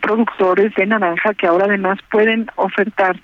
productores 0.00 0.74
de 0.74 0.86
naranja 0.86 1.34
que 1.34 1.46
ahora 1.46 1.66
además 1.66 1.98
pueden 2.10 2.46
ofertar 2.56 3.16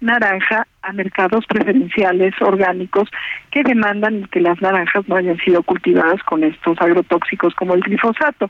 naranja 0.00 0.66
a 0.82 0.92
mercados 0.92 1.44
preferenciales 1.46 2.34
orgánicos 2.40 3.08
que 3.50 3.62
demandan 3.62 4.26
que 4.26 4.40
las 4.40 4.60
naranjas 4.60 5.08
no 5.08 5.16
hayan 5.16 5.38
sido 5.38 5.62
cultivadas 5.62 6.22
con 6.22 6.44
estos 6.44 6.80
agrotóxicos 6.80 7.54
como 7.54 7.74
el 7.74 7.80
glifosato. 7.80 8.48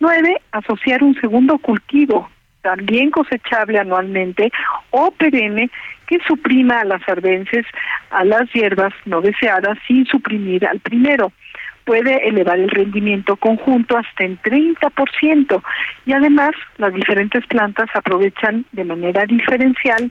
Nueve, 0.00 0.40
asociar 0.52 1.02
un 1.02 1.14
segundo 1.20 1.58
cultivo 1.58 2.28
también 2.62 3.10
cosechable 3.10 3.78
anualmente 3.78 4.50
o 4.90 5.10
perenne 5.10 5.70
que 6.06 6.18
suprima 6.26 6.80
a 6.80 6.84
las 6.84 7.06
arbences, 7.08 7.66
a 8.10 8.24
las 8.24 8.50
hierbas 8.52 8.92
no 9.04 9.20
deseadas 9.20 9.78
sin 9.86 10.06
suprimir 10.06 10.66
al 10.66 10.80
primero 10.80 11.32
puede 11.84 12.28
elevar 12.28 12.58
el 12.58 12.70
rendimiento 12.70 13.36
conjunto 13.36 13.96
hasta 13.96 14.24
en 14.24 14.38
30% 14.40 15.62
y 16.06 16.12
además 16.12 16.52
las 16.78 16.92
diferentes 16.94 17.46
plantas 17.46 17.88
aprovechan 17.94 18.64
de 18.72 18.84
manera 18.84 19.26
diferencial 19.26 20.10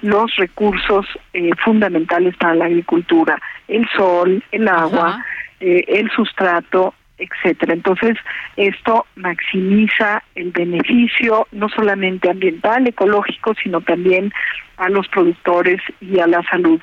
los 0.00 0.34
recursos 0.36 1.06
eh, 1.34 1.50
fundamentales 1.62 2.34
para 2.36 2.54
la 2.54 2.64
agricultura, 2.66 3.38
el 3.68 3.86
sol, 3.94 4.42
el 4.50 4.66
agua, 4.68 5.24
eh, 5.60 5.84
el 5.88 6.10
sustrato, 6.10 6.94
etcétera. 7.18 7.74
Entonces, 7.74 8.16
esto 8.56 9.06
maximiza 9.16 10.22
el 10.34 10.52
beneficio 10.52 11.46
no 11.52 11.68
solamente 11.68 12.30
ambiental, 12.30 12.86
ecológico, 12.86 13.54
sino 13.62 13.82
también 13.82 14.32
a 14.78 14.88
los 14.88 15.06
productores 15.08 15.80
y 16.00 16.18
a 16.18 16.26
la 16.26 16.42
salud. 16.44 16.80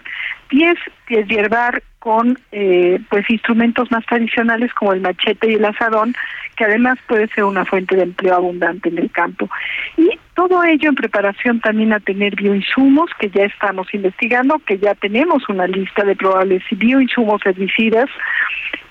Diez, 0.51 0.77
hierbar 1.07 1.81
con 2.07 2.39
eh, 2.53 3.01
pues 3.09 3.29
instrumentos 3.29 3.91
más 3.91 4.05
tradicionales 4.05 4.73
como 4.73 4.93
el 4.93 5.01
machete 5.01 5.51
y 5.51 5.55
el 5.55 5.65
asadón, 5.65 6.15
que 6.55 6.63
además 6.63 6.97
puede 7.05 7.27
ser 7.27 7.43
una 7.43 7.65
fuente 7.65 7.97
de 7.97 8.03
empleo 8.03 8.33
abundante 8.33 8.87
en 8.87 8.97
el 8.97 9.11
campo. 9.11 9.49
Y 9.97 10.17
todo 10.33 10.63
ello 10.63 10.87
en 10.87 10.95
preparación 10.95 11.59
también 11.59 11.91
a 11.91 11.99
tener 11.99 12.37
bioinsumos 12.37 13.09
que 13.19 13.29
ya 13.29 13.43
estamos 13.43 13.93
investigando, 13.93 14.57
que 14.59 14.77
ya 14.77 14.95
tenemos 14.95 15.49
una 15.49 15.67
lista 15.67 16.05
de 16.05 16.15
probables 16.15 16.63
bioinsumos 16.71 17.45
herbicidas 17.45 18.09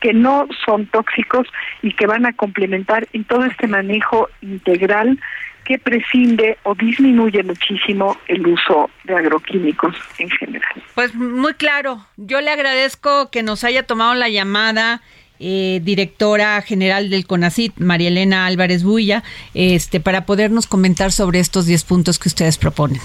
que 0.00 0.12
no 0.12 0.46
son 0.66 0.84
tóxicos 0.84 1.48
y 1.80 1.94
que 1.94 2.06
van 2.06 2.26
a 2.26 2.34
complementar 2.34 3.08
en 3.14 3.24
todo 3.24 3.46
este 3.46 3.66
manejo 3.66 4.28
integral 4.42 5.18
que 5.66 5.78
prescinde 5.78 6.56
o 6.62 6.74
disminuye 6.74 7.42
muchísimo 7.42 8.16
el 8.28 8.46
uso 8.46 8.88
de 9.04 9.14
agroquímicos 9.14 9.94
en 10.18 10.30
general. 10.30 10.82
Pues 10.94 11.14
muy 11.14 11.54
claro, 11.54 12.06
yo 12.16 12.40
le 12.40 12.50
agradezco 12.50 13.30
que 13.30 13.42
nos 13.42 13.64
haya 13.64 13.82
tomado 13.82 14.14
la 14.14 14.28
llamada. 14.28 15.02
Eh, 15.38 15.80
directora 15.84 16.62
general 16.62 17.10
del 17.10 17.26
CONACIT, 17.26 17.76
María 17.76 18.08
Elena 18.08 18.46
Álvarez 18.46 18.82
Bulla, 18.82 19.22
este, 19.52 20.00
para 20.00 20.24
podernos 20.24 20.66
comentar 20.66 21.12
sobre 21.12 21.40
estos 21.40 21.66
10 21.66 21.84
puntos 21.84 22.18
que 22.18 22.30
ustedes 22.30 22.56
proponen. 22.56 23.02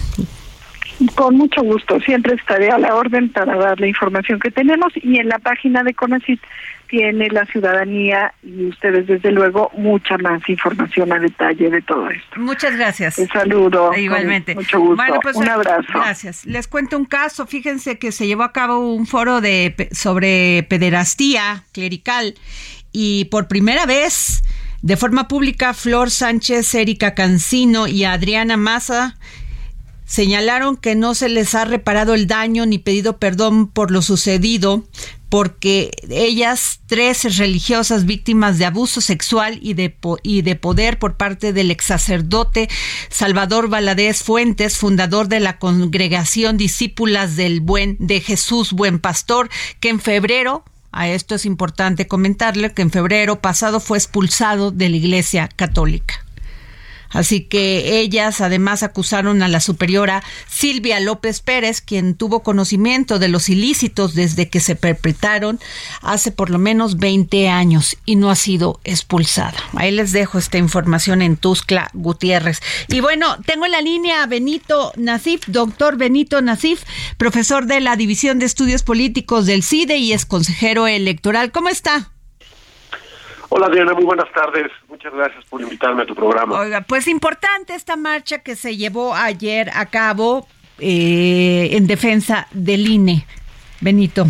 Con 1.16 1.38
mucho 1.38 1.62
gusto, 1.64 2.00
siempre 2.02 2.36
estaré 2.36 2.70
a 2.70 2.78
la 2.78 2.96
orden 2.96 3.30
para 3.30 3.56
dar 3.56 3.80
la 3.80 3.88
información 3.88 4.40
que 4.40 4.52
tenemos 4.52 4.94
y 4.96 5.18
en 5.18 5.30
la 5.30 5.40
página 5.40 5.84
de 5.84 5.94
CONACIT 5.94 6.40
tiene 6.92 7.30
la 7.30 7.46
ciudadanía 7.46 8.34
y 8.44 8.66
ustedes 8.66 9.08
desde 9.08 9.32
luego 9.32 9.72
mucha 9.78 10.18
más 10.18 10.48
información 10.50 11.12
a 11.14 11.20
detalle 11.20 11.70
de 11.70 11.82
todo 11.82 12.10
esto. 12.10 12.38
Muchas 12.38 12.76
gracias. 12.76 13.18
Un 13.18 13.30
saludo. 13.30 13.94
Igualmente. 13.96 14.54
Mucho 14.54 14.80
gusto. 14.80 15.02
Pues, 15.24 15.38
un 15.38 15.48
abrazo. 15.48 15.88
Gracias. 15.94 16.46
Les 16.46 16.68
cuento 16.68 16.98
un 16.98 17.06
caso. 17.06 17.48
Fíjense 17.48 17.98
que 17.98 18.12
se 18.12 18.28
llevó 18.28 18.44
a 18.44 18.52
cabo 18.52 18.94
un 18.94 19.08
foro 19.08 19.40
de 19.40 19.90
sobre 19.94 20.64
pederastía 20.70 21.64
clerical 21.72 22.36
y 22.92 23.26
por 23.26 23.48
primera 23.48 23.86
vez 23.86 24.44
de 24.82 24.98
forma 24.98 25.30
pública 25.30 25.74
Flor 25.74 26.12
Sánchez, 26.12 26.76
Erika 26.76 27.14
Cancino 27.14 27.88
y 27.88 28.04
Adriana 28.04 28.58
Maza 28.58 29.16
señalaron 30.12 30.76
que 30.76 30.94
no 30.94 31.16
se 31.16 31.30
les 31.30 31.56
ha 31.56 31.64
reparado 31.64 32.14
el 32.14 32.28
daño 32.28 32.66
ni 32.66 32.80
pedido 32.80 33.18
perdón 33.18 33.68
por 33.68 33.92
lo 33.92 34.02
sucedido 34.02 34.84
porque 35.30 35.92
ellas, 36.10 36.82
tres 36.88 37.38
religiosas 37.38 38.06
víctimas 38.06 38.58
de 38.58 38.66
abuso 38.66 39.00
sexual 39.00 39.58
y 39.62 39.74
de, 39.74 39.96
y 40.24 40.42
de 40.42 40.58
poder 40.58 41.00
por 41.00 41.16
parte 41.16 41.54
del 41.54 41.72
ex 41.72 41.86
sacerdote 41.86 42.68
Salvador 43.10 43.70
Valadez 43.70 44.22
Fuentes, 44.22 44.78
fundador 44.78 45.30
de 45.30 45.40
la 45.40 45.58
congregación 45.60 46.58
Discípulas 46.58 47.38
del 47.38 47.62
Buen 47.62 47.96
de 48.00 48.20
Jesús 48.20 48.74
Buen 48.74 49.00
Pastor, 49.00 49.50
que 49.80 49.88
en 49.88 50.02
febrero 50.02 50.66
a 50.92 51.08
esto 51.08 51.36
es 51.36 51.46
importante 51.46 52.06
comentarle 52.06 52.74
que 52.74 52.82
en 52.82 52.92
febrero 52.92 53.40
pasado 53.40 53.80
fue 53.80 53.98
expulsado 53.98 54.72
de 54.72 54.90
la 54.90 54.98
Iglesia 54.98 55.48
Católica. 55.56 56.26
Así 57.12 57.42
que 57.42 58.00
ellas 58.00 58.42
además 58.42 58.84
acusaron 58.84 59.44
a 59.44 59.48
la 59.48 59.60
superiora 59.60 60.24
Silvia 60.48 61.00
López 61.00 61.42
Pérez, 61.42 61.82
quien 61.82 62.16
tuvo 62.16 62.44
conocimiento 62.44 63.20
de 63.20 63.28
los 63.28 63.50
ilícitos 63.50 64.16
desde 64.16 64.50
que 64.50 64.60
se 64.60 64.76
perpetraron 64.76 65.60
hace 66.02 66.32
por 66.32 66.50
lo 66.50 66.60
menos 66.60 66.98
20 66.98 67.50
años 67.50 67.98
y 68.06 68.16
no 68.16 68.30
ha 68.30 68.36
sido 68.36 68.80
expulsada. 68.84 69.58
Ahí 69.76 69.92
les 69.92 70.12
dejo 70.12 70.38
esta 70.38 70.58
información 70.58 71.22
en 71.22 71.38
Tuscla 71.38 71.90
Gutiérrez. 71.94 72.60
Y 72.88 73.02
bueno, 73.02 73.38
tengo 73.46 73.66
en 73.66 73.72
la 73.72 73.82
línea 73.82 74.24
a 74.24 74.28
Benito 74.28 74.94
Nasif, 74.96 75.48
doctor 75.48 75.98
Benito 75.98 76.42
Nasif, 76.42 76.84
profesor 77.18 77.66
de 77.66 77.82
la 77.82 77.96
División 77.96 78.40
de 78.40 78.46
Estudios 78.46 78.84
Políticos 78.84 79.46
del 79.46 79.64
CIDE 79.64 79.98
y 79.98 80.14
es 80.14 80.26
consejero 80.26 80.88
electoral. 80.88 81.52
¿Cómo 81.52 81.70
está? 81.70 82.12
Hola 83.54 83.68
Diana, 83.68 83.92
muy 83.94 84.06
buenas 84.06 84.32
tardes. 84.32 84.72
Muchas 84.88 85.14
gracias 85.14 85.44
por 85.44 85.62
invitarme 85.62 86.04
a 86.04 86.06
tu 86.06 86.16
programa. 86.16 86.58
Oiga, 86.58 86.80
pues 86.88 87.06
importante 87.10 87.76
esta 87.76 87.98
marcha 87.98 88.40
que 88.40 88.56
se 88.56 88.78
llevó 88.78 89.14
ayer 89.14 89.70
a 89.76 89.88
cabo 89.88 90.48
eh, 90.80 91.68
en 91.74 91.86
defensa 91.86 92.48
del 92.52 92.88
INE. 92.88 93.26
Benito. 93.82 94.24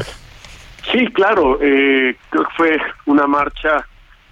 Sí, 0.92 1.06
claro. 1.14 1.60
Eh, 1.62 2.18
creo 2.32 2.46
que 2.46 2.54
fue 2.58 2.78
una 3.06 3.28
marcha 3.28 3.86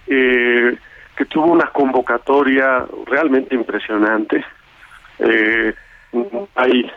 eh, 0.08 0.76
que 1.16 1.24
tuvo 1.26 1.52
una 1.52 1.66
convocatoria 1.66 2.84
realmente 3.06 3.54
impresionante. 3.54 4.44
hay 6.56 6.90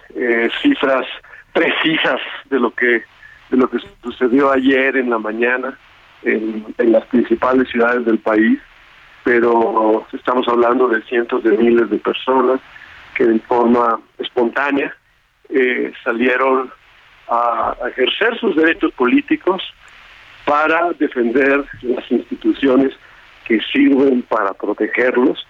cifras 0.64 1.06
precisas 1.54 2.20
de 2.50 2.60
lo 2.60 2.72
que 2.74 3.04
de 3.52 3.58
lo 3.58 3.70
que 3.70 3.78
sucedió 4.02 4.52
ayer 4.52 4.98
en 4.98 5.12
la 5.12 5.20
mañana 5.20 5.78
en, 6.26 6.91
las 6.91 7.05
principales 7.07 7.69
ciudades 7.69 8.05
del 8.05 8.19
país, 8.19 8.59
pero 9.24 10.05
estamos 10.11 10.47
hablando 10.47 10.88
de 10.88 11.01
cientos 11.03 11.43
de 11.43 11.57
miles 11.57 11.89
de 11.89 11.97
personas 11.97 12.59
que 13.15 13.26
de 13.26 13.39
forma 13.39 13.99
espontánea 14.17 14.95
eh, 15.49 15.93
salieron 16.03 16.71
a, 17.30 17.76
ejercer 17.88 18.38
sus 18.39 18.55
derechos 18.55 18.91
políticos 18.93 19.61
para 20.45 20.91
defender 20.93 21.63
las 21.82 22.11
instituciones 22.11 22.93
que 23.45 23.59
sirven 23.71 24.24
para 24.24 24.53
protegerlos, 24.53 25.45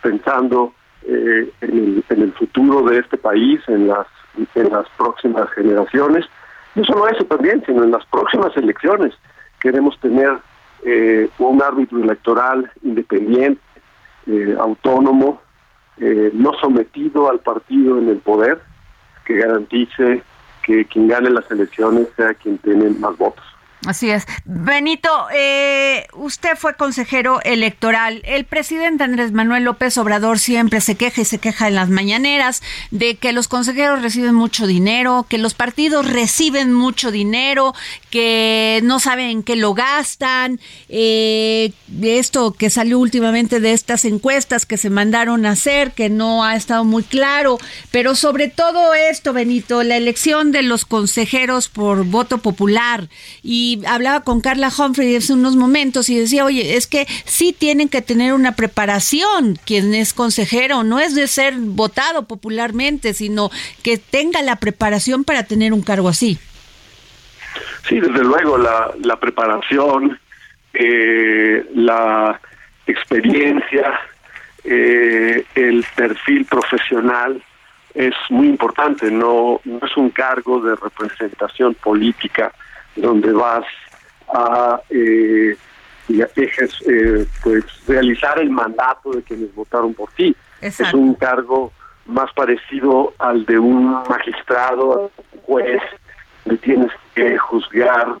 pensando 0.00 0.74
eh, 1.06 1.48
en, 1.60 2.04
el, 2.08 2.32
futuro 2.32 2.82
de 2.88 2.98
este 2.98 3.16
país, 3.16 3.60
en 3.68 3.88
las, 3.88 4.06
en 4.54 4.70
las 4.70 4.88
próximas 4.96 5.48
generaciones. 5.50 6.24
No 6.74 6.84
solo 6.84 7.08
eso 7.08 7.24
también, 7.24 7.62
sino 7.66 7.84
en 7.84 7.90
las 7.90 8.04
próximas 8.06 8.56
elecciones 8.56 9.14
queremos 9.62 9.98
tener 10.00 10.38
eh, 10.84 11.30
un 11.38 11.62
árbitro 11.62 12.02
electoral 12.02 12.70
independiente, 12.82 13.62
eh, 14.26 14.56
autónomo, 14.58 15.40
eh, 15.98 16.30
no 16.34 16.52
sometido 16.60 17.30
al 17.30 17.38
partido 17.38 17.98
en 17.98 18.08
el 18.08 18.18
poder, 18.18 18.60
que 19.24 19.36
garantice 19.36 20.22
que 20.64 20.84
quien 20.86 21.06
gane 21.06 21.30
las 21.30 21.48
elecciones 21.50 22.08
sea 22.16 22.34
quien 22.34 22.58
tiene 22.58 22.90
más 22.90 23.16
votos. 23.16 23.44
Así 23.84 24.10
es. 24.10 24.26
Benito, 24.44 25.08
eh, 25.34 26.06
usted 26.12 26.56
fue 26.56 26.76
consejero 26.76 27.42
electoral. 27.42 28.22
El 28.24 28.44
presidente 28.44 29.02
Andrés 29.02 29.32
Manuel 29.32 29.64
López 29.64 29.98
Obrador 29.98 30.38
siempre 30.38 30.80
se 30.80 30.94
queja 30.94 31.22
y 31.22 31.24
se 31.24 31.38
queja 31.38 31.66
en 31.66 31.74
las 31.74 31.88
mañaneras 31.88 32.62
de 32.92 33.16
que 33.16 33.32
los 33.32 33.48
consejeros 33.48 34.00
reciben 34.00 34.34
mucho 34.34 34.68
dinero, 34.68 35.26
que 35.28 35.36
los 35.36 35.54
partidos 35.54 36.08
reciben 36.08 36.72
mucho 36.72 37.10
dinero, 37.10 37.74
que 38.08 38.80
no 38.84 39.00
saben 39.00 39.30
en 39.30 39.42
qué 39.42 39.56
lo 39.56 39.74
gastan. 39.74 40.60
Eh, 40.88 41.72
esto 42.02 42.52
que 42.52 42.70
salió 42.70 43.00
últimamente 43.00 43.58
de 43.58 43.72
estas 43.72 44.04
encuestas 44.04 44.64
que 44.64 44.76
se 44.76 44.90
mandaron 44.90 45.44
a 45.44 45.50
hacer, 45.50 45.90
que 45.90 46.08
no 46.08 46.44
ha 46.44 46.54
estado 46.54 46.84
muy 46.84 47.02
claro. 47.02 47.58
Pero 47.90 48.14
sobre 48.14 48.46
todo 48.46 48.94
esto, 48.94 49.32
Benito, 49.32 49.82
la 49.82 49.96
elección 49.96 50.52
de 50.52 50.62
los 50.62 50.84
consejeros 50.84 51.68
por 51.68 52.04
voto 52.04 52.38
popular 52.38 53.08
y 53.42 53.71
hablaba 53.86 54.20
con 54.22 54.40
Carla 54.40 54.70
Humphrey 54.76 55.16
hace 55.16 55.32
unos 55.32 55.56
momentos 55.56 56.08
y 56.08 56.18
decía, 56.18 56.44
oye, 56.44 56.76
es 56.76 56.86
que 56.86 57.06
sí 57.24 57.52
tienen 57.52 57.88
que 57.88 58.02
tener 58.02 58.32
una 58.32 58.52
preparación 58.52 59.58
quien 59.64 59.94
es 59.94 60.12
consejero, 60.12 60.82
no 60.82 61.00
es 61.00 61.14
de 61.14 61.26
ser 61.26 61.54
votado 61.56 62.26
popularmente, 62.26 63.14
sino 63.14 63.50
que 63.82 63.98
tenga 63.98 64.42
la 64.42 64.56
preparación 64.56 65.24
para 65.24 65.44
tener 65.44 65.72
un 65.72 65.82
cargo 65.82 66.08
así. 66.08 66.38
Sí, 67.88 68.00
desde 68.00 68.24
luego, 68.24 68.58
la, 68.58 68.92
la 69.02 69.18
preparación, 69.18 70.18
eh, 70.72 71.66
la 71.74 72.40
experiencia, 72.86 74.00
eh, 74.64 75.44
el 75.54 75.84
perfil 75.96 76.44
profesional 76.44 77.42
es 77.94 78.14
muy 78.30 78.48
importante, 78.48 79.10
no, 79.10 79.60
no 79.64 79.80
es 79.84 79.96
un 79.96 80.10
cargo 80.10 80.60
de 80.60 80.76
representación 80.76 81.74
política 81.74 82.52
donde 82.96 83.32
vas 83.32 83.64
a 84.28 84.80
eh, 84.90 85.56
eh, 86.08 87.26
pues 87.42 87.64
realizar 87.86 88.38
el 88.38 88.50
mandato 88.50 89.12
de 89.12 89.22
quienes 89.22 89.54
votaron 89.54 89.94
por 89.94 90.10
ti. 90.12 90.34
Es 90.60 90.80
un 90.92 91.14
cargo 91.14 91.72
más 92.06 92.32
parecido 92.34 93.14
al 93.18 93.44
de 93.46 93.58
un 93.58 93.90
magistrado, 94.08 95.10
juez, 95.44 95.82
que 96.44 96.56
tienes 96.56 96.90
que 97.14 97.38
juzgar 97.38 98.16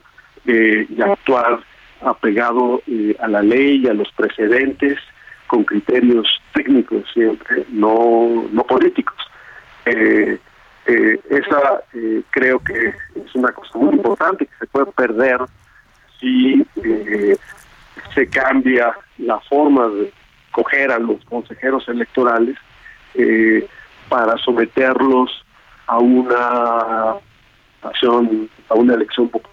eh, 0.46 0.86
y 0.88 1.02
actuar 1.02 1.60
apegado 2.00 2.82
eh, 2.86 3.16
a 3.20 3.28
la 3.28 3.42
ley 3.42 3.82
y 3.84 3.88
a 3.88 3.94
los 3.94 4.10
precedentes 4.12 4.98
con 5.46 5.64
criterios 5.64 6.40
técnicos 6.52 7.04
siempre, 7.12 7.64
no, 7.70 8.46
no 8.50 8.64
políticos. 8.64 9.16
Eh, 9.84 10.38
eh, 10.86 11.20
esa 11.30 11.84
eh, 11.94 12.22
creo 12.30 12.58
que 12.58 12.88
es 13.14 13.34
una 13.34 13.52
cosa 13.52 13.78
muy 13.78 13.94
importante 13.94 14.46
que 14.46 14.52
se 14.58 14.66
puede 14.66 14.86
perder 14.86 15.40
si 16.18 16.66
eh, 16.82 17.36
se 18.14 18.28
cambia 18.28 18.92
la 19.18 19.38
forma 19.40 19.86
de 19.88 20.12
coger 20.50 20.90
a 20.90 20.98
los 20.98 21.24
consejeros 21.24 21.88
electorales 21.88 22.56
para 24.08 24.36
someterlos 24.38 25.30
a 25.86 25.98
una 25.98 27.14
acción, 27.82 28.48
a 28.68 28.74
una 28.74 28.94
elección 28.94 29.28
popular. 29.28 29.52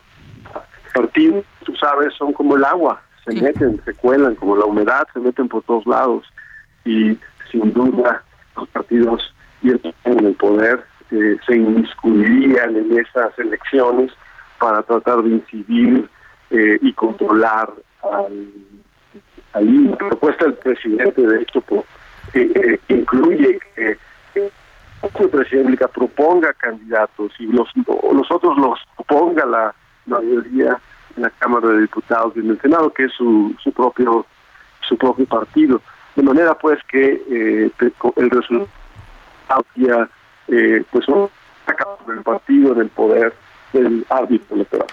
Partidos, 0.94 1.46
tú 1.66 1.76
sabes, 1.76 2.14
son 2.16 2.34
como 2.34 2.56
el 2.56 2.64
agua, 2.64 3.02
se 3.26 3.34
meten, 3.42 3.82
se 3.86 3.94
cuelan, 3.94 4.36
como 4.36 4.56
la 4.56 4.66
humedad, 4.66 5.08
se 5.14 5.20
meten 5.20 5.48
por 5.48 5.64
todos 5.64 5.86
lados 5.86 6.26
y 6.86 7.18
sin 7.52 7.74
duda 7.74 8.24
los 8.56 8.68
partidos 8.70 9.34
y 9.62 9.72
en 9.72 10.26
el 10.26 10.34
poder 10.36 10.84
se 11.10 11.56
inmiscuirían 11.56 12.76
en 12.76 13.00
esas 13.00 13.38
elecciones 13.40 14.12
para 14.60 14.84
tratar 14.84 15.24
de 15.24 15.30
incidir 15.30 16.10
eh, 16.52 16.78
y 16.82 16.94
controlar 16.94 17.72
al, 18.04 18.52
al 19.54 19.92
La 19.92 19.98
propuesta 19.98 20.46
del 20.46 20.56
presidente 20.56 21.22
de 21.22 21.42
esto 21.42 21.62
pues, 21.62 21.84
eh, 22.34 22.80
incluye 22.90 23.60
que 23.74 23.98
el 25.20 25.30
presidente 25.30 25.88
proponga 25.88 26.54
candidatos 26.54 27.32
y 27.40 27.48
los, 27.48 27.70
los 27.76 28.32
otros 28.32 28.58
los 28.58 28.80
proponga 28.96 29.46
la 29.46 29.76
mayoría 30.06 30.80
en 31.16 31.24
la 31.24 31.30
Cámara 31.32 31.70
de 31.70 31.82
Diputados 31.82 32.34
y 32.36 32.40
en 32.40 32.52
el 32.52 32.62
Senado, 32.62 32.92
que 32.92 33.06
es 33.06 33.14
su, 33.14 33.56
su 33.64 33.72
propio 33.72 34.26
su 34.88 34.98
propio 34.98 35.26
partido. 35.26 35.82
De 36.16 36.24
manera 36.24 36.56
pues 36.56 36.80
que 36.86 37.22
eh, 37.30 37.72
el 38.16 38.30
resultado 38.30 38.68
eh, 40.52 40.84
pues 40.92 41.06
el 41.08 42.24
partido 42.24 42.74
en 42.74 42.82
el 42.82 42.90
poder 42.90 43.34
del 43.74 44.06
árbitro 44.10 44.56
electoral. 44.56 44.88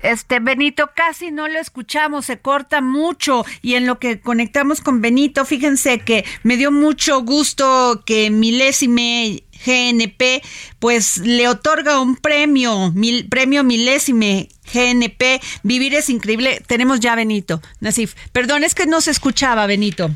Este 0.00 0.40
Benito 0.40 0.90
casi 0.94 1.30
no 1.30 1.48
lo 1.48 1.58
escuchamos, 1.58 2.24
se 2.24 2.38
corta 2.38 2.80
mucho 2.80 3.44
y 3.60 3.74
en 3.74 3.86
lo 3.86 3.98
que 3.98 4.20
conectamos 4.20 4.80
con 4.80 5.02
Benito, 5.02 5.44
fíjense 5.44 5.98
que 5.98 6.24
me 6.42 6.56
dio 6.56 6.72
mucho 6.72 7.20
gusto 7.22 8.02
que 8.06 8.30
Milésime 8.30 9.42
GNP 9.66 10.42
pues 10.78 11.18
le 11.18 11.46
otorga 11.48 12.00
un 12.00 12.16
premio, 12.16 12.90
mil, 12.92 13.28
premio 13.28 13.64
Milésime 13.64 14.48
GNP. 14.72 15.40
Vivir 15.62 15.94
es 15.94 16.08
increíble. 16.08 16.62
Tenemos 16.66 17.00
ya 17.00 17.14
Benito, 17.14 17.60
Nasif. 17.80 18.14
Perdón, 18.32 18.64
es 18.64 18.74
que 18.74 18.86
no 18.86 19.02
se 19.02 19.10
escuchaba 19.10 19.66
Benito. 19.66 20.10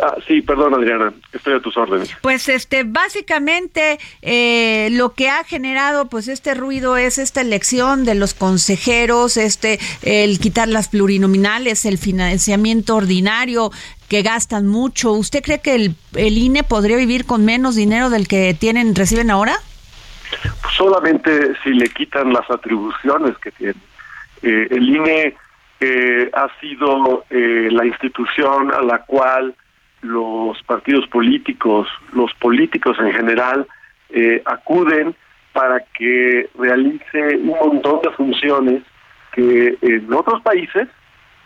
Ah, 0.00 0.16
sí, 0.26 0.40
perdón 0.40 0.72
Adriana, 0.72 1.12
estoy 1.32 1.54
a 1.54 1.60
tus 1.60 1.76
órdenes. 1.76 2.16
Pues 2.22 2.48
este, 2.48 2.84
básicamente 2.84 3.98
eh, 4.22 4.88
lo 4.92 5.12
que 5.12 5.28
ha 5.28 5.44
generado 5.44 6.08
pues 6.08 6.28
este 6.28 6.54
ruido 6.54 6.96
es 6.96 7.18
esta 7.18 7.42
elección 7.42 8.04
de 8.04 8.14
los 8.14 8.32
consejeros, 8.32 9.36
este, 9.36 9.78
el 10.02 10.38
quitar 10.38 10.68
las 10.68 10.88
plurinominales, 10.88 11.84
el 11.84 11.98
financiamiento 11.98 12.96
ordinario 12.96 13.70
que 14.08 14.22
gastan 14.22 14.66
mucho. 14.66 15.12
¿Usted 15.12 15.42
cree 15.42 15.60
que 15.60 15.74
el, 15.74 15.94
el 16.14 16.38
INE 16.38 16.62
podría 16.62 16.96
vivir 16.96 17.26
con 17.26 17.44
menos 17.44 17.76
dinero 17.76 18.08
del 18.08 18.28
que 18.28 18.54
tienen, 18.58 18.94
reciben 18.94 19.30
ahora? 19.30 19.56
Solamente 20.74 21.52
si 21.62 21.70
le 21.70 21.88
quitan 21.88 22.32
las 22.32 22.50
atribuciones 22.50 23.36
que 23.38 23.50
tienen. 23.50 23.82
Eh, 24.42 24.68
el 24.70 24.88
INE 24.88 25.36
eh, 25.80 26.30
ha 26.32 26.48
sido 26.60 27.26
la 27.28 27.84
institución 27.84 28.72
a 28.72 28.80
la 28.80 29.00
cual 29.00 29.54
los 30.02 30.60
partidos 30.64 31.06
políticos, 31.08 31.88
los 32.12 32.32
políticos 32.34 32.96
en 33.00 33.12
general, 33.12 33.66
eh, 34.10 34.42
acuden 34.44 35.14
para 35.52 35.80
que 35.96 36.50
realice 36.58 37.36
un 37.36 37.46
montón 37.46 38.00
de 38.02 38.10
funciones 38.10 38.82
que 39.32 39.78
en 39.80 40.12
otros 40.12 40.42
países 40.42 40.88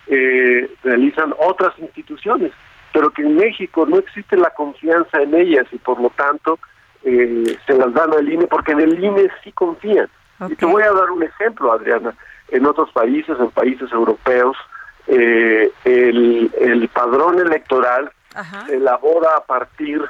eh, 0.07 0.71
realizan 0.83 1.35
otras 1.39 1.79
instituciones, 1.79 2.53
pero 2.93 3.11
que 3.11 3.23
en 3.23 3.37
México 3.37 3.85
no 3.87 3.99
existe 3.99 4.37
la 4.37 4.51
confianza 4.51 5.21
en 5.21 5.35
ellas 5.35 5.67
y 5.71 5.79
por 5.79 6.01
lo 6.01 6.11
tanto 6.11 6.59
eh, 7.05 7.57
se 7.67 7.75
las 7.75 7.93
dan 7.93 8.13
al 8.13 8.29
INE 8.29 8.47
porque 8.47 8.73
en 8.73 8.81
el 8.81 9.05
INE 9.05 9.29
sí 9.45 9.53
confían. 9.53 10.09
Y 10.49 10.55
te 10.55 10.67
voy 10.67 10.83
a 10.83 10.93
dar 10.93 11.11
un 11.11 11.23
ejemplo, 11.23 11.73
Adriana. 11.73 12.15
En 12.49 12.67
otros 12.67 12.91
países, 12.93 13.37
en 13.39 13.51
países 13.51 13.91
europeos, 13.91 14.57
el, 15.07 16.51
el 16.61 16.89
padrón 16.89 17.39
electoral 17.39 18.11
se 18.66 18.76
elabora 18.76 19.37
a 19.37 19.45
partir 19.45 20.03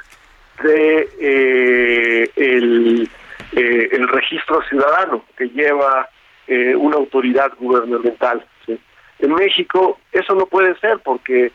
de 0.63 1.09
eh, 1.19 2.31
el, 2.35 3.09
eh, 3.53 3.89
el 3.91 4.07
registro 4.07 4.61
ciudadano 4.63 5.23
que 5.37 5.49
lleva 5.49 6.09
eh, 6.47 6.75
una 6.75 6.97
autoridad 6.97 7.51
gubernamental. 7.59 8.45
En 9.19 9.33
México 9.33 9.99
eso 10.11 10.35
no 10.35 10.45
puede 10.45 10.77
ser 10.79 10.99
porque 10.99 11.51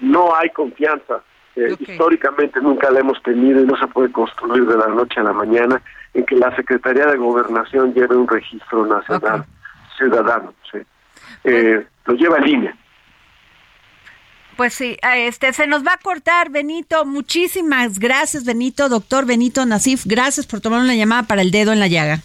no 0.00 0.34
hay 0.36 0.50
confianza. 0.50 1.22
Históricamente 1.56 2.60
nunca 2.60 2.88
la 2.92 3.00
hemos 3.00 3.20
tenido 3.24 3.60
y 3.60 3.66
no 3.66 3.76
se 3.76 3.88
puede 3.88 4.12
construir 4.12 4.64
de 4.64 4.76
la 4.76 4.86
noche 4.86 5.18
a 5.18 5.24
la 5.24 5.32
mañana 5.32 5.82
en 6.14 6.24
que 6.24 6.36
la 6.36 6.54
Secretaría 6.54 7.06
de 7.06 7.16
Gobernación 7.16 7.92
lleve 7.94 8.14
un 8.14 8.28
registro 8.28 8.86
nacional 8.86 9.44
ciudadano. 9.96 10.54
lo 11.42 12.14
lleva 12.14 12.38
en 12.38 12.44
línea. 12.44 12.76
Pues 14.58 14.74
sí, 14.74 14.96
este 15.14 15.52
se 15.52 15.68
nos 15.68 15.86
va 15.86 15.92
a 15.92 15.98
cortar, 15.98 16.50
Benito. 16.50 17.04
Muchísimas 17.04 18.00
gracias, 18.00 18.44
Benito, 18.44 18.88
doctor 18.88 19.24
Benito 19.24 19.64
Nasif. 19.64 20.04
Gracias 20.04 20.46
por 20.46 20.60
tomar 20.60 20.80
una 20.80 20.96
llamada 20.96 21.22
para 21.22 21.42
el 21.42 21.52
dedo 21.52 21.72
en 21.72 21.78
la 21.78 21.86
llaga. 21.86 22.22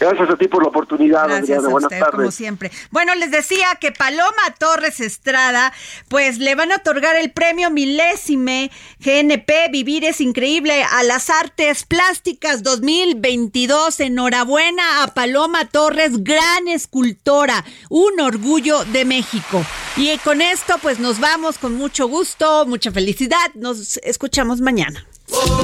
Gracias 0.00 0.30
a 0.30 0.36
ti 0.36 0.48
por 0.48 0.62
la 0.62 0.70
oportunidad, 0.70 1.28
Gracias 1.28 1.62
Buenas 1.62 1.90
tardes. 1.90 2.10
Como 2.10 2.30
siempre. 2.30 2.70
Bueno, 2.90 3.14
les 3.16 3.30
decía 3.30 3.66
que 3.78 3.92
Paloma 3.92 4.54
Torres 4.58 4.98
Estrada, 5.00 5.74
pues 6.08 6.38
le 6.38 6.54
van 6.54 6.72
a 6.72 6.76
otorgar 6.76 7.16
el 7.16 7.30
premio 7.32 7.68
milésime 7.68 8.70
GNP 9.00 9.68
Vivir 9.70 10.06
es 10.06 10.22
Increíble 10.22 10.82
a 10.82 11.02
las 11.02 11.28
Artes 11.28 11.84
Plásticas 11.84 12.62
2022. 12.62 14.00
Enhorabuena 14.00 15.02
a 15.02 15.08
Paloma 15.08 15.66
Torres, 15.66 16.24
gran 16.24 16.66
escultora, 16.68 17.62
un 17.90 18.20
orgullo 18.20 18.86
de 18.86 19.04
México. 19.04 19.62
Y 19.96 20.16
con 20.18 20.40
esto, 20.40 20.76
pues 20.80 20.98
nos 20.98 21.20
vamos 21.20 21.58
con 21.58 21.74
mucho 21.74 22.08
gusto, 22.08 22.66
mucha 22.66 22.90
felicidad. 22.90 23.52
Nos 23.54 23.98
escuchamos 23.98 24.60
mañana. 24.60 25.06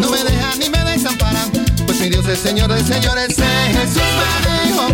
No 0.01 0.11
me 0.11 0.23
deja 0.23 0.55
ni 0.57 0.69
me 0.69 0.79
desamparan 0.85 1.51
mi 1.53 2.09
Dios 2.09 2.29
es 2.29 2.39
Señor 2.39 2.73
de 2.73 2.83
señores, 2.85 3.35
Jesús 3.37 4.03
me 4.45 4.69
dijo 4.69 4.87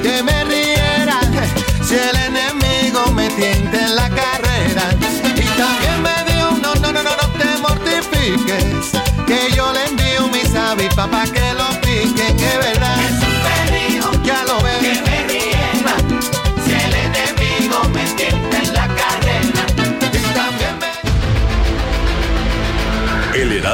que 0.00 0.22
me 0.22 0.44
riera 0.44 1.20
si 1.82 1.94
el 1.94 2.16
enemigo 2.16 3.04
me 3.12 3.28
tiente 3.30 3.80
en 3.80 3.96
la 3.96 4.08
carrera. 4.08 4.96
Y 5.34 5.42
también 5.58 6.02
me 6.02 6.32
dijo, 6.32 6.50
no, 6.62 6.74
no, 6.76 6.92
no, 6.92 7.02
no, 7.02 7.10
no 7.10 7.38
te 7.38 7.58
mortifiques, 7.60 8.92
que 9.26 9.56
yo 9.56 9.72
le 9.72 9.84
envío 9.86 10.28
mi 10.28 10.40
sabi 10.48 10.88
papá 10.94 11.24
que 11.24 11.52
lo 11.54 11.85